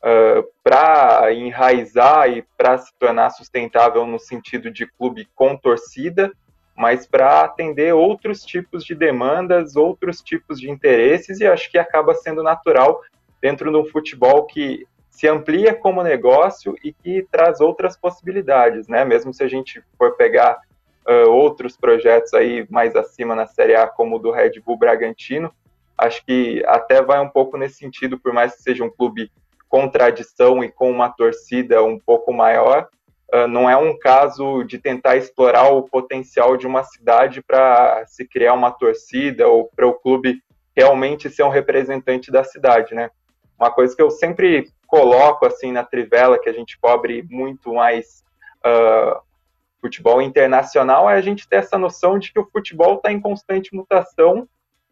uh, 0.02 0.46
para 0.62 1.32
enraizar 1.32 2.28
e 2.28 2.44
para 2.54 2.76
se 2.76 2.92
tornar 2.98 3.30
sustentável 3.30 4.06
no 4.06 4.18
sentido 4.18 4.70
de 4.70 4.86
clube 4.86 5.26
com 5.34 5.56
torcida, 5.56 6.30
mas 6.76 7.06
para 7.06 7.40
atender 7.40 7.94
outros 7.94 8.44
tipos 8.44 8.84
de 8.84 8.94
demandas, 8.94 9.74
outros 9.74 10.20
tipos 10.20 10.60
de 10.60 10.70
interesses, 10.70 11.40
e 11.40 11.46
acho 11.46 11.70
que 11.70 11.78
acaba 11.78 12.12
sendo 12.12 12.42
natural 12.42 13.00
dentro 13.46 13.70
de 13.70 13.76
um 13.76 13.84
futebol 13.84 14.44
que 14.44 14.84
se 15.08 15.28
amplia 15.28 15.72
como 15.72 16.02
negócio 16.02 16.74
e 16.82 16.92
que 16.92 17.24
traz 17.30 17.60
outras 17.60 17.96
possibilidades, 17.96 18.88
né? 18.88 19.04
Mesmo 19.04 19.32
se 19.32 19.44
a 19.44 19.46
gente 19.46 19.80
for 19.96 20.16
pegar 20.16 20.58
uh, 21.08 21.30
outros 21.30 21.76
projetos 21.76 22.34
aí 22.34 22.66
mais 22.68 22.96
acima 22.96 23.36
na 23.36 23.46
Série 23.46 23.76
A, 23.76 23.86
como 23.86 24.16
o 24.16 24.18
do 24.18 24.32
Red 24.32 24.60
Bull 24.64 24.76
Bragantino, 24.76 25.52
acho 25.96 26.26
que 26.26 26.60
até 26.66 27.00
vai 27.00 27.20
um 27.20 27.28
pouco 27.28 27.56
nesse 27.56 27.76
sentido, 27.76 28.18
por 28.18 28.32
mais 28.32 28.56
que 28.56 28.62
seja 28.64 28.82
um 28.82 28.90
clube 28.90 29.30
com 29.68 29.88
tradição 29.88 30.64
e 30.64 30.68
com 30.68 30.90
uma 30.90 31.08
torcida 31.08 31.84
um 31.84 32.00
pouco 32.00 32.32
maior, 32.32 32.88
uh, 33.32 33.46
não 33.46 33.70
é 33.70 33.76
um 33.76 33.96
caso 33.96 34.64
de 34.64 34.76
tentar 34.76 35.18
explorar 35.18 35.68
o 35.68 35.84
potencial 35.84 36.56
de 36.56 36.66
uma 36.66 36.82
cidade 36.82 37.40
para 37.40 38.04
se 38.06 38.26
criar 38.26 38.54
uma 38.54 38.72
torcida 38.72 39.46
ou 39.46 39.70
para 39.76 39.86
o 39.86 39.94
clube 39.94 40.42
realmente 40.76 41.30
ser 41.30 41.44
um 41.44 41.48
representante 41.48 42.32
da 42.32 42.42
cidade, 42.42 42.92
né? 42.92 43.08
Uma 43.58 43.70
coisa 43.70 43.94
que 43.94 44.02
eu 44.02 44.10
sempre 44.10 44.70
coloco 44.86 45.46
assim 45.46 45.72
na 45.72 45.84
trivela, 45.84 46.38
que 46.38 46.48
a 46.48 46.52
gente 46.52 46.78
cobre 46.78 47.22
muito 47.30 47.74
mais 47.74 48.24
uh, 48.64 49.20
futebol 49.80 50.20
internacional, 50.22 51.08
é 51.08 51.14
a 51.14 51.20
gente 51.20 51.48
ter 51.48 51.56
essa 51.56 51.78
noção 51.78 52.18
de 52.18 52.32
que 52.32 52.38
o 52.38 52.48
futebol 52.50 52.96
está 52.96 53.10
em 53.12 53.20
constante 53.20 53.74
mutação 53.74 54.48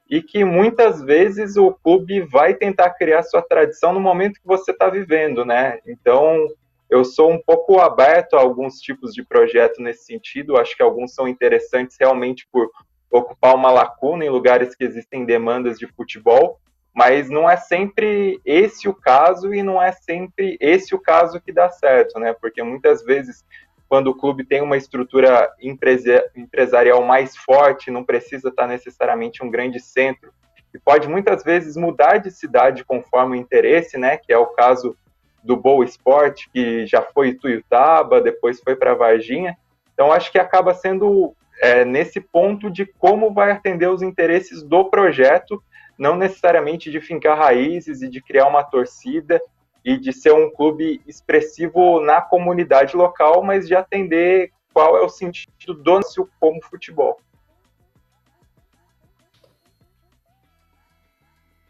e 0.09 0.23
que 0.23 0.45
muitas 0.45 1.03
vezes 1.03 1.57
o 1.57 1.73
clube 1.73 2.21
vai 2.21 2.55
tentar 2.55 2.91
criar 2.91 3.23
sua 3.23 3.43
tradição 3.43 3.93
no 3.93 4.01
momento 4.01 4.41
que 4.41 4.47
você 4.47 4.71
está 4.71 4.89
vivendo, 4.89 5.45
né? 5.45 5.79
Então, 5.87 6.47
eu 6.91 7.05
sou 7.05 7.33
um 7.33 7.41
pouco 7.41 7.81
aberto 7.81 8.35
a 8.35 8.41
alguns 8.41 8.79
tipos 8.81 9.15
de 9.15 9.25
projeto 9.25 9.81
nesse 9.81 10.05
sentido, 10.05 10.57
acho 10.57 10.77
que 10.77 10.83
alguns 10.83 11.15
são 11.15 11.27
interessantes 11.27 11.97
realmente 11.99 12.47
por 12.53 12.71
ocupar 13.11 13.55
uma 13.55 13.71
lacuna 13.71 14.25
em 14.25 14.31
lugares 14.31 14.75
que 14.75 14.85
existem 14.85 15.25
demandas 15.25 15.79
de 15.79 15.87
futebol, 15.87 16.61
mas 16.95 17.29
não 17.29 17.51
é 17.51 17.57
sempre 17.57 18.41
esse 18.45 18.89
o 18.89 18.95
caso 18.95 19.53
e 19.53 19.63
não 19.63 19.83
é 19.83 19.91
sempre 19.91 20.57
esse 20.61 20.95
o 20.95 20.99
caso 20.99 21.41
que 21.41 21.53
dá 21.53 21.69
certo, 21.69 22.21
né? 22.21 22.33
Porque 22.33 22.63
muitas 22.63 23.03
vezes, 23.03 23.45
quando 23.89 24.09
o 24.09 24.15
clube 24.15 24.45
tem 24.45 24.63
uma 24.63 24.77
estrutura 24.77 25.51
empresarial 25.61 27.03
mais 27.03 27.37
forte, 27.37 27.91
não 27.91 28.05
precisa 28.05 28.49
estar 28.49 28.69
necessariamente 28.69 29.45
um 29.45 29.51
grande 29.51 29.81
centro, 29.81 30.33
e 30.73 30.79
pode 30.79 31.09
muitas 31.09 31.43
vezes 31.43 31.77
mudar 31.77 32.19
de 32.19 32.31
cidade 32.31 32.85
conforme 32.85 33.37
o 33.37 33.41
interesse, 33.41 33.99
né? 33.99 34.17
Que 34.17 34.33
é 34.33 34.39
o 34.39 34.47
caso 34.47 34.97
do 35.43 35.57
Boa 35.57 35.85
Esporte, 35.85 36.49
que 36.53 36.87
já 36.87 37.03
foi 37.03 37.35
Tuiutaba, 37.35 38.21
depois 38.21 38.61
foi 38.61 38.75
para 38.75 38.95
Varginha. 38.95 39.57
Então, 39.93 40.13
acho 40.13 40.33
que 40.33 40.39
acaba 40.39 40.75
sendo 40.75 41.35
é, 41.61 41.85
nesse 41.85 42.21
ponto 42.21 42.71
de 42.71 42.87
como 42.87 43.33
vai 43.33 43.53
atender 43.53 43.89
os 43.89 44.03
interesses 44.03 44.63
do 44.63 44.87
projeto 44.87 45.63
não 45.99 46.17
necessariamente 46.17 46.91
de 46.91 47.01
fincar 47.01 47.39
raízes 47.39 48.03
e 48.03 48.09
de 48.09 48.23
criar 48.23 48.47
uma 48.47 48.63
torcida 48.63 49.41
e 49.85 49.99
de 49.99 50.13
ser 50.13 50.33
um 50.33 50.51
clube 50.51 51.01
expressivo 51.07 52.01
na 52.01 52.21
comunidade 52.21 52.97
local, 52.97 53.43
mas 53.43 53.69
de 53.69 53.75
atender 53.75 54.51
qual 54.73 54.97
é 54.97 55.03
o 55.03 55.09
sentido 55.09 55.75
do 55.75 55.95
negócio 55.95 56.29
como 56.41 56.63
futebol. 56.63 57.19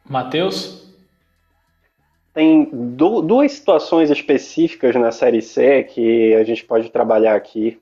Matheus? 0.08 0.84
Tem 2.32 2.68
duas 2.72 3.52
situações 3.52 4.10
específicas 4.10 4.94
na 4.96 5.12
Série 5.12 5.40
C 5.40 5.84
que 5.84 6.34
a 6.34 6.42
gente 6.44 6.64
pode 6.64 6.90
trabalhar 6.90 7.36
aqui. 7.36 7.80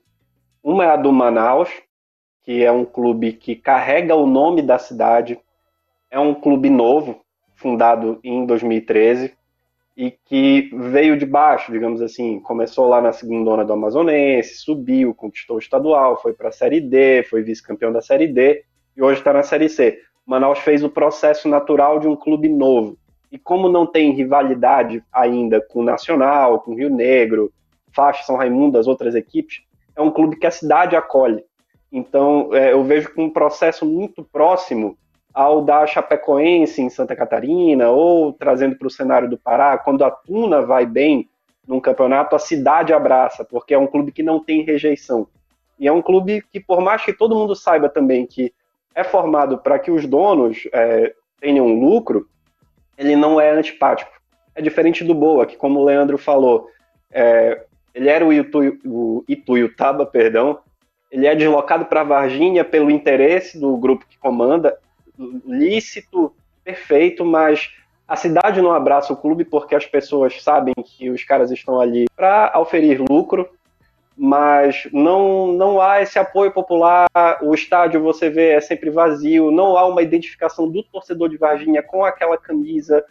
Uma 0.63 0.85
é 0.85 0.89
a 0.89 0.95
do 0.95 1.11
Manaus, 1.11 1.69
que 2.43 2.63
é 2.63 2.71
um 2.71 2.85
clube 2.85 3.33
que 3.33 3.55
carrega 3.55 4.15
o 4.15 4.27
nome 4.27 4.61
da 4.61 4.77
cidade. 4.77 5.39
É 6.13 6.19
um 6.19 6.35
clube 6.35 6.69
novo, 6.69 7.21
fundado 7.55 8.19
em 8.23 8.45
2013 8.45 9.33
e 9.97 10.11
que 10.11 10.69
veio 10.71 11.17
de 11.17 11.25
baixo, 11.25 11.71
digamos 11.71 12.03
assim, 12.03 12.39
começou 12.39 12.87
lá 12.87 13.01
na 13.01 13.11
segunda 13.11 13.65
do 13.65 13.73
Amazonense, 13.73 14.57
subiu, 14.57 15.15
conquistou 15.15 15.55
o 15.55 15.59
estadual, 15.59 16.21
foi 16.21 16.31
para 16.33 16.49
a 16.49 16.51
Série 16.51 16.79
D, 16.79 17.23
foi 17.23 17.41
vice-campeão 17.41 17.91
da 17.91 17.99
Série 17.99 18.27
D 18.27 18.63
e 18.95 19.01
hoje 19.01 19.21
está 19.21 19.33
na 19.33 19.41
Série 19.41 19.67
C. 19.67 20.01
Manaus 20.23 20.59
fez 20.59 20.83
o 20.83 20.89
processo 20.89 21.49
natural 21.49 21.99
de 21.99 22.07
um 22.07 22.15
clube 22.15 22.47
novo. 22.47 22.95
E 23.31 23.39
como 23.39 23.67
não 23.67 23.87
tem 23.87 24.11
rivalidade 24.11 25.03
ainda 25.11 25.61
com 25.61 25.79
o 25.79 25.83
Nacional, 25.83 26.59
com 26.59 26.73
o 26.73 26.75
Rio 26.75 26.91
Negro, 26.91 27.51
Faixa, 27.91 28.21
São 28.21 28.35
Raimundo, 28.35 28.77
as 28.77 28.85
outras 28.85 29.15
equipes, 29.15 29.63
é 29.95 30.01
um 30.03 30.11
clube 30.11 30.35
que 30.35 30.45
a 30.45 30.51
cidade 30.51 30.95
acolhe. 30.95 31.43
Então, 31.91 32.53
é, 32.53 32.71
eu 32.71 32.83
vejo 32.83 33.11
com 33.15 33.23
um 33.23 33.31
processo 33.31 33.83
muito 33.83 34.23
próximo 34.23 34.95
ao 35.33 35.61
da 35.61 35.87
Chapecoense 35.87 36.81
em 36.81 36.89
Santa 36.89 37.15
Catarina, 37.15 37.89
ou 37.89 38.33
trazendo 38.33 38.75
para 38.75 38.87
o 38.87 38.91
cenário 38.91 39.29
do 39.29 39.37
Pará, 39.37 39.77
quando 39.77 40.03
a 40.03 40.11
Tuna 40.11 40.61
vai 40.61 40.85
bem 40.85 41.27
num 41.67 41.79
campeonato, 41.79 42.35
a 42.35 42.39
cidade 42.39 42.93
abraça, 42.93 43.43
porque 43.43 43.73
é 43.73 43.77
um 43.77 43.87
clube 43.87 44.11
que 44.11 44.21
não 44.21 44.43
tem 44.43 44.63
rejeição. 44.63 45.27
E 45.79 45.87
é 45.87 45.91
um 45.91 46.01
clube 46.01 46.43
que, 46.51 46.59
por 46.59 46.81
mais 46.81 47.03
que 47.03 47.13
todo 47.13 47.35
mundo 47.35 47.55
saiba 47.55 47.89
também 47.89 48.25
que 48.25 48.53
é 48.93 49.03
formado 49.03 49.57
para 49.57 49.79
que 49.79 49.89
os 49.89 50.05
donos 50.05 50.67
é, 50.71 51.13
tenham 51.39 51.67
lucro, 51.67 52.27
ele 52.97 53.15
não 53.15 53.41
é 53.41 53.49
antipático. 53.49 54.11
É 54.53 54.61
diferente 54.61 55.03
do 55.03 55.15
Boa, 55.15 55.45
que, 55.45 55.57
como 55.57 55.79
o 55.79 55.83
Leandro 55.83 56.17
falou, 56.17 56.67
é, 57.11 57.63
ele 57.93 58.09
era 58.09 58.25
o, 58.25 58.31
Itu, 58.31 58.77
o 58.85 59.23
Ituiutaba, 59.27 60.05
perdão, 60.05 60.59
ele 61.11 61.27
é 61.27 61.35
deslocado 61.35 61.85
para 61.85 62.03
Varginha 62.03 62.63
pelo 62.63 62.91
interesse 62.91 63.59
do 63.59 63.75
grupo 63.77 64.05
que 64.07 64.17
comanda, 64.17 64.77
lícito, 65.17 66.33
perfeito, 66.63 67.25
mas 67.25 67.71
a 68.07 68.15
cidade 68.15 68.61
não 68.61 68.71
abraça 68.71 69.13
o 69.13 69.17
clube 69.17 69.45
porque 69.45 69.75
as 69.75 69.85
pessoas 69.85 70.41
sabem 70.41 70.73
que 70.83 71.09
os 71.09 71.23
caras 71.23 71.51
estão 71.51 71.79
ali 71.79 72.05
para 72.15 72.53
oferir 72.59 73.01
lucro, 73.01 73.49
mas 74.15 74.87
não, 74.91 75.47
não 75.53 75.81
há 75.81 76.01
esse 76.01 76.19
apoio 76.19 76.51
popular. 76.51 77.07
O 77.41 77.53
estádio 77.53 78.01
você 78.01 78.29
vê 78.29 78.51
é 78.51 78.61
sempre 78.61 78.89
vazio, 78.89 79.51
não 79.51 79.77
há 79.77 79.87
uma 79.87 80.01
identificação 80.01 80.69
do 80.69 80.83
torcedor 80.83 81.29
de 81.29 81.37
Varginha 81.37 81.81
com 81.81 82.03
aquela 82.05 82.37
camisa. 82.37 83.03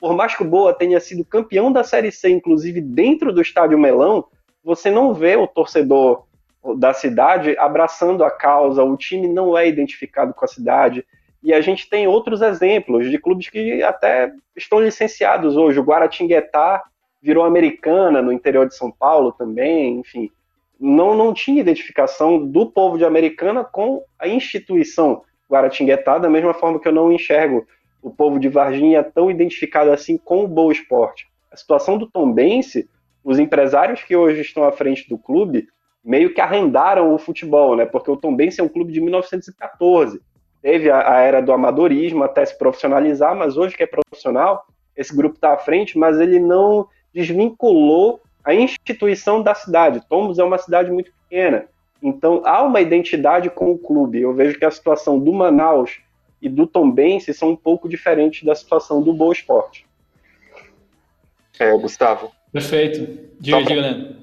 Por 0.00 0.14
mais 0.14 0.34
que 0.34 0.42
o 0.42 0.48
Boa 0.48 0.72
tenha 0.72 1.00
sido 1.00 1.24
campeão 1.24 1.70
da 1.70 1.84
Série 1.84 2.10
C, 2.10 2.30
inclusive 2.30 2.80
dentro 2.80 3.32
do 3.32 3.42
estádio 3.42 3.78
Melão, 3.78 4.24
você 4.62 4.90
não 4.90 5.14
vê 5.14 5.36
o 5.36 5.46
torcedor 5.46 6.24
da 6.76 6.92
cidade 6.92 7.56
abraçando 7.58 8.24
a 8.24 8.30
causa, 8.30 8.82
o 8.82 8.96
time 8.96 9.28
não 9.28 9.56
é 9.56 9.68
identificado 9.68 10.34
com 10.34 10.44
a 10.44 10.48
cidade. 10.48 11.06
E 11.42 11.54
a 11.54 11.60
gente 11.60 11.88
tem 11.88 12.06
outros 12.06 12.42
exemplos 12.42 13.10
de 13.10 13.18
clubes 13.18 13.48
que 13.48 13.82
até 13.82 14.32
estão 14.56 14.80
licenciados 14.80 15.56
hoje. 15.56 15.78
O 15.78 15.84
Guaratinguetá 15.84 16.82
virou 17.22 17.44
americana 17.44 18.20
no 18.20 18.32
interior 18.32 18.66
de 18.66 18.74
São 18.74 18.90
Paulo 18.90 19.32
também, 19.32 19.98
enfim. 20.00 20.30
Não, 20.78 21.16
não 21.16 21.32
tinha 21.32 21.60
identificação 21.60 22.44
do 22.44 22.66
povo 22.66 22.98
de 22.98 23.04
Americana 23.04 23.64
com 23.64 24.04
a 24.18 24.28
instituição 24.28 25.22
Guaratinguetá, 25.50 26.18
da 26.18 26.28
mesma 26.28 26.54
forma 26.54 26.78
que 26.78 26.86
eu 26.86 26.92
não 26.92 27.10
enxergo 27.10 27.66
o 28.02 28.10
povo 28.10 28.38
de 28.38 28.48
Varginha 28.48 29.02
tão 29.02 29.30
identificado 29.30 29.90
assim 29.90 30.16
com 30.18 30.44
o 30.44 30.48
Boa 30.48 30.72
Esporte. 30.72 31.26
A 31.50 31.56
situação 31.56 31.98
do 31.98 32.06
Tombense, 32.06 32.88
os 33.24 33.38
empresários 33.38 34.02
que 34.02 34.14
hoje 34.14 34.40
estão 34.40 34.64
à 34.64 34.70
frente 34.70 35.08
do 35.08 35.18
clube 35.18 35.66
meio 36.04 36.32
que 36.32 36.40
arrendaram 36.40 37.12
o 37.12 37.18
futebol, 37.18 37.76
né? 37.76 37.84
Porque 37.84 38.10
o 38.10 38.16
Tombense 38.16 38.60
é 38.60 38.64
um 38.64 38.68
clube 38.68 38.92
de 38.92 39.00
1914 39.00 40.20
teve 40.62 40.90
a, 40.90 41.16
a, 41.16 41.20
era 41.20 41.40
do 41.40 41.52
amadorismo 41.52 42.24
até 42.24 42.44
se 42.44 42.56
profissionalizar, 42.56 43.36
mas 43.36 43.56
hoje 43.56 43.76
que 43.76 43.82
é 43.82 43.86
profissional, 43.86 44.66
esse 44.96 45.14
grupo 45.14 45.36
está 45.36 45.54
à 45.54 45.58
frente, 45.58 45.96
mas 45.96 46.18
ele 46.20 46.38
não 46.38 46.88
desvinculou 47.14 48.20
a 48.44 48.54
instituição 48.54 49.42
da 49.42 49.54
cidade. 49.54 50.02
Tomos 50.08 50.38
é 50.38 50.44
uma 50.44 50.58
cidade 50.58 50.90
muito 50.90 51.12
pequena, 51.12 51.66
então 52.02 52.42
há 52.44 52.62
uma 52.62 52.80
identidade 52.80 53.50
com 53.50 53.70
o 53.70 53.78
clube. 53.78 54.20
Eu 54.20 54.32
vejo 54.34 54.58
que 54.58 54.64
a 54.64 54.70
situação 54.70 55.18
do 55.18 55.32
Manaus 55.32 56.00
e 56.40 56.48
do 56.48 56.66
Tombense 56.66 57.34
são 57.34 57.50
um 57.50 57.56
pouco 57.56 57.88
diferentes 57.88 58.44
da 58.44 58.54
situação 58.54 59.02
do 59.02 59.12
Boa 59.12 59.32
Esporte. 59.32 59.86
É, 61.58 61.76
Gustavo. 61.76 62.30
Perfeito. 62.52 63.28
Diga, 63.40 63.62
diga, 63.62 63.80
Leandro. 63.80 64.16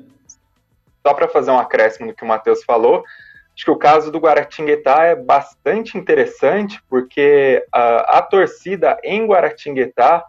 Só 1.05 1.13
para 1.13 1.27
fazer 1.27 1.51
um 1.51 1.59
acréscimo 1.59 2.07
no 2.07 2.15
que 2.15 2.23
o 2.23 2.27
Matheus 2.27 2.63
falou, 2.63 3.03
Acho 3.55 3.65
que 3.65 3.71
o 3.71 3.77
caso 3.77 4.11
do 4.11 4.19
Guaratinguetá 4.19 5.05
é 5.05 5.15
bastante 5.15 5.97
interessante, 5.97 6.81
porque 6.89 7.65
a, 7.71 8.17
a 8.17 8.21
torcida 8.21 8.99
em 9.01 9.25
Guaratinguetá, 9.25 10.25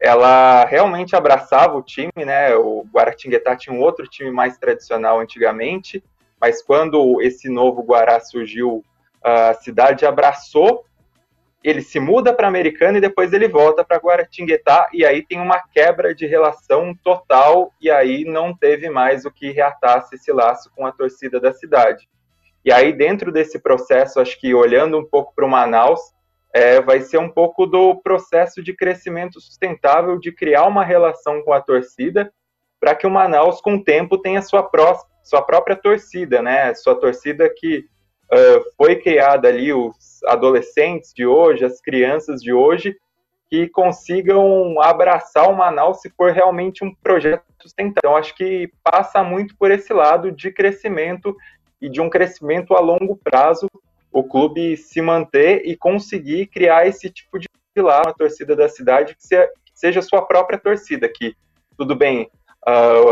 ela 0.00 0.64
realmente 0.64 1.14
abraçava 1.14 1.76
o 1.76 1.82
time, 1.82 2.10
né? 2.24 2.54
O 2.56 2.86
Guaratinguetá 2.90 3.54
tinha 3.54 3.76
um 3.76 3.82
outro 3.82 4.06
time 4.08 4.30
mais 4.30 4.56
tradicional 4.56 5.20
antigamente, 5.20 6.02
mas 6.40 6.62
quando 6.62 7.20
esse 7.20 7.50
novo 7.50 7.82
Guará 7.82 8.18
surgiu, 8.18 8.82
a 9.22 9.52
cidade 9.52 10.06
abraçou, 10.06 10.86
ele 11.62 11.82
se 11.82 12.00
muda 12.00 12.32
para 12.32 12.48
Americana 12.48 12.96
e 12.96 13.02
depois 13.02 13.34
ele 13.34 13.46
volta 13.46 13.84
para 13.84 13.98
Guaratinguetá, 13.98 14.88
e 14.90 15.04
aí 15.04 15.22
tem 15.22 15.38
uma 15.38 15.62
quebra 15.74 16.14
de 16.14 16.26
relação 16.26 16.94
total, 17.04 17.70
e 17.78 17.90
aí 17.90 18.24
não 18.24 18.56
teve 18.56 18.88
mais 18.88 19.26
o 19.26 19.30
que 19.30 19.50
reatasse 19.50 20.14
esse 20.14 20.32
laço 20.32 20.70
com 20.74 20.86
a 20.86 20.92
torcida 20.92 21.38
da 21.38 21.52
cidade. 21.52 22.08
E 22.64 22.72
aí, 22.72 22.92
dentro 22.92 23.32
desse 23.32 23.58
processo, 23.58 24.20
acho 24.20 24.38
que 24.38 24.54
olhando 24.54 24.98
um 24.98 25.04
pouco 25.04 25.34
para 25.34 25.46
o 25.46 25.48
Manaus, 25.48 26.00
é, 26.52 26.80
vai 26.80 27.00
ser 27.00 27.18
um 27.18 27.28
pouco 27.28 27.66
do 27.66 28.00
processo 28.02 28.62
de 28.62 28.74
crescimento 28.74 29.40
sustentável, 29.40 30.18
de 30.18 30.32
criar 30.32 30.66
uma 30.66 30.84
relação 30.84 31.42
com 31.42 31.52
a 31.52 31.60
torcida, 31.60 32.32
para 32.78 32.94
que 32.94 33.06
o 33.06 33.10
Manaus, 33.10 33.60
com 33.60 33.74
o 33.74 33.84
tempo, 33.84 34.18
tenha 34.18 34.42
sua, 34.42 34.62
pró 34.62 34.98
sua 35.22 35.42
própria 35.42 35.76
torcida, 35.76 36.42
né? 36.42 36.74
Sua 36.74 36.94
torcida 36.94 37.48
que 37.54 37.84
uh, 38.32 38.62
foi 38.76 38.96
criada 38.96 39.48
ali, 39.48 39.72
os 39.72 40.22
adolescentes 40.26 41.12
de 41.14 41.26
hoje, 41.26 41.64
as 41.64 41.80
crianças 41.80 42.42
de 42.42 42.52
hoje, 42.52 42.96
que 43.48 43.68
consigam 43.68 44.80
abraçar 44.80 45.50
o 45.50 45.56
Manaus 45.56 46.00
se 46.00 46.10
for 46.10 46.32
realmente 46.32 46.84
um 46.84 46.94
projeto 46.94 47.42
sustentável. 47.60 47.98
Então, 47.98 48.16
acho 48.16 48.34
que 48.34 48.70
passa 48.82 49.22
muito 49.22 49.56
por 49.56 49.70
esse 49.70 49.92
lado 49.92 50.30
de 50.30 50.50
crescimento 50.50 51.36
e 51.80 51.88
de 51.88 52.00
um 52.00 52.10
crescimento 52.10 52.74
a 52.74 52.80
longo 52.80 53.16
prazo, 53.16 53.68
o 54.12 54.22
clube 54.24 54.76
se 54.76 55.00
manter 55.00 55.62
e 55.64 55.76
conseguir 55.76 56.46
criar 56.46 56.86
esse 56.86 57.08
tipo 57.08 57.38
de 57.38 57.48
pilar 57.74 58.04
na 58.04 58.12
torcida 58.12 58.56
da 58.56 58.68
cidade 58.68 59.16
que 59.16 59.22
seja 59.74 60.02
sua 60.02 60.22
própria 60.22 60.58
torcida, 60.58 61.08
que 61.08 61.34
tudo 61.76 61.94
bem, 61.94 62.30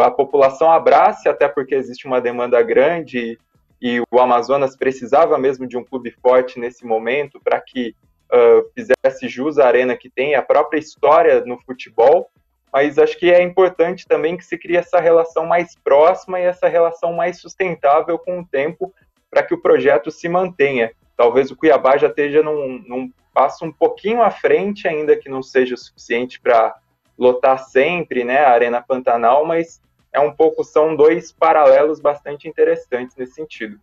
a 0.02 0.10
população 0.10 0.70
abrace, 0.70 1.28
até 1.28 1.48
porque 1.48 1.74
existe 1.74 2.06
uma 2.06 2.20
demanda 2.20 2.60
grande 2.62 3.38
e 3.80 4.02
o 4.10 4.20
Amazonas 4.20 4.76
precisava 4.76 5.38
mesmo 5.38 5.66
de 5.66 5.76
um 5.76 5.84
clube 5.84 6.10
forte 6.10 6.58
nesse 6.58 6.84
momento 6.84 7.40
para 7.42 7.60
que 7.60 7.94
uh, 8.32 8.68
fizesse 8.74 9.28
jus 9.28 9.58
à 9.58 9.66
arena 9.66 9.96
que 9.96 10.10
tem, 10.10 10.34
a 10.34 10.42
própria 10.42 10.78
história 10.78 11.44
no 11.44 11.58
futebol, 11.58 12.28
mas 12.72 12.98
acho 12.98 13.18
que 13.18 13.30
é 13.30 13.42
importante 13.42 14.06
também 14.06 14.36
que 14.36 14.44
se 14.44 14.58
crie 14.58 14.76
essa 14.76 15.00
relação 15.00 15.46
mais 15.46 15.74
próxima 15.76 16.38
e 16.38 16.44
essa 16.44 16.68
relação 16.68 17.12
mais 17.12 17.40
sustentável 17.40 18.18
com 18.18 18.40
o 18.40 18.46
tempo 18.46 18.92
para 19.30 19.42
que 19.42 19.54
o 19.54 19.60
projeto 19.60 20.10
se 20.10 20.28
mantenha. 20.28 20.92
Talvez 21.16 21.50
o 21.50 21.56
Cuiabá 21.56 21.96
já 21.96 22.08
esteja 22.08 22.42
num, 22.42 22.82
num 22.86 23.12
passo 23.34 23.64
um 23.64 23.72
pouquinho 23.72 24.22
à 24.22 24.30
frente, 24.30 24.86
ainda 24.86 25.16
que 25.16 25.28
não 25.28 25.42
seja 25.42 25.76
suficiente 25.76 26.40
para 26.40 26.76
lotar 27.18 27.58
sempre 27.58 28.24
né, 28.24 28.38
a 28.38 28.50
Arena 28.50 28.80
Pantanal, 28.80 29.44
mas 29.44 29.80
é 30.12 30.20
um 30.20 30.32
pouco, 30.32 30.64
são 30.64 30.94
dois 30.94 31.32
paralelos 31.32 32.00
bastante 32.00 32.48
interessantes 32.48 33.16
nesse 33.16 33.34
sentido. 33.34 33.78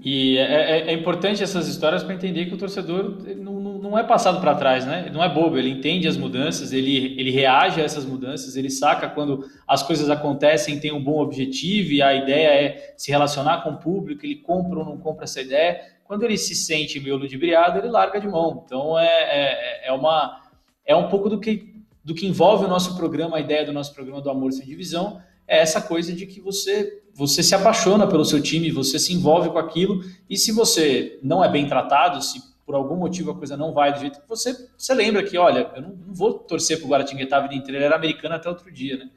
E 0.00 0.38
é, 0.38 0.42
é, 0.42 0.90
é, 0.90 0.92
importante 0.92 1.42
essas 1.42 1.66
histórias 1.66 2.04
para 2.04 2.14
entender 2.14 2.46
que 2.46 2.54
o 2.54 2.58
torcedor 2.58 3.18
não, 3.36 3.58
não 3.58 3.98
é 3.98 4.04
passado 4.04 4.40
para 4.40 4.54
trás, 4.54 4.86
né? 4.86 5.02
Ele 5.06 5.10
não 5.10 5.24
é 5.24 5.28
bobo, 5.28 5.58
ele 5.58 5.70
entende 5.70 6.06
as 6.06 6.16
mudanças, 6.16 6.72
ele, 6.72 7.18
ele 7.18 7.32
reage 7.32 7.80
a 7.80 7.84
essas 7.84 8.04
mudanças, 8.04 8.54
ele 8.54 8.70
saca 8.70 9.08
quando 9.08 9.44
as 9.66 9.82
coisas 9.82 10.08
acontecem, 10.08 10.78
tem 10.78 10.92
um 10.92 11.02
bom 11.02 11.20
objetivo 11.20 11.92
e 11.92 12.00
a 12.00 12.14
ideia 12.14 12.48
é 12.48 12.94
se 12.96 13.10
relacionar 13.10 13.62
com 13.62 13.70
o 13.70 13.78
público, 13.78 14.24
ele 14.24 14.36
compra 14.36 14.78
ou 14.78 14.84
não 14.84 14.98
compra 14.98 15.24
essa 15.24 15.40
ideia. 15.40 15.80
Quando 16.04 16.22
ele 16.22 16.38
se 16.38 16.54
sente 16.54 17.00
meio 17.00 17.16
ludibriado, 17.16 17.78
ele 17.78 17.88
larga 17.88 18.20
de 18.20 18.28
mão. 18.28 18.62
Então 18.64 18.96
é, 18.96 19.04
é, 19.04 19.88
é, 19.88 19.92
uma, 19.92 20.42
é 20.86 20.94
um 20.94 21.08
pouco 21.08 21.28
do 21.28 21.40
que 21.40 21.76
do 22.04 22.14
que 22.14 22.26
envolve 22.26 22.64
o 22.64 22.68
nosso 22.68 22.96
programa, 22.96 23.36
a 23.36 23.40
ideia 23.40 23.66
do 23.66 23.72
nosso 23.72 23.92
programa 23.92 24.22
do 24.22 24.30
Amor 24.30 24.50
Sem 24.50 24.64
Divisão, 24.64 25.20
é 25.46 25.58
essa 25.58 25.82
coisa 25.82 26.10
de 26.10 26.24
que 26.24 26.40
você 26.40 27.02
você 27.18 27.42
se 27.42 27.52
apaixona 27.52 28.06
pelo 28.06 28.24
seu 28.24 28.40
time, 28.40 28.70
você 28.70 28.96
se 28.96 29.12
envolve 29.12 29.50
com 29.50 29.58
aquilo, 29.58 30.04
e 30.30 30.36
se 30.36 30.52
você 30.52 31.18
não 31.20 31.42
é 31.42 31.48
bem 31.50 31.66
tratado, 31.66 32.22
se 32.22 32.40
por 32.64 32.76
algum 32.76 32.94
motivo 32.94 33.32
a 33.32 33.34
coisa 33.34 33.56
não 33.56 33.72
vai 33.72 33.92
do 33.92 33.98
jeito 33.98 34.20
que 34.20 34.28
você, 34.28 34.56
você 34.76 34.94
lembra 34.94 35.24
que, 35.24 35.36
olha, 35.36 35.68
eu 35.74 35.82
não, 35.82 35.96
não 35.96 36.14
vou 36.14 36.34
torcer 36.34 36.78
para 36.78 36.86
o 36.86 36.88
Guaratinguetá 36.88 37.38
a 37.38 37.40
vida 37.40 37.56
inteira, 37.56 37.78
ele 37.78 37.84
era 37.86 37.96
americano 37.96 38.36
até 38.36 38.48
outro 38.48 38.70
dia, 38.72 38.98
né? 38.98 39.10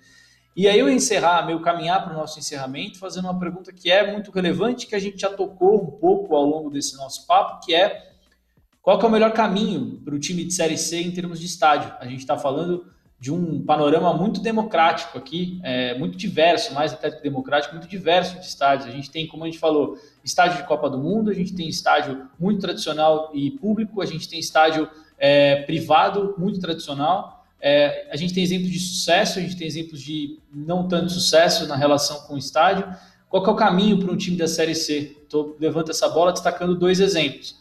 E 0.55 0.67
aí 0.67 0.79
eu 0.79 0.89
encerrar, 0.89 1.45
meio 1.45 1.61
caminhar 1.61 2.03
para 2.03 2.11
o 2.11 2.17
nosso 2.17 2.39
encerramento, 2.39 2.97
fazendo 2.97 3.25
uma 3.25 3.39
pergunta 3.39 3.71
que 3.71 3.91
é 3.91 4.11
muito 4.11 4.31
relevante, 4.31 4.87
que 4.87 4.95
a 4.95 4.99
gente 4.99 5.21
já 5.21 5.29
tocou 5.29 5.83
um 5.83 5.91
pouco 5.91 6.35
ao 6.35 6.43
longo 6.43 6.71
desse 6.71 6.97
nosso 6.97 7.27
papo, 7.27 7.63
que 7.63 7.75
é 7.75 8.13
qual 8.81 8.97
que 8.97 9.05
é 9.05 9.07
o 9.07 9.11
melhor 9.11 9.31
caminho 9.31 10.01
para 10.03 10.15
o 10.15 10.19
time 10.19 10.43
de 10.43 10.53
Série 10.53 10.75
C 10.75 10.99
em 10.99 11.11
termos 11.11 11.39
de 11.39 11.45
estádio? 11.45 11.93
A 11.99 12.05
gente 12.05 12.21
está 12.21 12.35
falando 12.35 12.83
de 13.21 13.31
um 13.31 13.63
panorama 13.63 14.11
muito 14.15 14.41
democrático 14.41 15.15
aqui, 15.15 15.59
é, 15.61 15.95
muito 15.95 16.17
diverso, 16.17 16.73
mais 16.73 16.91
até 16.91 17.11
que 17.11 17.21
democrático, 17.21 17.75
muito 17.75 17.87
diverso 17.87 18.39
de 18.39 18.47
estádios. 18.47 18.89
A 18.89 18.91
gente 18.91 19.11
tem, 19.11 19.27
como 19.27 19.43
a 19.43 19.45
gente 19.45 19.59
falou, 19.59 19.95
estádio 20.23 20.57
de 20.57 20.63
Copa 20.63 20.89
do 20.89 20.97
Mundo, 20.97 21.29
a 21.29 21.33
gente 21.35 21.53
tem 21.53 21.67
estádio 21.69 22.27
muito 22.39 22.59
tradicional 22.61 23.29
e 23.31 23.51
público, 23.51 24.01
a 24.01 24.07
gente 24.07 24.27
tem 24.27 24.39
estádio 24.39 24.89
é, 25.19 25.57
privado 25.61 26.33
muito 26.35 26.59
tradicional, 26.59 27.45
é, 27.61 28.07
a 28.11 28.15
gente 28.15 28.33
tem 28.33 28.41
exemplos 28.41 28.71
de 28.71 28.79
sucesso, 28.79 29.37
a 29.37 29.41
gente 29.43 29.55
tem 29.55 29.67
exemplos 29.67 30.01
de 30.01 30.39
não 30.51 30.87
tanto 30.87 31.11
sucesso 31.11 31.67
na 31.67 31.75
relação 31.75 32.21
com 32.21 32.33
o 32.33 32.39
estádio. 32.39 32.87
Qual 33.29 33.45
é 33.45 33.49
o 33.51 33.55
caminho 33.55 33.99
para 33.99 34.11
um 34.11 34.17
time 34.17 34.35
da 34.35 34.47
Série 34.47 34.73
C? 34.73 35.15
Tô, 35.29 35.55
levanto 35.59 35.91
essa 35.91 36.09
bola 36.09 36.31
destacando 36.31 36.75
dois 36.75 36.99
exemplos. 36.99 37.55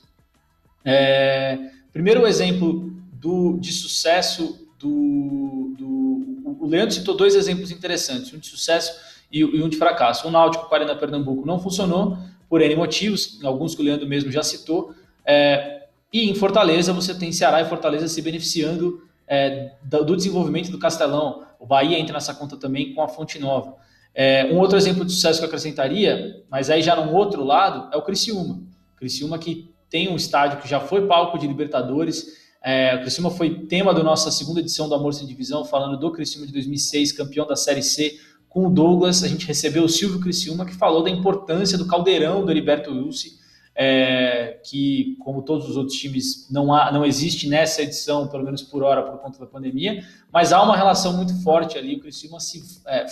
É, 0.82 1.58
primeiro, 1.92 2.22
o 2.22 2.26
exemplo 2.26 2.90
do, 3.12 3.58
de 3.58 3.70
sucesso 3.74 4.69
do, 4.80 5.74
do, 5.76 6.56
O 6.58 6.66
Leandro 6.66 6.94
citou 6.94 7.14
dois 7.14 7.34
exemplos 7.34 7.70
interessantes, 7.70 8.32
um 8.32 8.38
de 8.38 8.46
sucesso 8.46 8.98
e, 9.30 9.40
e 9.40 9.62
um 9.62 9.68
de 9.68 9.76
fracasso. 9.76 10.26
O 10.26 10.30
Náutico, 10.30 10.68
com 10.68 10.74
Arena 10.74 10.96
Pernambuco, 10.96 11.46
não 11.46 11.60
funcionou 11.60 12.16
por 12.48 12.62
N 12.62 12.74
motivos, 12.74 13.38
alguns 13.44 13.74
que 13.74 13.82
o 13.82 13.84
Leandro 13.84 14.08
mesmo 14.08 14.32
já 14.32 14.42
citou. 14.42 14.94
É, 15.24 15.84
e 16.12 16.28
em 16.28 16.34
Fortaleza, 16.34 16.92
você 16.92 17.14
tem 17.14 17.30
Ceará 17.30 17.60
e 17.60 17.66
Fortaleza 17.66 18.08
se 18.08 18.20
beneficiando 18.22 19.02
é, 19.28 19.72
do 19.84 20.16
desenvolvimento 20.16 20.70
do 20.70 20.78
Castelão. 20.78 21.44
O 21.60 21.66
Bahia 21.66 21.98
entra 21.98 22.14
nessa 22.14 22.34
conta 22.34 22.56
também 22.56 22.94
com 22.94 23.02
a 23.02 23.08
Fonte 23.08 23.38
Nova. 23.38 23.76
É, 24.12 24.46
um 24.52 24.58
outro 24.58 24.76
exemplo 24.76 25.04
de 25.04 25.12
sucesso 25.12 25.38
que 25.38 25.44
eu 25.44 25.48
acrescentaria, 25.48 26.42
mas 26.50 26.68
aí 26.68 26.82
já 26.82 26.96
num 26.96 27.14
outro 27.14 27.44
lado, 27.44 27.94
é 27.94 27.96
o 27.96 28.02
Criciúma. 28.02 28.60
Criciúma 28.96 29.38
que 29.38 29.70
tem 29.88 30.08
um 30.08 30.16
estádio 30.16 30.60
que 30.60 30.68
já 30.68 30.80
foi 30.80 31.06
palco 31.06 31.38
de 31.38 31.46
Libertadores, 31.46 32.40
é, 32.62 32.94
o 32.96 33.00
Criciúma 33.00 33.30
foi 33.30 33.66
tema 33.66 33.94
da 33.94 34.02
nossa 34.02 34.30
segunda 34.30 34.60
edição 34.60 34.88
do 34.88 34.94
Amor 34.94 35.14
Sem 35.14 35.26
Divisão, 35.26 35.64
falando 35.64 35.98
do 35.98 36.10
Criciúma 36.12 36.46
de 36.46 36.52
2006, 36.52 37.12
campeão 37.12 37.46
da 37.46 37.56
Série 37.56 37.82
C, 37.82 38.18
com 38.48 38.66
o 38.66 38.70
Douglas. 38.70 39.24
A 39.24 39.28
gente 39.28 39.46
recebeu 39.46 39.84
o 39.84 39.88
Silvio 39.88 40.20
Criciúma, 40.20 40.66
que 40.66 40.74
falou 40.74 41.02
da 41.02 41.08
importância 41.08 41.78
do 41.78 41.86
caldeirão 41.86 42.44
do 42.44 42.50
Heriberto 42.50 42.90
Wilson, 42.90 43.28
é, 43.74 44.60
que, 44.62 45.16
como 45.20 45.40
todos 45.40 45.70
os 45.70 45.76
outros 45.76 45.96
times, 45.96 46.48
não, 46.50 46.74
há, 46.74 46.92
não 46.92 47.04
existe 47.04 47.48
nessa 47.48 47.80
edição, 47.80 48.28
pelo 48.28 48.44
menos 48.44 48.62
por 48.62 48.82
hora, 48.82 49.02
por 49.02 49.18
conta 49.20 49.38
da 49.38 49.46
pandemia, 49.46 50.04
mas 50.30 50.52
há 50.52 50.62
uma 50.62 50.76
relação 50.76 51.16
muito 51.16 51.42
forte 51.42 51.78
ali. 51.78 51.96
O 51.96 52.00
Criciúma 52.00 52.38
se, 52.40 52.62
é, 52.86 53.06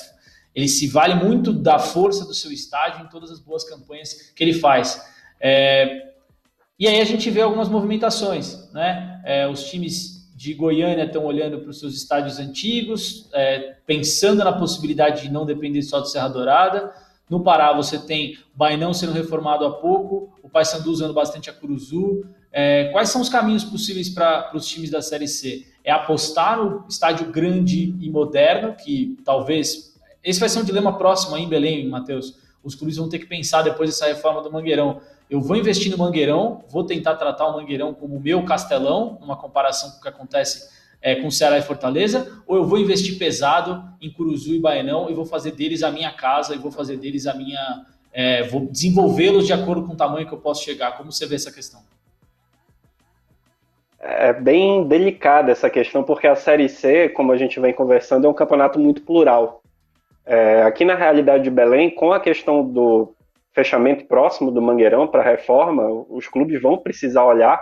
ele 0.55 0.69
se 0.69 0.87
vale 0.89 1.15
muito 1.15 1.55
da 1.55 1.79
força 1.79 2.27
do 2.27 2.35
seu 2.35 2.53
estádio 2.53 3.03
em 3.03 3.09
todas 3.09 3.31
as 3.31 3.41
boas 3.41 3.65
campanhas 3.65 4.31
que 4.35 4.45
ele 4.45 4.53
faz. 4.53 5.01
É, 5.41 6.08
e 6.79 6.87
aí 6.87 7.01
a 7.01 7.05
gente 7.05 7.29
vê 7.31 7.41
algumas 7.41 7.69
movimentações, 7.69 8.71
né? 8.73 9.21
É, 9.25 9.49
os 9.49 9.65
times 9.65 10.19
de 10.37 10.55
Goiânia 10.55 11.03
estão 11.03 11.25
olhando 11.25 11.59
para 11.59 11.71
os 11.71 11.81
seus 11.81 11.95
estádios 11.95 12.39
antigos, 12.39 13.29
é, 13.33 13.75
pensando 13.85 14.45
na 14.45 14.53
possibilidade 14.53 15.23
de 15.23 15.33
não 15.33 15.45
depender 15.45 15.83
só 15.83 15.99
do 15.99 16.07
Serra 16.07 16.29
Dourada. 16.29 16.95
No 17.29 17.41
Pará 17.41 17.73
você 17.73 17.99
tem 17.99 18.35
o 18.55 18.57
Bainão 18.57 18.95
sendo 18.95 19.13
reformado 19.13 19.65
há 19.65 19.73
pouco, 19.73 20.33
o 20.41 20.49
Paysandu 20.49 20.93
usando 20.93 21.13
bastante 21.13 21.51
a 21.51 21.53
Curuzu. 21.53 22.25
É, 22.53 22.85
quais 22.93 23.09
são 23.11 23.21
os 23.21 23.29
caminhos 23.29 23.65
possíveis 23.65 24.09
para 24.09 24.53
os 24.55 24.67
times 24.67 24.91
da 24.91 25.03
Série 25.03 25.27
C? 25.27 25.67
É 25.83 25.91
apostar 25.91 26.57
no 26.57 26.87
estádio 26.89 27.27
grande 27.33 27.97
e 28.01 28.09
moderno, 28.09 28.75
que 28.75 29.19
talvez... 29.25 29.99
Esse 30.23 30.39
vai 30.39 30.49
ser 30.49 30.61
um 30.61 30.65
dilema 30.65 30.97
próximo 30.97 31.35
aí 31.35 31.43
em 31.43 31.49
Belém, 31.49 31.89
Matheus. 31.89 32.37
Os 32.63 32.75
clubes 32.75 32.97
vão 32.97 33.09
ter 33.09 33.19
que 33.19 33.27
pensar 33.27 33.63
depois 33.63 33.91
dessa 33.91 34.07
reforma 34.07 34.41
do 34.41 34.53
Mangueirão 34.53 35.01
eu 35.31 35.41
vou 35.41 35.57
investir 35.57 35.91
no 35.91 35.99
Mangueirão, 35.99 36.65
vou 36.69 36.85
tentar 36.85 37.17
tratar 37.17 37.47
o 37.49 37.53
Mangueirão 37.53 37.93
como 37.93 38.17
o 38.17 38.21
meu 38.21 38.45
castelão, 38.45 39.19
numa 39.21 39.37
comparação 39.37 39.91
com 39.91 39.99
o 39.99 40.01
que 40.01 40.09
acontece 40.09 40.69
é, 41.03 41.15
com 41.17 41.31
Ceará 41.31 41.59
e 41.59 41.63
Fortaleza, 41.63 42.43
ou 42.47 42.57
eu 42.57 42.65
vou 42.65 42.79
investir 42.79 43.19
pesado 43.19 43.85
em 44.01 44.11
Curuzu 44.11 44.55
e 44.55 44.61
Baenão 44.61 45.11
e 45.11 45.15
vou 45.15 45.25
fazer 45.25 45.53
deles 45.53 45.83
a 45.83 45.91
minha 45.91 46.11
casa 46.13 46.55
e 46.55 46.59
vou 46.59 46.71
fazer 46.71 46.97
deles 46.97 47.27
a 47.27 47.35
minha. 47.35 47.87
É, 48.13 48.43
vou 48.45 48.67
desenvolvê-los 48.67 49.47
de 49.47 49.53
acordo 49.53 49.87
com 49.87 49.93
o 49.93 49.97
tamanho 49.97 50.27
que 50.27 50.33
eu 50.33 50.39
posso 50.39 50.65
chegar. 50.65 50.97
Como 50.97 51.13
você 51.13 51.27
vê 51.27 51.37
essa 51.37 51.53
questão? 51.53 51.81
É 54.01 54.33
bem 54.33 54.87
delicada 54.89 55.53
essa 55.53 55.69
questão, 55.69 56.03
porque 56.03 56.27
a 56.27 56.35
Série 56.35 56.69
C, 56.69 57.09
como 57.11 57.33
a 57.33 57.37
gente 57.37 57.61
vem 57.61 57.73
conversando, 57.73 58.27
é 58.27 58.31
um 58.31 58.35
campeonato 58.35 58.79
muito 58.79 59.03
plural. 59.03 59.63
É, 60.25 60.63
aqui 60.63 60.85
na 60.85 60.95
realidade 60.95 61.45
de 61.45 61.51
Belém, 61.51 61.91
com 61.91 62.13
a 62.13 62.21
questão 62.21 62.67
do 62.67 63.15
fechamento 63.59 64.05
próximo 64.05 64.53
do 64.53 64.63
Mangueirão 64.63 65.09
para 65.09 65.21
a 65.21 65.25
reforma, 65.25 65.83
os 66.09 66.29
clubes 66.29 66.63
vão 66.63 66.79
precisar 66.79 67.25
olhar 67.25 67.61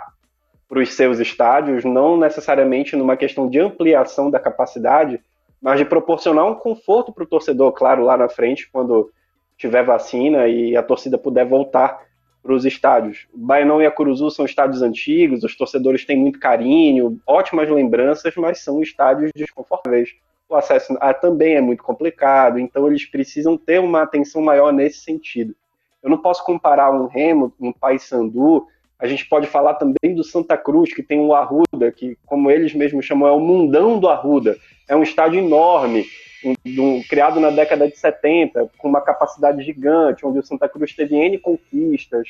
para 0.69 0.79
os 0.79 0.93
seus 0.93 1.17
estádios, 1.17 1.83
não 1.83 2.15
necessariamente 2.15 2.95
numa 2.95 3.17
questão 3.17 3.49
de 3.49 3.59
ampliação 3.59 4.29
da 4.29 4.39
capacidade, 4.39 5.19
mas 5.59 5.79
de 5.79 5.85
proporcionar 5.85 6.45
um 6.45 6.53
conforto 6.53 7.11
para 7.11 7.23
o 7.23 7.27
torcedor, 7.27 7.71
claro, 7.71 8.03
lá 8.03 8.15
na 8.15 8.29
frente, 8.29 8.69
quando 8.71 9.09
tiver 9.57 9.83
vacina 9.83 10.47
e 10.47 10.77
a 10.77 10.83
torcida 10.83 11.17
puder 11.17 11.47
voltar 11.47 11.99
para 12.43 12.53
os 12.53 12.63
estádios. 12.63 13.27
O 13.33 13.39
Baianão 13.39 13.81
e 13.81 13.87
a 13.87 13.91
Curuzu 13.91 14.29
são 14.29 14.45
estádios 14.45 14.83
antigos, 14.83 15.43
os 15.43 15.57
torcedores 15.57 16.05
têm 16.05 16.15
muito 16.15 16.39
carinho, 16.39 17.19
ótimas 17.25 17.67
lembranças, 17.71 18.35
mas 18.35 18.59
são 18.59 18.83
estádios 18.83 19.31
desconfortáveis. 19.35 20.11
O 20.47 20.53
acesso 20.53 20.95
também 21.19 21.55
é 21.55 21.61
muito 21.61 21.81
complicado, 21.81 22.59
então 22.59 22.85
eles 22.85 23.03
precisam 23.03 23.57
ter 23.57 23.79
uma 23.79 24.03
atenção 24.03 24.43
maior 24.43 24.71
nesse 24.71 24.99
sentido. 24.99 25.55
Eu 26.01 26.09
não 26.09 26.17
posso 26.17 26.43
comparar 26.43 26.91
um 26.91 27.07
Remo, 27.07 27.53
um 27.59 27.71
Paysandu. 27.71 28.67
A 28.99 29.07
gente 29.07 29.27
pode 29.27 29.47
falar 29.47 29.75
também 29.75 30.15
do 30.15 30.23
Santa 30.23 30.57
Cruz, 30.57 30.93
que 30.93 31.03
tem 31.03 31.19
o 31.19 31.33
Arruda, 31.33 31.91
que, 31.91 32.17
como 32.25 32.49
eles 32.49 32.73
mesmos 32.73 33.05
chamam, 33.05 33.27
é 33.27 33.31
o 33.31 33.39
mundão 33.39 33.99
do 33.99 34.07
Arruda. 34.07 34.57
É 34.87 34.95
um 34.95 35.03
estádio 35.03 35.39
enorme, 35.39 36.05
um, 36.43 36.53
um, 36.81 37.03
criado 37.03 37.39
na 37.39 37.49
década 37.49 37.87
de 37.87 37.97
70, 37.97 38.71
com 38.77 38.87
uma 38.87 39.01
capacidade 39.01 39.63
gigante, 39.63 40.25
onde 40.25 40.39
o 40.39 40.43
Santa 40.45 40.67
Cruz 40.69 40.95
teve 40.95 41.15
N 41.15 41.37
conquistas. 41.37 42.27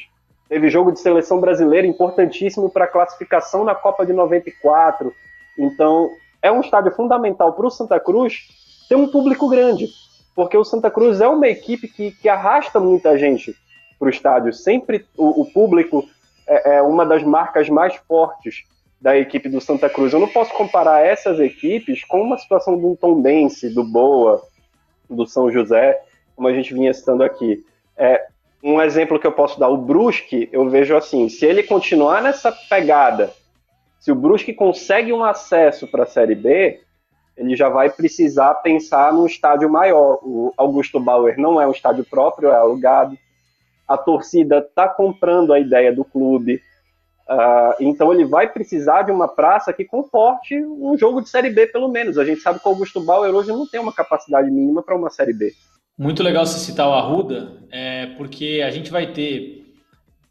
Teve 0.49 0.69
jogo 0.69 0.91
de 0.91 0.99
seleção 0.99 1.39
brasileira 1.39 1.85
importantíssimo 1.85 2.69
para 2.69 2.85
a 2.85 2.87
classificação 2.87 3.63
na 3.63 3.75
Copa 3.75 4.05
de 4.05 4.13
94. 4.13 5.13
Então, 5.57 6.09
é 6.41 6.51
um 6.51 6.61
estádio 6.61 6.91
fundamental 6.91 7.53
para 7.53 7.67
o 7.67 7.71
Santa 7.71 7.99
Cruz 7.99 8.47
ter 8.87 8.95
um 8.95 9.09
público 9.09 9.49
grande, 9.49 9.87
porque 10.37 10.55
o 10.55 10.63
Santa 10.63 10.91
Cruz 10.91 11.19
é 11.19 11.27
uma 11.27 11.47
equipe 11.47 11.87
que, 11.87 12.11
que 12.11 12.29
arrasta 12.29 12.79
muita 12.79 13.17
gente 13.17 13.55
para 13.97 14.05
o 14.05 14.09
estádio. 14.11 14.53
Sempre 14.53 15.03
o, 15.17 15.41
o 15.41 15.51
público 15.51 16.07
é, 16.45 16.75
é, 16.75 16.81
uma 16.83 17.03
das 17.03 17.23
marcas 17.23 17.67
mais 17.69 17.95
fortes 18.07 18.63
da 19.01 19.17
equipe 19.17 19.49
do 19.49 19.59
Santa 19.59 19.89
Cruz. 19.89 20.13
Eu 20.13 20.19
não 20.19 20.27
posso 20.27 20.53
comparar 20.53 21.03
essas 21.03 21.39
equipes 21.39 22.03
com 22.03 22.21
uma 22.21 22.37
situação 22.37 22.79
do 22.79 22.95
Tom 22.95 23.19
Bense, 23.19 23.73
do 23.73 23.83
Boa, 23.83 24.39
do 25.09 25.25
São 25.25 25.51
José, 25.51 25.99
como 26.35 26.47
a 26.47 26.53
gente 26.53 26.71
vinha 26.71 26.93
citando 26.93 27.23
aqui. 27.23 27.65
É, 27.97 28.27
um 28.63 28.79
exemplo 28.79 29.19
que 29.19 29.25
eu 29.25 29.31
posso 29.31 29.59
dar, 29.59 29.69
o 29.69 29.77
Brusque, 29.77 30.49
eu 30.51 30.69
vejo 30.69 30.95
assim, 30.95 31.29
se 31.29 31.47
ele 31.47 31.63
continuar 31.63 32.21
nessa 32.21 32.51
pegada, 32.51 33.33
se 33.99 34.11
o 34.11 34.15
Brusque 34.15 34.53
consegue 34.53 35.11
um 35.11 35.23
acesso 35.23 35.87
para 35.87 36.03
a 36.03 36.07
Série 36.07 36.35
B, 36.35 36.79
ele 37.37 37.55
já 37.55 37.69
vai 37.69 37.89
precisar 37.89 38.55
pensar 38.55 39.13
num 39.13 39.25
estádio 39.25 39.69
maior. 39.69 40.19
O 40.23 40.53
Augusto 40.57 40.99
Bauer 40.99 41.39
não 41.39 41.61
é 41.61 41.67
um 41.67 41.71
estádio 41.71 42.03
próprio, 42.03 42.49
é 42.49 42.55
alugado 42.55 43.17
a 43.87 43.97
torcida 43.97 44.57
está 44.57 44.87
comprando 44.87 45.53
a 45.53 45.59
ideia 45.59 45.93
do 45.93 46.03
clube. 46.03 46.61
Uh, 47.29 47.73
então 47.79 48.13
ele 48.13 48.25
vai 48.25 48.51
precisar 48.51 49.03
de 49.03 49.11
uma 49.11 49.27
praça 49.27 49.71
que 49.73 49.85
comporte 49.85 50.55
um 50.55 50.97
jogo 50.97 51.21
de 51.21 51.29
Série 51.29 51.49
B, 51.49 51.67
pelo 51.67 51.87
menos. 51.87 52.17
A 52.17 52.25
gente 52.25 52.41
sabe 52.41 52.59
que 52.59 52.67
o 52.67 52.71
Augusto 52.71 53.01
Bauer 53.01 53.33
hoje 53.33 53.49
não 53.49 53.67
tem 53.67 53.79
uma 53.79 53.93
capacidade 53.93 54.49
mínima 54.51 54.83
para 54.83 54.95
uma 54.95 55.09
Série 55.09 55.33
B. 55.33 55.53
Muito 55.97 56.21
legal 56.21 56.45
você 56.45 56.59
citar 56.59 56.87
o 56.87 56.93
Arruda, 56.93 57.63
é, 57.71 58.07
porque 58.17 58.61
a 58.65 58.69
gente 58.69 58.91
vai 58.91 59.11
ter. 59.11 59.65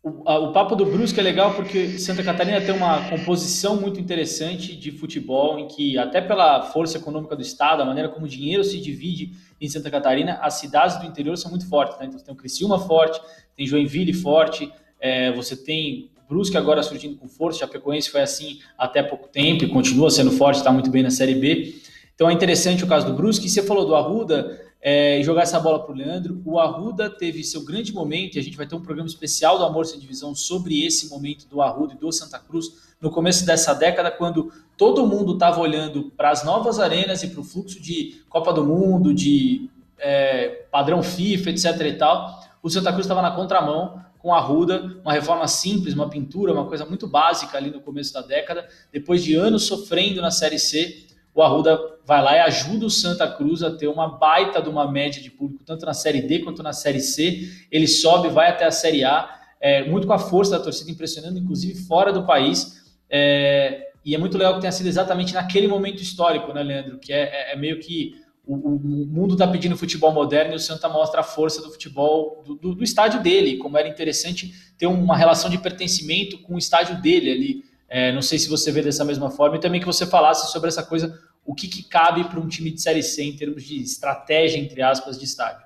O, 0.09 0.53
papo 0.53 0.77
do 0.77 0.87
Brusque 0.87 1.19
é 1.19 1.23
legal 1.23 1.55
porque 1.55 1.99
Santa 1.99 2.23
Catarina 2.23 2.61
tem 2.61 2.73
uma 2.73 3.11
composição 3.11 3.75
muito 3.81 3.99
interessante 3.99 4.77
de 4.77 4.93
futebol, 4.93 5.59
em 5.59 5.67
que, 5.67 5.99
até 5.99 6.21
pela 6.21 6.63
força 6.63 6.97
econômica 6.97 7.35
do 7.35 7.43
Estado, 7.43 7.83
a 7.83 7.85
maneira 7.85 8.09
como 8.09 8.25
o 8.25 8.29
dinheiro 8.29 8.63
se 8.63 8.81
divide 8.81 9.33
em 9.61 9.69
Santa 9.69 9.91
Catarina, 9.91 10.39
as 10.41 10.55
cidades 10.55 10.97
do 11.01 11.07
interior 11.07 11.37
são 11.37 11.51
muito 11.51 11.69
fortes. 11.69 11.99
Né? 11.99 12.07
Então, 12.07 12.21
tem 12.21 12.33
o 12.33 12.37
Criciúma 12.37 12.79
forte, 12.79 13.21
tem 13.57 13.67
Joinville 13.67 14.13
forte, 14.13 14.73
é, 15.01 15.33
você 15.33 15.57
tem 15.57 16.09
Brusque 16.29 16.57
agora 16.57 16.85
surgindo 16.85 17.17
com 17.17 17.27
força, 17.27 17.59
Chapecoense 17.59 18.09
foi 18.09 18.21
assim 18.21 18.61
até 18.79 19.03
pouco 19.03 19.27
tempo 19.27 19.65
e 19.65 19.69
continua 19.69 20.09
sendo 20.09 20.31
forte, 20.31 20.59
está 20.59 20.71
muito 20.71 20.89
bem 20.89 21.03
na 21.03 21.11
Série 21.11 21.35
B. 21.35 21.75
Então 22.15 22.31
é 22.31 22.33
interessante 22.33 22.85
o 22.85 22.87
caso 22.87 23.07
do 23.07 23.13
Brusque. 23.13 23.47
E 23.47 23.49
você 23.49 23.61
falou 23.61 23.85
do 23.85 23.97
Arruda, 23.97 24.66
é, 24.81 25.21
jogar 25.23 25.43
essa 25.43 25.59
bola 25.59 25.83
para 25.83 25.93
o 25.93 25.97
Leandro. 25.97 26.41
O 26.45 26.59
Arruda 26.59 27.11
teve 27.11 27.43
seu 27.43 27.65
grande 27.65 27.93
momento, 27.93 28.37
e 28.37 28.39
a 28.39 28.43
gente 28.43 28.57
vai 28.57 28.67
ter 28.67 28.75
um 28.75 28.81
programa 28.81 29.09
especial 29.09 29.59
do 29.59 29.65
Amor 29.65 29.87
Sem 29.87 29.99
Divisão 29.99 30.35
sobre 30.35 30.85
esse 30.85 31.09
momento 31.09 31.47
do 31.49 31.61
Arruda 31.61 31.95
e 31.95 31.99
do 31.99 32.11
Santa 32.13 32.39
Cruz, 32.39 32.87
no 33.01 33.11
começo 33.11 33.45
dessa 33.45 33.75
década, 33.75 34.11
quando 34.11 34.53
todo 34.77 35.07
mundo 35.07 35.35
estava 35.35 35.61
olhando 35.61 36.13
para 36.17 36.31
as 36.31 36.45
novas 36.45 36.79
arenas 36.79 37.23
e 37.23 37.29
para 37.29 37.41
o 37.41 37.45
fluxo 37.45 37.81
de 37.81 38.23
Copa 38.29 38.53
do 38.53 38.65
Mundo, 38.65 39.13
de 39.13 39.69
é, 39.99 40.67
padrão 40.71 41.03
FIFA, 41.03 41.51
etc. 41.51 41.81
e 41.83 41.93
tal. 41.95 42.41
O 42.63 42.71
Santa 42.71 42.93
Cruz 42.93 43.05
estava 43.05 43.23
na 43.23 43.31
contramão 43.31 44.05
com 44.19 44.35
a 44.35 44.39
Arruda, 44.39 44.99
uma 45.05 45.13
reforma 45.13 45.47
simples, 45.47 45.95
uma 45.95 46.09
pintura, 46.09 46.53
uma 46.53 46.67
coisa 46.67 46.85
muito 46.85 47.07
básica 47.07 47.57
ali 47.57 47.71
no 47.71 47.81
começo 47.81 48.13
da 48.13 48.23
década. 48.23 48.69
Depois 48.93 49.23
de 49.23 49.35
anos 49.35 49.65
sofrendo 49.67 50.21
na 50.21 50.31
Série 50.31 50.59
C, 50.59 51.06
o 51.37 51.43
Arruda 51.43 51.79
vai 52.07 52.23
lá 52.23 52.35
e 52.35 52.41
ajuda 52.41 52.87
o 52.87 52.91
Santa 52.91 53.29
Cruz 53.29 53.63
a 53.63 53.71
ter 53.71 53.89
uma 53.89 54.17
baita 54.17 54.63
de 54.63 54.71
uma 54.71 54.91
média 54.91 55.23
de 55.23 55.31
público, 55.31 55.63
tanto 55.65 55.85
na 55.85 55.93
Série 55.93 56.23
D 56.23 56.39
quanto 56.39 56.63
na 56.63 56.73
Série 56.73 57.01
C. 57.01 57.51
Ele 57.71 57.87
sobe, 57.87 58.29
vai 58.29 58.49
até 58.49 58.65
a 58.65 58.71
Série 58.71 59.05
A, 59.05 59.29
é, 59.61 59.85
muito 59.85 60.07
com 60.07 60.15
a 60.15 60.19
força 60.19 60.53
da 60.53 60.65
torcida, 60.65 60.91
impressionando, 60.91 61.39
inclusive 61.39 61.75
fora 61.83 62.11
do 62.11 62.25
país. 62.25 62.97
É, 63.11 63.91
e 64.03 64.15
é 64.15 64.19
muito 64.19 64.39
legal 64.39 64.55
que 64.55 64.63
tenha 64.63 64.73
sido 64.73 64.87
exatamente 64.87 65.35
naquele 65.35 65.69
momento 65.69 66.03
histórico, 66.03 66.55
né, 66.55 66.63
Leandro? 66.63 66.99
Que 66.99 67.13
é, 67.13 67.51
é, 67.51 67.53
é 67.53 67.57
meio 67.57 67.81
que 67.81 68.15
o, 68.47 68.55
o 68.55 68.79
mundo 69.07 69.35
está 69.35 69.47
pedindo 69.47 69.77
futebol 69.77 70.13
moderno 70.13 70.55
e 70.55 70.57
o 70.57 70.61
Santa 70.61 70.89
mostra 70.89 71.21
a 71.21 71.25
força 71.25 71.61
do 71.61 71.71
futebol, 71.71 72.43
do, 72.47 72.55
do, 72.55 72.75
do, 72.77 72.85
estádio 72.85 73.21
dele, 73.21 73.59
como 73.59 73.77
era 73.77 73.89
interessante 73.89 74.55
ter 74.79 74.87
uma 74.87 75.17
relação 75.17 75.51
de 75.51 75.59
pertencimento 75.59 76.39
com 76.39 76.55
o 76.55 76.59
estádio 76.59 76.99
dele 77.03 77.31
ali. 77.31 77.65
É, 77.89 78.13
não 78.13 78.23
sei 78.23 78.39
se 78.39 78.49
você 78.49 78.73
vê 78.73 78.83
dessa 78.83 79.05
mesma 79.05 79.31
forma, 79.31 79.57
e 79.57 79.61
também 79.61 79.81
que 79.81 79.87
você 79.87 80.07
falasse 80.07 80.51
sobre 80.51 80.69
essa 80.69 80.85
coisa, 80.85 81.19
o 81.45 81.55
que, 81.55 81.69
que 81.69 81.89
cabe 81.89 82.25
para 82.25 82.41
um 82.41 82.49
time 82.49 82.71
de 82.71 82.81
Série 82.81 83.03
C 83.03 83.23
em 83.23 83.37
termos 83.37 83.63
de 83.63 83.81
estratégia, 83.81 84.59
entre 84.59 84.83
aspas, 84.83 85.19
de 85.19 85.25
estádio. 85.25 85.65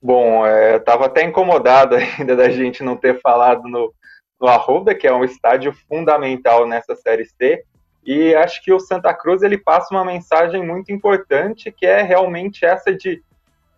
Bom, 0.00 0.46
é, 0.46 0.74
eu 0.74 0.76
estava 0.76 1.06
até 1.06 1.24
incomodado 1.24 1.96
ainda 2.18 2.36
da 2.36 2.50
gente 2.50 2.82
não 2.82 2.96
ter 2.96 3.20
falado 3.20 3.62
no, 3.68 3.92
no 4.40 4.46
Arruda, 4.46 4.94
que 4.94 5.06
é 5.06 5.12
um 5.12 5.24
estádio 5.24 5.72
fundamental 5.88 6.66
nessa 6.66 6.94
Série 6.94 7.24
C, 7.24 7.64
e 8.04 8.34
acho 8.36 8.62
que 8.62 8.72
o 8.72 8.78
Santa 8.78 9.12
Cruz 9.12 9.42
ele 9.42 9.58
passa 9.58 9.92
uma 9.92 10.04
mensagem 10.04 10.64
muito 10.64 10.92
importante, 10.92 11.72
que 11.72 11.84
é 11.84 12.02
realmente 12.02 12.64
essa 12.64 12.94
de 12.94 13.20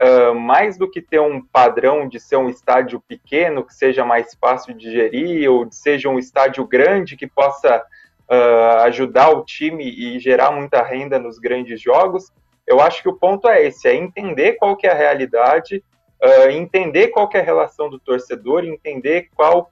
uh, 0.01 0.35
mais 0.35 0.79
do 0.79 0.91
que 0.91 1.01
ter 1.01 1.21
um 1.21 1.45
padrão 1.45 2.09
de 2.09 2.21
ser 2.21 2.37
um 2.37 2.49
estádio 2.49 3.01
pequeno, 3.01 3.65
que 3.65 3.75
seja 3.75 4.05
mais 4.05 4.35
fácil 4.41 4.75
de 4.75 4.91
gerir, 4.91 5.51
ou 5.51 5.65
de 5.65 5.75
seja 5.75 6.09
um 6.09 6.19
estádio 6.19 6.65
grande 6.67 7.17
que 7.17 7.27
possa 7.27 7.85
uh, 8.31 8.83
ajudar 8.85 9.31
o 9.31 9.45
time 9.45 9.85
e 9.85 10.19
gerar 10.19 10.53
muita 10.53 10.83
renda 10.83 11.19
nos 11.19 11.39
grandes 11.39 11.81
jogos. 11.81 12.33
Eu 12.67 12.81
acho 12.81 13.03
que 13.03 13.09
o 13.09 13.17
ponto 13.17 13.49
é 13.49 13.65
esse, 13.65 13.89
é 13.89 13.95
entender 13.95 14.55
qual 14.55 14.77
que 14.77 14.87
é 14.87 14.93
a 14.93 14.97
realidade, 14.97 15.83
uh, 16.23 16.51
entender 16.51 17.09
qual 17.09 17.29
que 17.29 17.37
é 17.37 17.41
a 17.41 17.45
relação 17.45 17.91
do 17.91 17.99
torcedor, 17.99 18.65
entender 18.65 19.29
qual 19.35 19.71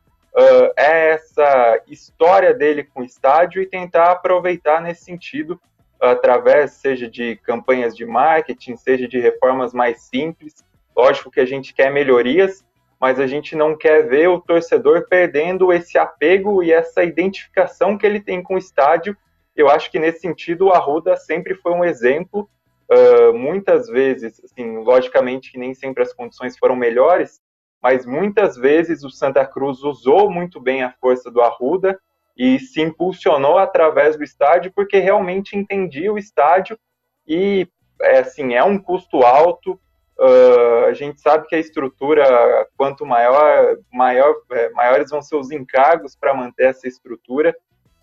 é 0.77 1.13
essa 1.13 1.81
história 1.87 2.53
dele 2.53 2.85
com 2.85 3.01
o 3.01 3.05
estádio 3.05 3.63
e 3.63 3.67
tentar 3.67 4.11
aproveitar 4.11 4.83
nesse 4.83 5.03
sentido, 5.03 5.59
através, 6.01 6.73
seja 6.73 7.09
de 7.09 7.37
campanhas 7.37 7.97
de 7.97 8.05
marketing, 8.05 8.77
seja 8.77 9.09
de 9.09 9.19
reformas 9.19 9.73
mais 9.73 10.03
simples. 10.03 10.65
Lógico 10.97 11.31
que 11.31 11.41
a 11.41 11.47
gente 11.47 11.75
quer 11.75 11.93
melhorias, 11.93 12.65
mas 13.01 13.21
a 13.21 13.27
gente 13.27 13.55
não 13.55 13.77
quer 13.77 14.09
ver 14.09 14.29
o 14.29 14.41
torcedor 14.41 15.07
perdendo 15.09 15.73
esse 15.73 15.99
apego 15.99 16.63
e 16.63 16.73
essa 16.73 17.05
identificação 17.05 17.99
que 17.99 18.07
ele 18.07 18.21
tem 18.21 18.43
com 18.43 18.55
o 18.55 18.59
estádio. 18.59 19.17
Eu 19.55 19.69
acho 19.69 19.91
que 19.91 19.99
nesse 19.99 20.21
sentido 20.21 20.67
o 20.67 20.73
Arruda 20.73 21.17
sempre 21.17 21.55
foi 21.55 21.73
um 21.73 21.85
exemplo. 21.85 22.49
Uh, 22.91 23.35
muitas 23.35 23.89
vezes, 23.89 24.41
assim, 24.45 24.79
logicamente 24.79 25.51
que 25.51 25.59
nem 25.59 25.75
sempre 25.75 26.03
as 26.03 26.13
condições 26.13 26.57
foram 26.57 26.77
melhores, 26.77 27.41
mas 27.83 28.07
muitas 28.07 28.57
vezes 28.57 29.03
o 29.03 29.11
Santa 29.11 29.45
Cruz 29.45 29.83
usou 29.83 30.31
muito 30.31 30.61
bem 30.61 30.83
a 30.83 30.93
força 31.01 31.31
do 31.31 31.41
Arruda 31.41 31.99
e 32.37 32.59
se 32.59 32.83
impulsionou 32.83 33.59
através 33.59 34.17
do 34.17 34.23
estádio 34.23 34.73
porque 34.75 34.99
realmente 34.99 35.57
entendia 35.57 36.13
o 36.13 36.19
estádio 36.19 36.79
e 37.27 37.67
é, 38.03 38.19
assim 38.19 38.55
é 38.55 38.63
um 38.63 38.79
custo 38.79 39.23
alto. 39.23 39.81
Uh, 40.19 40.87
a 40.87 40.93
gente 40.95 41.21
sabe 41.21 41.47
que 41.47 41.55
a 41.55 41.59
estrutura, 41.59 42.67
quanto 42.77 43.05
maior, 43.05 43.77
maior 43.93 44.35
é, 44.51 44.71
maiores 44.71 45.11
vão 45.11 45.21
ser 45.21 45.37
os 45.37 45.51
encargos 45.51 46.17
para 46.17 46.35
manter 46.35 46.67
essa 46.67 46.87
estrutura. 46.87 47.55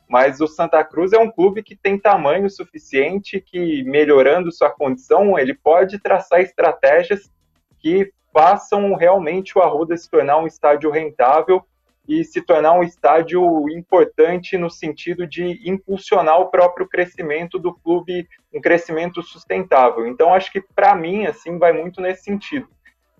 Mas 0.07 0.41
o 0.41 0.47
Santa 0.47 0.84
Cruz 0.84 1.11
é 1.13 1.17
um 1.17 1.31
clube 1.31 1.63
que 1.63 1.75
tem 1.75 1.97
tamanho 1.97 2.47
suficiente 2.49 3.39
que, 3.39 3.84
melhorando 3.84 4.51
sua 4.51 4.69
condição, 4.69 5.39
ele 5.39 5.55
pode 5.55 5.97
traçar 5.97 6.41
estratégias 6.41 7.31
que 7.79 8.11
façam 8.31 8.93
realmente 8.93 9.57
o 9.57 9.61
Arruda 9.61 9.97
se 9.97 10.09
tornar 10.09 10.38
um 10.38 10.45
estádio 10.45 10.91
rentável 10.91 11.65
e 12.08 12.24
se 12.24 12.41
tornar 12.41 12.74
um 12.74 12.84
estádio 12.84 13.70
importante 13.70 14.58
no 14.58 14.70
sentido 14.70 15.26
de 15.26 15.62
impulsionar 15.70 16.39
o 16.39 16.49
próprio 16.49 16.88
crescimento 16.88 17.58
do 17.58 17.74
clube, 17.74 18.28
um 18.54 18.60
crescimento 18.60 19.24
sustentável. 19.24 20.06
Então, 20.06 20.34
acho 20.34 20.51
que 20.51 20.62
para 20.62 20.93
mim, 20.95 21.26
assim, 21.26 21.58
vai 21.58 21.72
muito 21.72 22.01
nesse 22.01 22.24
sentido. 22.24 22.68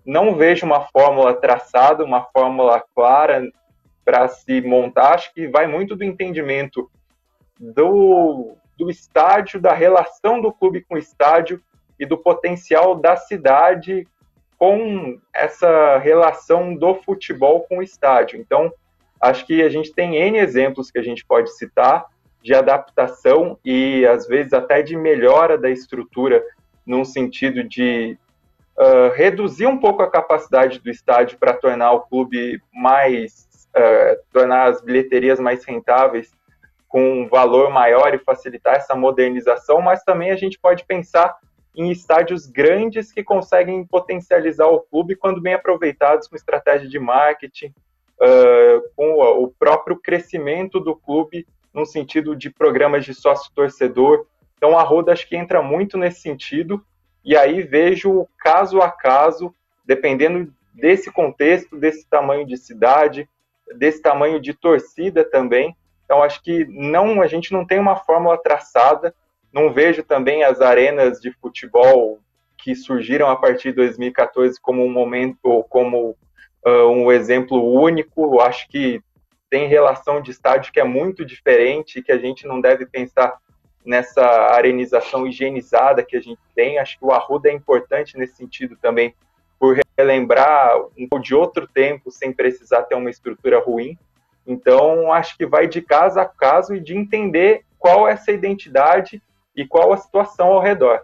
Não 0.04 0.36
vejo 0.36 0.66
uma 0.66 0.82
fórmula 0.82 1.32
traçada, 1.34 2.04
uma 2.04 2.24
fórmula 2.24 2.84
clara 2.94 3.50
para 4.04 4.28
se 4.28 4.60
montar. 4.60 5.14
Acho 5.14 5.32
que 5.32 5.48
vai 5.48 5.66
muito 5.66 5.96
do 5.96 6.04
entendimento 6.04 6.90
do, 7.58 8.54
do 8.76 8.90
estádio, 8.90 9.58
da 9.58 9.72
relação 9.72 10.42
do 10.42 10.52
clube 10.52 10.82
com 10.82 10.96
o 10.96 10.98
estádio 10.98 11.62
e 11.98 12.04
do 12.04 12.18
potencial 12.18 12.94
da 12.94 13.16
cidade 13.16 14.06
com 14.58 15.18
essa 15.32 15.98
relação 15.98 16.74
do 16.74 16.94
futebol 16.94 17.62
com 17.68 17.78
o 17.78 17.82
estádio. 17.82 18.38
Então, 18.38 18.72
acho 19.20 19.46
que 19.46 19.62
a 19.62 19.68
gente 19.68 19.92
tem 19.92 20.16
N 20.16 20.38
exemplos 20.38 20.90
que 20.90 20.98
a 20.98 21.02
gente 21.02 21.24
pode 21.24 21.50
citar 21.56 22.06
de 22.42 22.54
adaptação 22.54 23.58
e, 23.64 24.06
às 24.06 24.26
vezes, 24.26 24.52
até 24.52 24.82
de 24.82 24.96
melhora 24.96 25.56
da 25.56 25.70
estrutura, 25.70 26.44
num 26.86 27.04
sentido 27.04 27.64
de 27.64 28.18
uh, 28.76 29.10
reduzir 29.14 29.66
um 29.66 29.78
pouco 29.78 30.02
a 30.02 30.10
capacidade 30.10 30.78
do 30.78 30.90
estádio 30.90 31.38
para 31.38 31.54
tornar 31.54 31.92
o 31.92 32.00
clube 32.00 32.60
mais. 32.72 33.48
Uh, 33.74 34.22
tornar 34.32 34.70
as 34.70 34.80
bilheterias 34.80 35.40
mais 35.40 35.64
rentáveis 35.64 36.30
com 36.86 37.22
um 37.22 37.28
valor 37.28 37.70
maior 37.70 38.14
e 38.14 38.20
facilitar 38.20 38.76
essa 38.76 38.94
modernização, 38.94 39.80
mas 39.80 40.04
também 40.04 40.30
a 40.30 40.36
gente 40.36 40.56
pode 40.60 40.84
pensar 40.84 41.36
em 41.74 41.90
estádios 41.90 42.46
grandes 42.46 43.12
que 43.12 43.22
conseguem 43.22 43.84
potencializar 43.84 44.66
o 44.68 44.80
clube 44.80 45.16
quando 45.16 45.40
bem 45.40 45.54
aproveitados 45.54 46.28
com 46.28 46.36
estratégia 46.36 46.88
de 46.88 46.98
marketing, 46.98 47.74
uh, 48.20 48.90
com 48.94 49.20
o 49.20 49.48
próprio 49.48 49.96
crescimento 49.96 50.78
do 50.78 50.94
clube 50.94 51.46
no 51.72 51.84
sentido 51.84 52.36
de 52.36 52.48
programas 52.50 53.04
de 53.04 53.12
sócio-torcedor. 53.12 54.26
Então 54.56 54.78
a 54.78 54.82
Roda 54.82 55.12
acho 55.12 55.28
que 55.28 55.36
entra 55.36 55.60
muito 55.60 55.98
nesse 55.98 56.20
sentido 56.20 56.84
e 57.24 57.36
aí 57.36 57.62
vejo 57.62 58.28
caso 58.38 58.80
a 58.80 58.90
caso, 58.90 59.52
dependendo 59.84 60.52
desse 60.72 61.10
contexto, 61.10 61.76
desse 61.76 62.06
tamanho 62.06 62.46
de 62.46 62.56
cidade, 62.56 63.28
desse 63.76 64.00
tamanho 64.00 64.40
de 64.40 64.54
torcida 64.54 65.24
também. 65.24 65.76
Então 66.04 66.22
acho 66.22 66.42
que 66.42 66.64
não 66.66 67.20
a 67.20 67.26
gente 67.26 67.52
não 67.52 67.66
tem 67.66 67.80
uma 67.80 67.96
fórmula 67.96 68.38
traçada, 68.38 69.14
não 69.54 69.72
vejo 69.72 70.02
também 70.02 70.42
as 70.42 70.60
arenas 70.60 71.20
de 71.20 71.30
futebol 71.30 72.18
que 72.58 72.74
surgiram 72.74 73.30
a 73.30 73.36
partir 73.36 73.68
de 73.68 73.76
2014 73.76 74.60
como 74.60 74.84
um 74.84 74.90
momento, 74.90 75.38
ou 75.44 75.62
como 75.62 76.16
uh, 76.66 76.88
um 76.90 77.12
exemplo 77.12 77.62
único. 77.72 78.40
Acho 78.40 78.68
que 78.68 79.00
tem 79.48 79.68
relação 79.68 80.20
de 80.20 80.32
estádio 80.32 80.72
que 80.72 80.80
é 80.80 80.84
muito 80.84 81.24
diferente, 81.24 82.02
que 82.02 82.10
a 82.10 82.18
gente 82.18 82.48
não 82.48 82.60
deve 82.60 82.84
pensar 82.84 83.38
nessa 83.84 84.24
arenização 84.24 85.24
higienizada 85.24 86.02
que 86.02 86.16
a 86.16 86.20
gente 86.20 86.40
tem. 86.52 86.78
Acho 86.80 86.98
que 86.98 87.04
o 87.04 87.12
Arruda 87.12 87.48
é 87.48 87.52
importante 87.52 88.18
nesse 88.18 88.34
sentido 88.34 88.76
também, 88.82 89.14
por 89.56 89.78
relembrar 89.96 90.74
um 90.98 91.20
de 91.20 91.32
outro 91.32 91.68
tempo 91.68 92.10
sem 92.10 92.32
precisar 92.32 92.82
ter 92.82 92.96
uma 92.96 93.10
estrutura 93.10 93.60
ruim. 93.60 93.96
Então, 94.44 95.12
acho 95.12 95.36
que 95.36 95.46
vai 95.46 95.68
de 95.68 95.80
caso 95.80 96.18
a 96.18 96.24
caso 96.24 96.74
e 96.74 96.80
de 96.80 96.96
entender 96.96 97.64
qual 97.78 98.08
é 98.08 98.12
essa 98.12 98.32
identidade 98.32 99.22
e 99.56 99.66
qual 99.66 99.92
a 99.92 99.96
situação 99.96 100.48
ao 100.48 100.60
redor. 100.60 101.02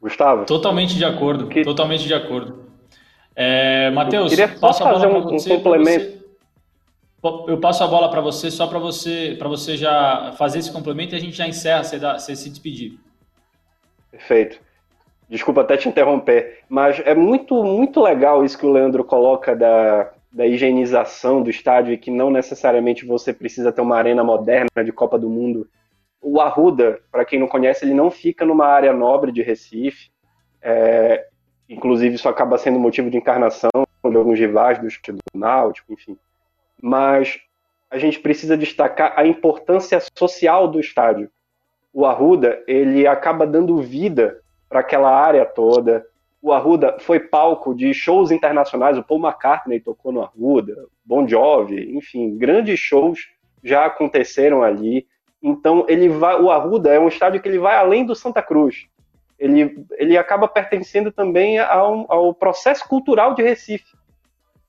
Gustavo? 0.00 0.44
Totalmente 0.44 0.94
de 0.94 1.04
acordo, 1.04 1.48
que... 1.48 1.62
totalmente 1.62 2.06
de 2.06 2.14
acordo. 2.14 2.68
É, 3.34 3.90
Matheus, 3.90 4.34
bola 4.34 4.74
para 4.74 4.98
você, 4.98 5.52
um 5.52 5.56
complemento. 5.56 6.18
Você, 7.20 7.50
eu 7.52 7.58
passo 7.58 7.82
a 7.82 7.86
bola 7.86 8.10
para 8.10 8.20
você 8.20 8.50
só 8.50 8.66
para 8.66 8.78
você, 8.78 9.36
para 9.38 9.48
você 9.48 9.76
já 9.76 10.32
fazer 10.38 10.60
esse 10.60 10.72
complemento 10.72 11.14
e 11.14 11.18
a 11.18 11.20
gente 11.20 11.36
já 11.36 11.46
encerra, 11.46 11.82
você, 11.82 11.98
dá, 11.98 12.18
você 12.18 12.34
se 12.34 12.48
despedir. 12.48 12.98
Perfeito. 14.10 14.60
Desculpa 15.28 15.60
até 15.60 15.76
te 15.76 15.88
interromper, 15.88 16.60
mas 16.68 17.00
é 17.04 17.14
muito, 17.14 17.62
muito 17.62 18.00
legal 18.00 18.44
isso 18.44 18.56
que 18.56 18.64
o 18.64 18.72
Leandro 18.72 19.04
coloca 19.04 19.54
da, 19.54 20.10
da 20.32 20.46
higienização 20.46 21.42
do 21.42 21.50
estádio 21.50 21.92
e 21.92 21.98
que 21.98 22.10
não 22.10 22.30
necessariamente 22.30 23.04
você 23.04 23.32
precisa 23.32 23.70
ter 23.70 23.82
uma 23.82 23.96
arena 23.96 24.24
moderna 24.24 24.82
de 24.82 24.90
Copa 24.90 25.18
do 25.18 25.28
Mundo 25.28 25.68
o 26.20 26.40
Arruda, 26.40 27.00
para 27.10 27.24
quem 27.24 27.38
não 27.38 27.46
conhece, 27.46 27.84
ele 27.84 27.94
não 27.94 28.10
fica 28.10 28.44
numa 28.44 28.66
área 28.66 28.92
nobre 28.92 29.32
de 29.32 29.42
Recife. 29.42 30.10
É, 30.60 31.26
inclusive, 31.68 32.14
isso 32.14 32.28
acaba 32.28 32.58
sendo 32.58 32.78
motivo 32.78 33.10
de 33.10 33.16
encarnação 33.16 33.70
de 34.04 34.16
alguns 34.16 34.38
rivais 34.38 34.78
do, 34.78 34.86
do 34.86 35.38
Náutico, 35.38 35.92
enfim. 35.92 36.16
Mas 36.80 37.38
a 37.90 37.98
gente 37.98 38.18
precisa 38.18 38.56
destacar 38.56 39.14
a 39.16 39.26
importância 39.26 40.00
social 40.16 40.68
do 40.68 40.80
estádio. 40.80 41.30
O 41.92 42.04
Arruda, 42.04 42.62
ele 42.66 43.06
acaba 43.06 43.46
dando 43.46 43.80
vida 43.82 44.40
para 44.68 44.80
aquela 44.80 45.10
área 45.10 45.44
toda. 45.44 46.06
O 46.40 46.52
Arruda 46.52 46.98
foi 47.00 47.18
palco 47.18 47.74
de 47.74 47.92
shows 47.94 48.30
internacionais, 48.30 48.98
o 48.98 49.02
Paul 49.02 49.20
McCartney 49.20 49.80
tocou 49.80 50.12
no 50.12 50.22
Arruda, 50.22 50.86
Bon 51.04 51.26
Jovi, 51.26 51.96
enfim, 51.96 52.36
grandes 52.36 52.78
shows 52.78 53.28
já 53.64 53.86
aconteceram 53.86 54.62
ali. 54.62 55.06
Então, 55.42 55.84
ele 55.88 56.08
vai, 56.08 56.40
o 56.40 56.50
Arruda 56.50 56.92
é 56.92 56.98
um 56.98 57.08
estádio 57.08 57.40
que 57.40 57.48
ele 57.48 57.58
vai 57.58 57.76
além 57.76 58.04
do 58.04 58.14
Santa 58.14 58.42
Cruz. 58.42 58.86
Ele, 59.38 59.84
ele 59.92 60.18
acaba 60.18 60.48
pertencendo 60.48 61.12
também 61.12 61.58
ao, 61.58 62.10
ao 62.10 62.34
processo 62.34 62.86
cultural 62.88 63.34
de 63.34 63.42
Recife. 63.42 63.96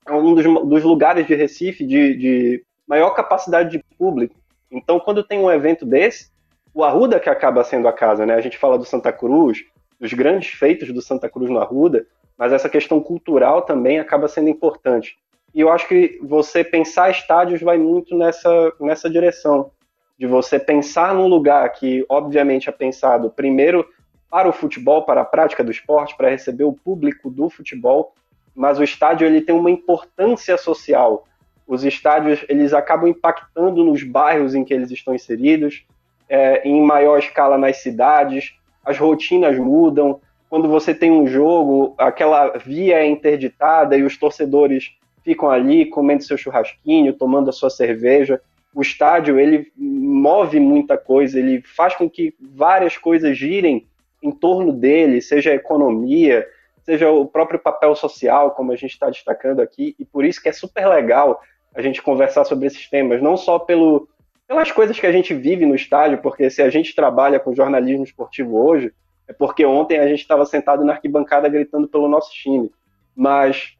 É 0.07 0.13
um 0.13 0.35
dos, 0.35 0.43
dos 0.43 0.83
lugares 0.83 1.25
de 1.25 1.33
Recife 1.33 1.85
de, 1.85 2.15
de 2.15 2.65
maior 2.87 3.11
capacidade 3.11 3.71
de 3.71 3.83
público. 3.97 4.35
Então, 4.71 4.99
quando 4.99 5.23
tem 5.23 5.39
um 5.39 5.51
evento 5.51 5.85
desse, 5.85 6.31
o 6.73 6.83
Arruda 6.83 7.19
que 7.19 7.29
acaba 7.29 7.63
sendo 7.63 7.87
a 7.87 7.93
casa, 7.93 8.25
né? 8.25 8.35
A 8.35 8.41
gente 8.41 8.57
fala 8.57 8.77
do 8.77 8.85
Santa 8.85 9.11
Cruz, 9.11 9.65
dos 9.99 10.13
grandes 10.13 10.49
feitos 10.49 10.93
do 10.93 11.01
Santa 11.01 11.27
Cruz 11.27 11.49
no 11.49 11.59
Arruda, 11.59 12.05
mas 12.37 12.53
essa 12.53 12.69
questão 12.69 13.01
cultural 13.01 13.63
também 13.63 13.99
acaba 13.99 14.27
sendo 14.27 14.49
importante. 14.49 15.17
E 15.53 15.61
eu 15.61 15.69
acho 15.69 15.87
que 15.87 16.19
você 16.21 16.63
pensar 16.63 17.09
estádios 17.09 17.61
vai 17.61 17.77
muito 17.77 18.15
nessa, 18.15 18.73
nessa 18.79 19.09
direção, 19.09 19.71
de 20.19 20.27
você 20.27 20.59
pensar 20.59 21.15
num 21.15 21.27
lugar 21.27 21.71
que, 21.71 22.05
obviamente, 22.09 22.67
é 22.67 22.73
pensado 22.73 23.29
primeiro 23.29 23.87
para 24.29 24.49
o 24.49 24.51
futebol, 24.51 25.03
para 25.03 25.21
a 25.21 25.25
prática 25.25 25.63
do 25.63 25.71
esporte, 25.71 26.15
para 26.17 26.29
receber 26.29 26.65
o 26.65 26.73
público 26.73 27.29
do 27.29 27.49
futebol, 27.49 28.13
mas 28.53 28.77
o 28.77 28.83
estádio 28.83 29.25
ele 29.25 29.39
tem 29.39 29.55
uma 29.55 29.71
importância 29.71 30.57
social. 30.57 31.25
Os 31.65 31.85
estádios 31.85 32.43
eles 32.49 32.73
acabam 32.73 33.07
impactando 33.07 33.81
nos 33.81 34.03
bairros 34.03 34.53
em 34.53 34.65
que 34.65 34.73
eles 34.73 34.91
estão 34.91 35.15
inseridos, 35.15 35.85
é, 36.27 36.67
em 36.67 36.81
maior 36.81 37.17
escala 37.17 37.57
nas 37.57 37.77
cidades, 37.77 38.53
as 38.83 38.97
rotinas 38.97 39.57
mudam. 39.57 40.19
Quando 40.49 40.67
você 40.67 40.93
tem 40.93 41.11
um 41.11 41.27
jogo, 41.27 41.95
aquela 41.97 42.57
via 42.57 42.97
é 42.97 43.07
interditada 43.07 43.95
e 43.95 44.03
os 44.03 44.17
torcedores 44.17 44.91
ficam 45.23 45.49
ali 45.49 45.85
comendo 45.85 46.23
seu 46.23 46.37
churrasquinho, 46.37 47.13
tomando 47.13 47.49
a 47.49 47.53
sua 47.53 47.69
cerveja. 47.69 48.41
O 48.73 48.81
estádio 48.81 49.39
ele 49.39 49.71
move 49.75 50.59
muita 50.59 50.97
coisa, 50.97 51.39
ele 51.39 51.61
faz 51.61 51.95
com 51.95 52.09
que 52.09 52.35
várias 52.39 52.97
coisas 52.97 53.37
girem 53.37 53.87
em 54.21 54.31
torno 54.31 54.71
dele, 54.73 55.21
seja 55.21 55.51
a 55.51 55.55
economia, 55.55 56.45
seja 56.83 57.09
o 57.09 57.25
próprio 57.25 57.59
papel 57.59 57.95
social, 57.95 58.51
como 58.51 58.71
a 58.71 58.75
gente 58.75 58.91
está 58.91 59.09
destacando 59.09 59.61
aqui, 59.61 59.95
e 59.99 60.05
por 60.05 60.25
isso 60.25 60.41
que 60.41 60.49
é 60.49 60.51
super 60.53 60.87
legal 60.87 61.41
a 61.75 61.81
gente 61.81 62.01
conversar 62.01 62.45
sobre 62.45 62.67
esses 62.67 62.89
temas, 62.89 63.21
não 63.21 63.37
só 63.37 63.59
pelo, 63.59 64.07
pelas 64.47 64.71
coisas 64.71 64.99
que 64.99 65.05
a 65.05 65.11
gente 65.11 65.33
vive 65.33 65.65
no 65.65 65.75
estádio, 65.75 66.17
porque 66.17 66.49
se 66.49 66.61
a 66.61 66.69
gente 66.69 66.95
trabalha 66.95 67.39
com 67.39 67.53
jornalismo 67.53 68.03
esportivo 68.03 68.57
hoje, 68.57 68.91
é 69.27 69.33
porque 69.33 69.63
ontem 69.63 69.99
a 69.99 70.07
gente 70.07 70.21
estava 70.21 70.45
sentado 70.45 70.83
na 70.83 70.93
arquibancada 70.93 71.47
gritando 71.47 71.87
pelo 71.87 72.07
nosso 72.07 72.33
time, 72.33 72.71
mas 73.15 73.77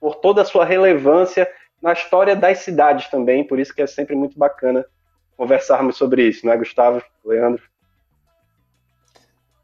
por 0.00 0.16
toda 0.16 0.42
a 0.42 0.44
sua 0.44 0.64
relevância 0.64 1.46
na 1.86 1.92
história 1.92 2.34
das 2.34 2.58
cidades 2.58 3.08
também, 3.08 3.46
por 3.46 3.60
isso 3.60 3.72
que 3.72 3.80
é 3.80 3.86
sempre 3.86 4.16
muito 4.16 4.36
bacana 4.36 4.84
conversarmos 5.36 5.96
sobre 5.96 6.26
isso, 6.26 6.44
não 6.44 6.52
é, 6.52 6.56
Gustavo, 6.56 7.00
Leandro? 7.24 7.62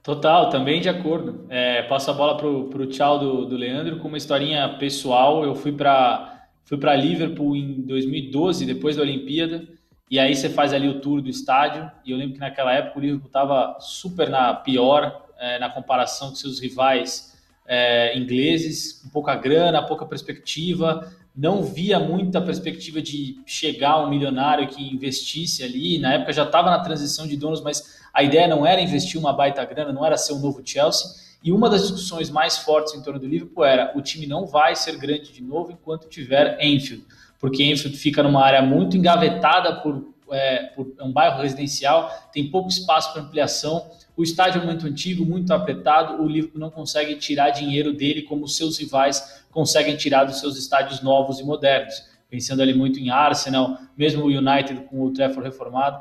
Total, 0.04 0.48
também 0.48 0.80
de 0.80 0.88
acordo. 0.88 1.46
É, 1.50 1.82
passo 1.82 2.12
a 2.12 2.14
bola 2.14 2.36
pro, 2.36 2.68
pro 2.68 2.86
tchau 2.86 3.18
do, 3.18 3.44
do 3.44 3.56
Leandro 3.56 3.98
com 3.98 4.06
uma 4.06 4.16
historinha 4.16 4.76
pessoal. 4.78 5.44
Eu 5.44 5.56
fui 5.56 5.72
para 5.72 6.46
fui 6.64 6.78
para 6.78 6.94
Liverpool 6.94 7.56
em 7.56 7.82
2012, 7.82 8.66
depois 8.66 8.96
da 8.96 9.02
Olimpíada, 9.02 9.66
e 10.08 10.18
aí 10.18 10.34
você 10.34 10.48
faz 10.48 10.72
ali 10.72 10.88
o 10.88 11.00
tour 11.00 11.20
do 11.20 11.28
estádio. 11.28 11.90
E 12.04 12.12
eu 12.12 12.16
lembro 12.16 12.34
que 12.34 12.40
naquela 12.40 12.72
época 12.72 12.98
o 12.98 13.02
Liverpool 13.02 13.26
estava 13.26 13.76
super 13.80 14.28
na 14.28 14.54
pior 14.54 15.26
é, 15.38 15.58
na 15.58 15.68
comparação 15.68 16.30
com 16.30 16.36
seus 16.36 16.60
rivais 16.60 17.36
é, 17.66 18.16
ingleses, 18.16 19.00
com 19.02 19.08
pouca 19.08 19.34
grana, 19.34 19.84
pouca 19.84 20.06
perspectiva. 20.06 21.12
Não 21.34 21.62
via 21.62 21.98
muita 21.98 22.40
perspectiva 22.40 23.00
de 23.00 23.40
chegar 23.46 24.04
um 24.04 24.10
milionário 24.10 24.68
que 24.68 24.94
investisse 24.94 25.62
ali. 25.62 25.98
Na 25.98 26.14
época 26.14 26.32
já 26.32 26.44
estava 26.44 26.70
na 26.70 26.80
transição 26.80 27.26
de 27.26 27.36
donos, 27.36 27.62
mas 27.62 27.98
a 28.12 28.22
ideia 28.22 28.46
não 28.46 28.66
era 28.66 28.80
investir 28.80 29.18
uma 29.18 29.32
baita 29.32 29.64
grana, 29.64 29.92
não 29.92 30.04
era 30.04 30.16
ser 30.16 30.34
um 30.34 30.38
novo 30.38 30.60
Chelsea. 30.64 31.22
E 31.42 31.50
uma 31.50 31.68
das 31.68 31.82
discussões 31.82 32.30
mais 32.30 32.58
fortes 32.58 32.94
em 32.94 33.02
torno 33.02 33.18
do 33.18 33.26
Liverpool 33.26 33.64
era 33.64 33.92
o 33.96 34.00
time 34.00 34.26
não 34.26 34.46
vai 34.46 34.76
ser 34.76 34.96
grande 34.96 35.32
de 35.32 35.42
novo 35.42 35.72
enquanto 35.72 36.08
tiver 36.08 36.56
Enfield, 36.60 37.04
porque 37.40 37.64
Enfield 37.64 37.96
fica 37.96 38.22
numa 38.22 38.44
área 38.44 38.62
muito 38.62 38.96
engavetada 38.96 39.80
por, 39.80 40.14
é, 40.30 40.66
por 40.66 40.94
é 40.96 41.02
um 41.02 41.10
bairro 41.10 41.42
residencial, 41.42 42.08
tem 42.32 42.48
pouco 42.48 42.68
espaço 42.68 43.12
para 43.12 43.22
ampliação, 43.22 43.90
o 44.16 44.22
estádio 44.22 44.62
é 44.62 44.64
muito 44.64 44.86
antigo, 44.86 45.24
muito 45.24 45.52
apertado, 45.52 46.22
o 46.22 46.28
Liverpool 46.28 46.60
não 46.60 46.70
consegue 46.70 47.16
tirar 47.16 47.50
dinheiro 47.50 47.92
dele 47.92 48.22
como 48.22 48.46
seus 48.46 48.78
rivais 48.78 49.41
conseguem 49.52 49.96
tirar 49.96 50.24
dos 50.24 50.40
seus 50.40 50.56
estádios 50.56 51.00
novos 51.00 51.38
e 51.38 51.44
modernos. 51.44 52.10
Pensando 52.28 52.62
ali 52.62 52.74
muito 52.74 52.98
em 52.98 53.10
Arsenal, 53.10 53.76
mesmo 53.96 54.24
o 54.24 54.26
United 54.26 54.86
com 54.88 55.02
o 55.02 55.12
Trafford 55.12 55.48
reformado. 55.48 56.00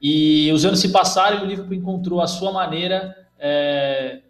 E 0.00 0.50
os 0.52 0.64
anos 0.64 0.80
se 0.80 0.88
passaram 0.90 1.40
e 1.40 1.42
o 1.42 1.46
Liverpool 1.46 1.74
encontrou 1.74 2.20
a 2.20 2.26
sua 2.26 2.52
maneira, 2.52 3.14
é, 3.38 4.20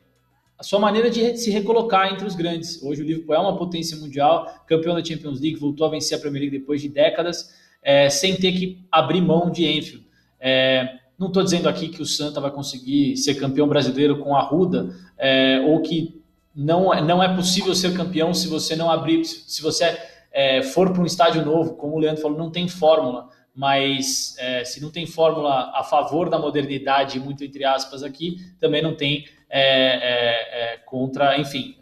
a 0.58 0.62
sua 0.62 0.78
maneira 0.78 1.10
de 1.10 1.36
se 1.36 1.50
recolocar 1.50 2.12
entre 2.12 2.26
os 2.26 2.34
grandes. 2.34 2.82
Hoje 2.82 3.02
o 3.02 3.06
Liverpool 3.06 3.34
é 3.34 3.38
uma 3.38 3.56
potência 3.56 3.96
mundial, 3.98 4.64
campeão 4.66 4.94
da 4.94 5.04
Champions 5.04 5.40
League, 5.40 5.56
voltou 5.56 5.86
a 5.86 5.90
vencer 5.90 6.16
a 6.16 6.20
Premier 6.20 6.42
League 6.42 6.58
depois 6.58 6.80
de 6.80 6.88
décadas, 6.88 7.54
é, 7.82 8.08
sem 8.08 8.36
ter 8.36 8.52
que 8.52 8.84
abrir 8.90 9.20
mão 9.20 9.50
de 9.50 9.66
Enfield. 9.66 10.06
É, 10.40 10.98
não 11.18 11.28
estou 11.28 11.42
dizendo 11.42 11.68
aqui 11.68 11.88
que 11.88 12.02
o 12.02 12.06
Santa 12.06 12.40
vai 12.40 12.50
conseguir 12.50 13.16
ser 13.16 13.34
campeão 13.34 13.68
brasileiro 13.68 14.18
com 14.18 14.34
a 14.34 14.40
Ruda, 14.40 14.94
é, 15.18 15.60
ou 15.66 15.80
que 15.80 16.21
não, 16.54 16.94
não 17.02 17.22
é 17.22 17.34
possível 17.34 17.74
ser 17.74 17.96
campeão 17.96 18.32
se 18.34 18.48
você 18.48 18.76
não 18.76 18.90
abrir, 18.90 19.24
se 19.24 19.62
você 19.62 19.98
é, 20.32 20.62
for 20.62 20.92
para 20.92 21.02
um 21.02 21.06
estádio 21.06 21.44
novo, 21.44 21.74
como 21.74 21.96
o 21.96 21.98
Leandro 21.98 22.22
falou, 22.22 22.38
não 22.38 22.50
tem 22.50 22.68
fórmula 22.68 23.30
mas 23.54 24.34
é, 24.38 24.64
se 24.64 24.80
não 24.80 24.90
tem 24.90 25.06
fórmula 25.06 25.70
a 25.74 25.84
favor 25.84 26.30
da 26.30 26.38
modernidade, 26.38 27.20
muito 27.20 27.44
entre 27.44 27.64
aspas 27.64 28.02
aqui, 28.02 28.38
também 28.58 28.82
não 28.82 28.96
tem 28.96 29.26
é, 29.50 29.60
é, 29.60 30.74
é 30.74 30.76
contra, 30.78 31.38
enfim, 31.38 31.76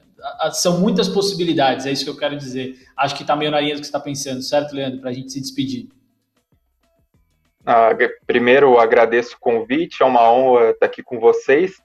são 0.53 0.81
muitas 0.81 1.09
possibilidades, 1.09 1.87
é 1.87 1.93
isso 1.93 2.05
que 2.05 2.11
eu 2.11 2.17
quero 2.17 2.37
dizer. 2.37 2.77
Acho 2.97 3.15
que 3.15 3.23
está 3.23 3.37
meio 3.37 3.51
na 3.51 3.61
linha 3.61 3.75
do 3.75 3.81
que 3.81 3.87
você 3.87 3.91
está 3.91 4.01
pensando, 4.01 4.43
certo, 4.43 4.75
Leandro, 4.75 5.01
para 5.01 5.11
a 5.11 5.13
gente 5.13 5.33
se 5.33 5.41
despedir. 5.41 5.89
Ah, 7.65 7.91
primeiro, 8.27 8.79
agradeço 8.79 9.37
o 9.37 9.41
convite, 9.41 10.03
é 10.03 10.07
uma 10.07 10.31
honra 10.31 10.71
estar 10.71 10.87
aqui 10.87 11.03
com 11.03 11.21
vocês. 11.21 11.81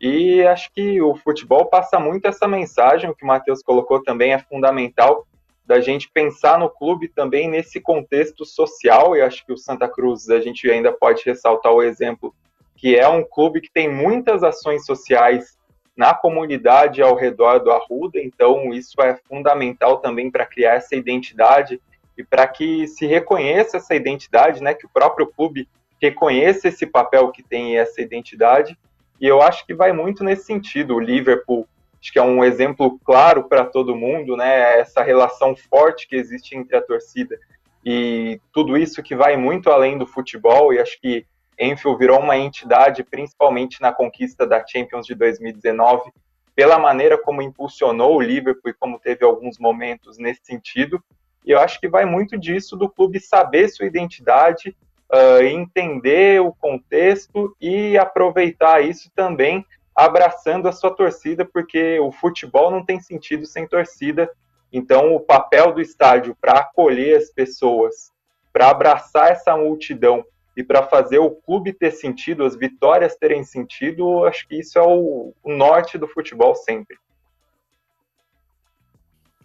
E 0.00 0.42
acho 0.46 0.72
que 0.72 1.00
o 1.02 1.16
futebol 1.16 1.66
passa 1.66 1.98
muito 1.98 2.26
essa 2.26 2.46
mensagem, 2.46 3.10
o 3.10 3.14
que 3.14 3.24
o 3.24 3.26
Matheus 3.26 3.62
colocou 3.62 4.02
também 4.02 4.32
é 4.32 4.38
fundamental, 4.38 5.26
da 5.66 5.80
gente 5.80 6.10
pensar 6.10 6.58
no 6.58 6.70
clube 6.70 7.08
também 7.08 7.48
nesse 7.48 7.80
contexto 7.80 8.44
social, 8.44 9.14
e 9.14 9.20
acho 9.20 9.44
que 9.44 9.52
o 9.52 9.58
Santa 9.58 9.88
Cruz 9.88 10.30
a 10.30 10.40
gente 10.40 10.70
ainda 10.70 10.92
pode 10.92 11.22
ressaltar 11.24 11.72
o 11.72 11.82
exemplo 11.82 12.34
que 12.74 12.96
é 12.96 13.08
um 13.08 13.24
clube 13.24 13.60
que 13.60 13.70
tem 13.70 13.92
muitas 13.92 14.44
ações 14.44 14.86
sociais 14.86 15.58
na 15.96 16.14
comunidade 16.14 17.02
ao 17.02 17.16
redor 17.16 17.58
do 17.58 17.72
Arruda, 17.72 18.20
então 18.20 18.72
isso 18.72 19.02
é 19.02 19.16
fundamental 19.28 19.98
também 19.98 20.30
para 20.30 20.46
criar 20.46 20.74
essa 20.74 20.94
identidade 20.94 21.82
e 22.16 22.22
para 22.22 22.46
que 22.46 22.86
se 22.86 23.04
reconheça 23.04 23.78
essa 23.78 23.96
identidade, 23.96 24.62
né, 24.62 24.74
que 24.74 24.86
o 24.86 24.90
próprio 24.90 25.26
clube 25.26 25.68
reconheça 26.00 26.68
esse 26.68 26.86
papel 26.86 27.32
que 27.32 27.42
tem 27.42 27.76
essa 27.76 28.00
identidade, 28.00 28.78
e 29.20 29.26
eu 29.26 29.42
acho 29.42 29.66
que 29.66 29.74
vai 29.74 29.92
muito 29.92 30.22
nesse 30.22 30.44
sentido. 30.44 30.94
O 30.94 31.00
Liverpool 31.00 31.66
acho 32.00 32.12
que 32.12 32.18
é 32.18 32.22
um 32.22 32.44
exemplo 32.44 32.98
claro 33.04 33.44
para 33.48 33.64
todo 33.64 33.96
mundo, 33.96 34.36
né? 34.36 34.78
Essa 34.78 35.02
relação 35.02 35.56
forte 35.56 36.06
que 36.06 36.16
existe 36.16 36.56
entre 36.56 36.76
a 36.76 36.82
torcida 36.82 37.38
e 37.84 38.40
tudo 38.52 38.76
isso 38.76 39.02
que 39.02 39.16
vai 39.16 39.36
muito 39.36 39.70
além 39.70 39.98
do 39.98 40.06
futebol. 40.06 40.72
E 40.72 40.78
acho 40.78 41.00
que 41.00 41.26
Enfield 41.58 41.98
virou 41.98 42.20
uma 42.20 42.36
entidade, 42.36 43.02
principalmente 43.02 43.80
na 43.80 43.92
conquista 43.92 44.46
da 44.46 44.64
Champions 44.64 45.06
de 45.06 45.14
2019, 45.14 46.12
pela 46.54 46.78
maneira 46.78 47.18
como 47.18 47.42
impulsionou 47.42 48.16
o 48.16 48.20
Liverpool 48.20 48.70
e 48.70 48.74
como 48.74 48.98
teve 48.98 49.24
alguns 49.24 49.58
momentos 49.58 50.18
nesse 50.18 50.44
sentido. 50.44 51.02
E 51.44 51.50
eu 51.50 51.58
acho 51.58 51.80
que 51.80 51.88
vai 51.88 52.04
muito 52.04 52.38
disso 52.38 52.76
do 52.76 52.88
clube 52.88 53.18
saber 53.18 53.68
sua 53.68 53.86
identidade, 53.86 54.76
uh, 55.12 55.42
entender 55.42 56.40
o 56.40 56.52
contexto 56.52 57.56
e 57.60 57.96
aproveitar 57.96 58.82
isso 58.82 59.10
também 59.14 59.64
abraçando 59.94 60.68
a 60.68 60.72
sua 60.72 60.94
torcida, 60.94 61.44
porque 61.44 61.98
o 61.98 62.12
futebol 62.12 62.70
não 62.70 62.84
tem 62.84 63.00
sentido 63.00 63.44
sem 63.44 63.66
torcida. 63.66 64.30
Então, 64.72 65.14
o 65.14 65.18
papel 65.18 65.72
do 65.72 65.80
estádio 65.80 66.36
para 66.40 66.60
acolher 66.60 67.16
as 67.16 67.30
pessoas, 67.30 68.12
para 68.52 68.70
abraçar 68.70 69.32
essa 69.32 69.56
multidão 69.56 70.24
e 70.56 70.62
para 70.62 70.84
fazer 70.84 71.18
o 71.18 71.30
clube 71.30 71.72
ter 71.72 71.90
sentido, 71.90 72.44
as 72.44 72.54
vitórias 72.54 73.16
terem 73.16 73.42
sentido, 73.42 74.24
acho 74.24 74.46
que 74.46 74.60
isso 74.60 74.78
é 74.78 74.82
o, 74.82 75.32
o 75.42 75.52
norte 75.52 75.98
do 75.98 76.06
futebol 76.06 76.54
sempre. 76.54 76.96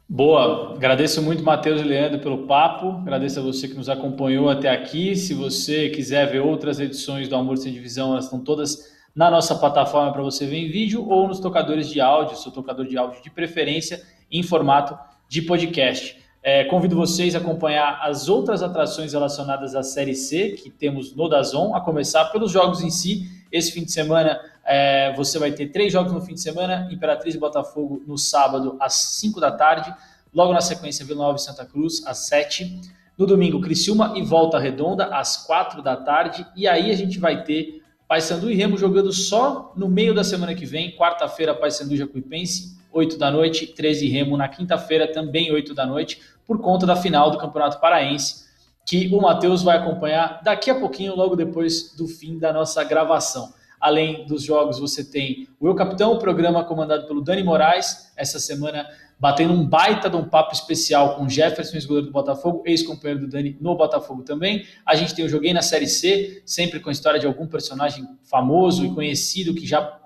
Boa, 0.08 0.76
agradeço 0.76 1.22
muito 1.22 1.44
Matheus 1.44 1.80
e 1.80 1.84
Leandro 1.84 2.20
pelo 2.20 2.46
papo, 2.46 2.88
agradeço 2.88 3.40
a 3.40 3.42
você 3.42 3.68
que 3.70 3.74
nos 3.74 3.88
acompanhou 3.88 4.50
até 4.50 4.70
aqui. 4.70 5.16
Se 5.16 5.34
você 5.34 5.90
quiser 5.90 6.30
ver 6.30 6.42
outras 6.42 6.80
edições 6.80 7.30
do 7.30 7.36
Amor 7.36 7.58
Sem 7.58 7.72
Divisão, 7.72 8.12
elas 8.12 8.26
estão 8.26 8.40
todas 8.40 8.92
na 9.16 9.32
nossa 9.32 9.56
plataforma 9.56 10.12
para 10.12 10.22
você 10.22 10.46
ver 10.46 10.58
em 10.58 10.70
vídeo 10.70 11.08
ou 11.08 11.28
nos 11.28 11.40
tocadores 11.40 11.90
de 11.90 12.02
áudio, 12.02 12.38
seu 12.38 12.52
tocador 12.52 12.86
de 12.86 12.98
áudio 12.98 13.24
de 13.24 13.30
preferência, 13.30 14.04
em 14.30 14.44
formato 14.44 14.98
de 15.30 15.42
podcast. 15.42 16.22
É, 16.44 16.66
convido 16.66 16.96
vocês 16.96 17.34
a 17.34 17.38
acompanhar 17.38 18.02
as 18.04 18.28
outras 18.28 18.62
atrações 18.62 19.14
relacionadas 19.14 19.74
à 19.74 19.82
Série 19.82 20.14
C 20.14 20.52
que 20.52 20.70
temos 20.70 21.16
no 21.16 21.30
Dazon, 21.30 21.74
a 21.74 21.80
começar 21.80 22.26
pelos 22.26 22.52
jogos 22.52 22.82
em 22.82 22.90
si. 22.90 23.26
Esse 23.50 23.72
fim 23.72 23.86
de 23.86 23.92
semana 23.92 24.40
é, 24.66 25.14
você 25.16 25.38
vai 25.38 25.52
ter 25.52 25.68
três 25.68 25.92
jogos 25.92 26.12
no 26.12 26.22
fim 26.22 26.34
de 26.34 26.42
semana: 26.42 26.88
Imperatriz 26.92 27.36
e 27.36 27.38
Botafogo 27.38 28.02
no 28.08 28.18
sábado 28.18 28.78
às 28.80 28.94
5 28.94 29.40
da 29.40 29.52
tarde. 29.52 29.94
Logo 30.34 30.54
na 30.54 30.62
sequência, 30.62 31.06
Vila 31.06 31.26
Nova 31.26 31.38
e 31.38 31.42
Santa 31.42 31.66
Cruz 31.66 32.06
às 32.06 32.20
7. 32.28 32.82
No 33.18 33.28
domingo, 33.28 33.62
Criciúma 33.62 34.14
e 34.16 34.24
Volta 34.24 34.58
Redonda 34.58 35.06
às 35.16 35.38
4 35.46 35.82
da 35.82 35.96
tarde. 35.96 36.46
E 36.56 36.68
aí 36.68 36.90
a 36.90 36.96
gente 36.96 37.20
vai 37.20 37.44
ter 37.44 37.84
Paysandu 38.08 38.50
e 38.50 38.56
Remo 38.56 38.78
jogando 38.78 39.12
só 39.12 39.72
no 39.76 39.88
meio 39.88 40.14
da 40.14 40.24
semana 40.24 40.56
que 40.56 40.66
vem. 40.66 40.96
Quarta-feira, 40.96 41.54
Paysandu 41.54 41.94
e 41.94 41.98
Jacuipense, 41.98 42.78
8 42.92 43.18
da 43.18 43.30
noite. 43.30 43.68
13 43.68 44.08
Remo 44.08 44.36
na 44.36 44.48
quinta-feira, 44.48 45.12
também 45.12 45.52
8 45.52 45.74
da 45.74 45.86
noite 45.86 46.20
por 46.46 46.60
conta 46.60 46.86
da 46.86 46.96
final 46.96 47.32
do 47.32 47.38
Campeonato 47.38 47.80
Paraense, 47.80 48.46
que 48.86 49.10
o 49.14 49.22
Matheus 49.22 49.64
vai 49.64 49.78
acompanhar 49.78 50.42
daqui 50.44 50.70
a 50.70 50.76
pouquinho, 50.76 51.16
logo 51.16 51.36
depois 51.36 51.96
do 51.96 52.08
fim 52.08 52.38
da 52.38 52.52
nossa 52.52 52.84
gravação. 52.84 53.54
Além 53.84 54.26
dos 54.26 54.44
jogos, 54.44 54.80
você 54.80 55.04
tem 55.04 55.46
o 55.60 55.68
Eu 55.68 55.76
Capitão, 55.76 56.14
o 56.14 56.18
programa 56.18 56.64
comandado 56.64 57.06
pelo 57.06 57.20
Dani 57.20 57.44
Moraes, 57.44 58.14
essa 58.16 58.40
semana 58.40 58.90
batendo 59.20 59.52
um 59.52 59.68
baita 59.68 60.10
de 60.10 60.16
um 60.16 60.24
papo 60.24 60.54
especial 60.54 61.18
com 61.18 61.28
Jefferson, 61.28 61.76
ex-goleiro 61.76 62.08
do 62.08 62.14
Botafogo, 62.14 62.64
ex-companheiro 62.66 63.20
do 63.20 63.28
Dani 63.28 63.58
no 63.60 63.76
Botafogo 63.76 64.24
também. 64.24 64.66
A 64.86 64.96
gente 64.96 65.14
tem 65.14 65.26
o 65.26 65.28
Joguei 65.28 65.52
na 65.52 65.62
Série 65.62 65.86
C, 65.86 66.42
sempre 66.46 66.80
com 66.80 66.88
a 66.88 66.94
história 66.94 67.20
de 67.20 67.28
algum 67.28 67.46
personagem 67.46 68.08
famoso 68.24 68.86
e 68.86 68.94
conhecido 68.94 69.54
que 69.54 69.68
já 69.68 70.00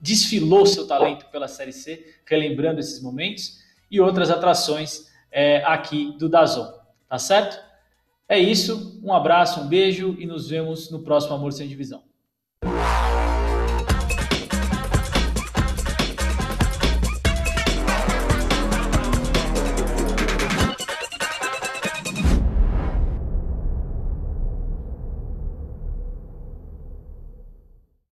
desfilou 0.00 0.64
seu 0.64 0.86
talento 0.86 1.26
pela 1.32 1.48
Série 1.48 1.72
C, 1.72 2.06
relembrando 2.24 2.78
esses 2.78 3.02
momentos, 3.02 3.58
e 3.90 4.00
outras 4.00 4.30
atrações 4.30 5.08
é, 5.32 5.64
aqui 5.64 6.16
do 6.16 6.28
Dazon, 6.28 6.72
tá 7.08 7.18
certo? 7.18 7.60
É 8.28 8.38
isso, 8.38 9.00
um 9.02 9.12
abraço, 9.12 9.62
um 9.62 9.66
beijo 9.66 10.14
e 10.16 10.26
nos 10.26 10.48
vemos 10.48 10.92
no 10.92 11.00
próximo 11.00 11.34
Amor 11.34 11.52
Sem 11.52 11.66
Divisão. 11.66 12.06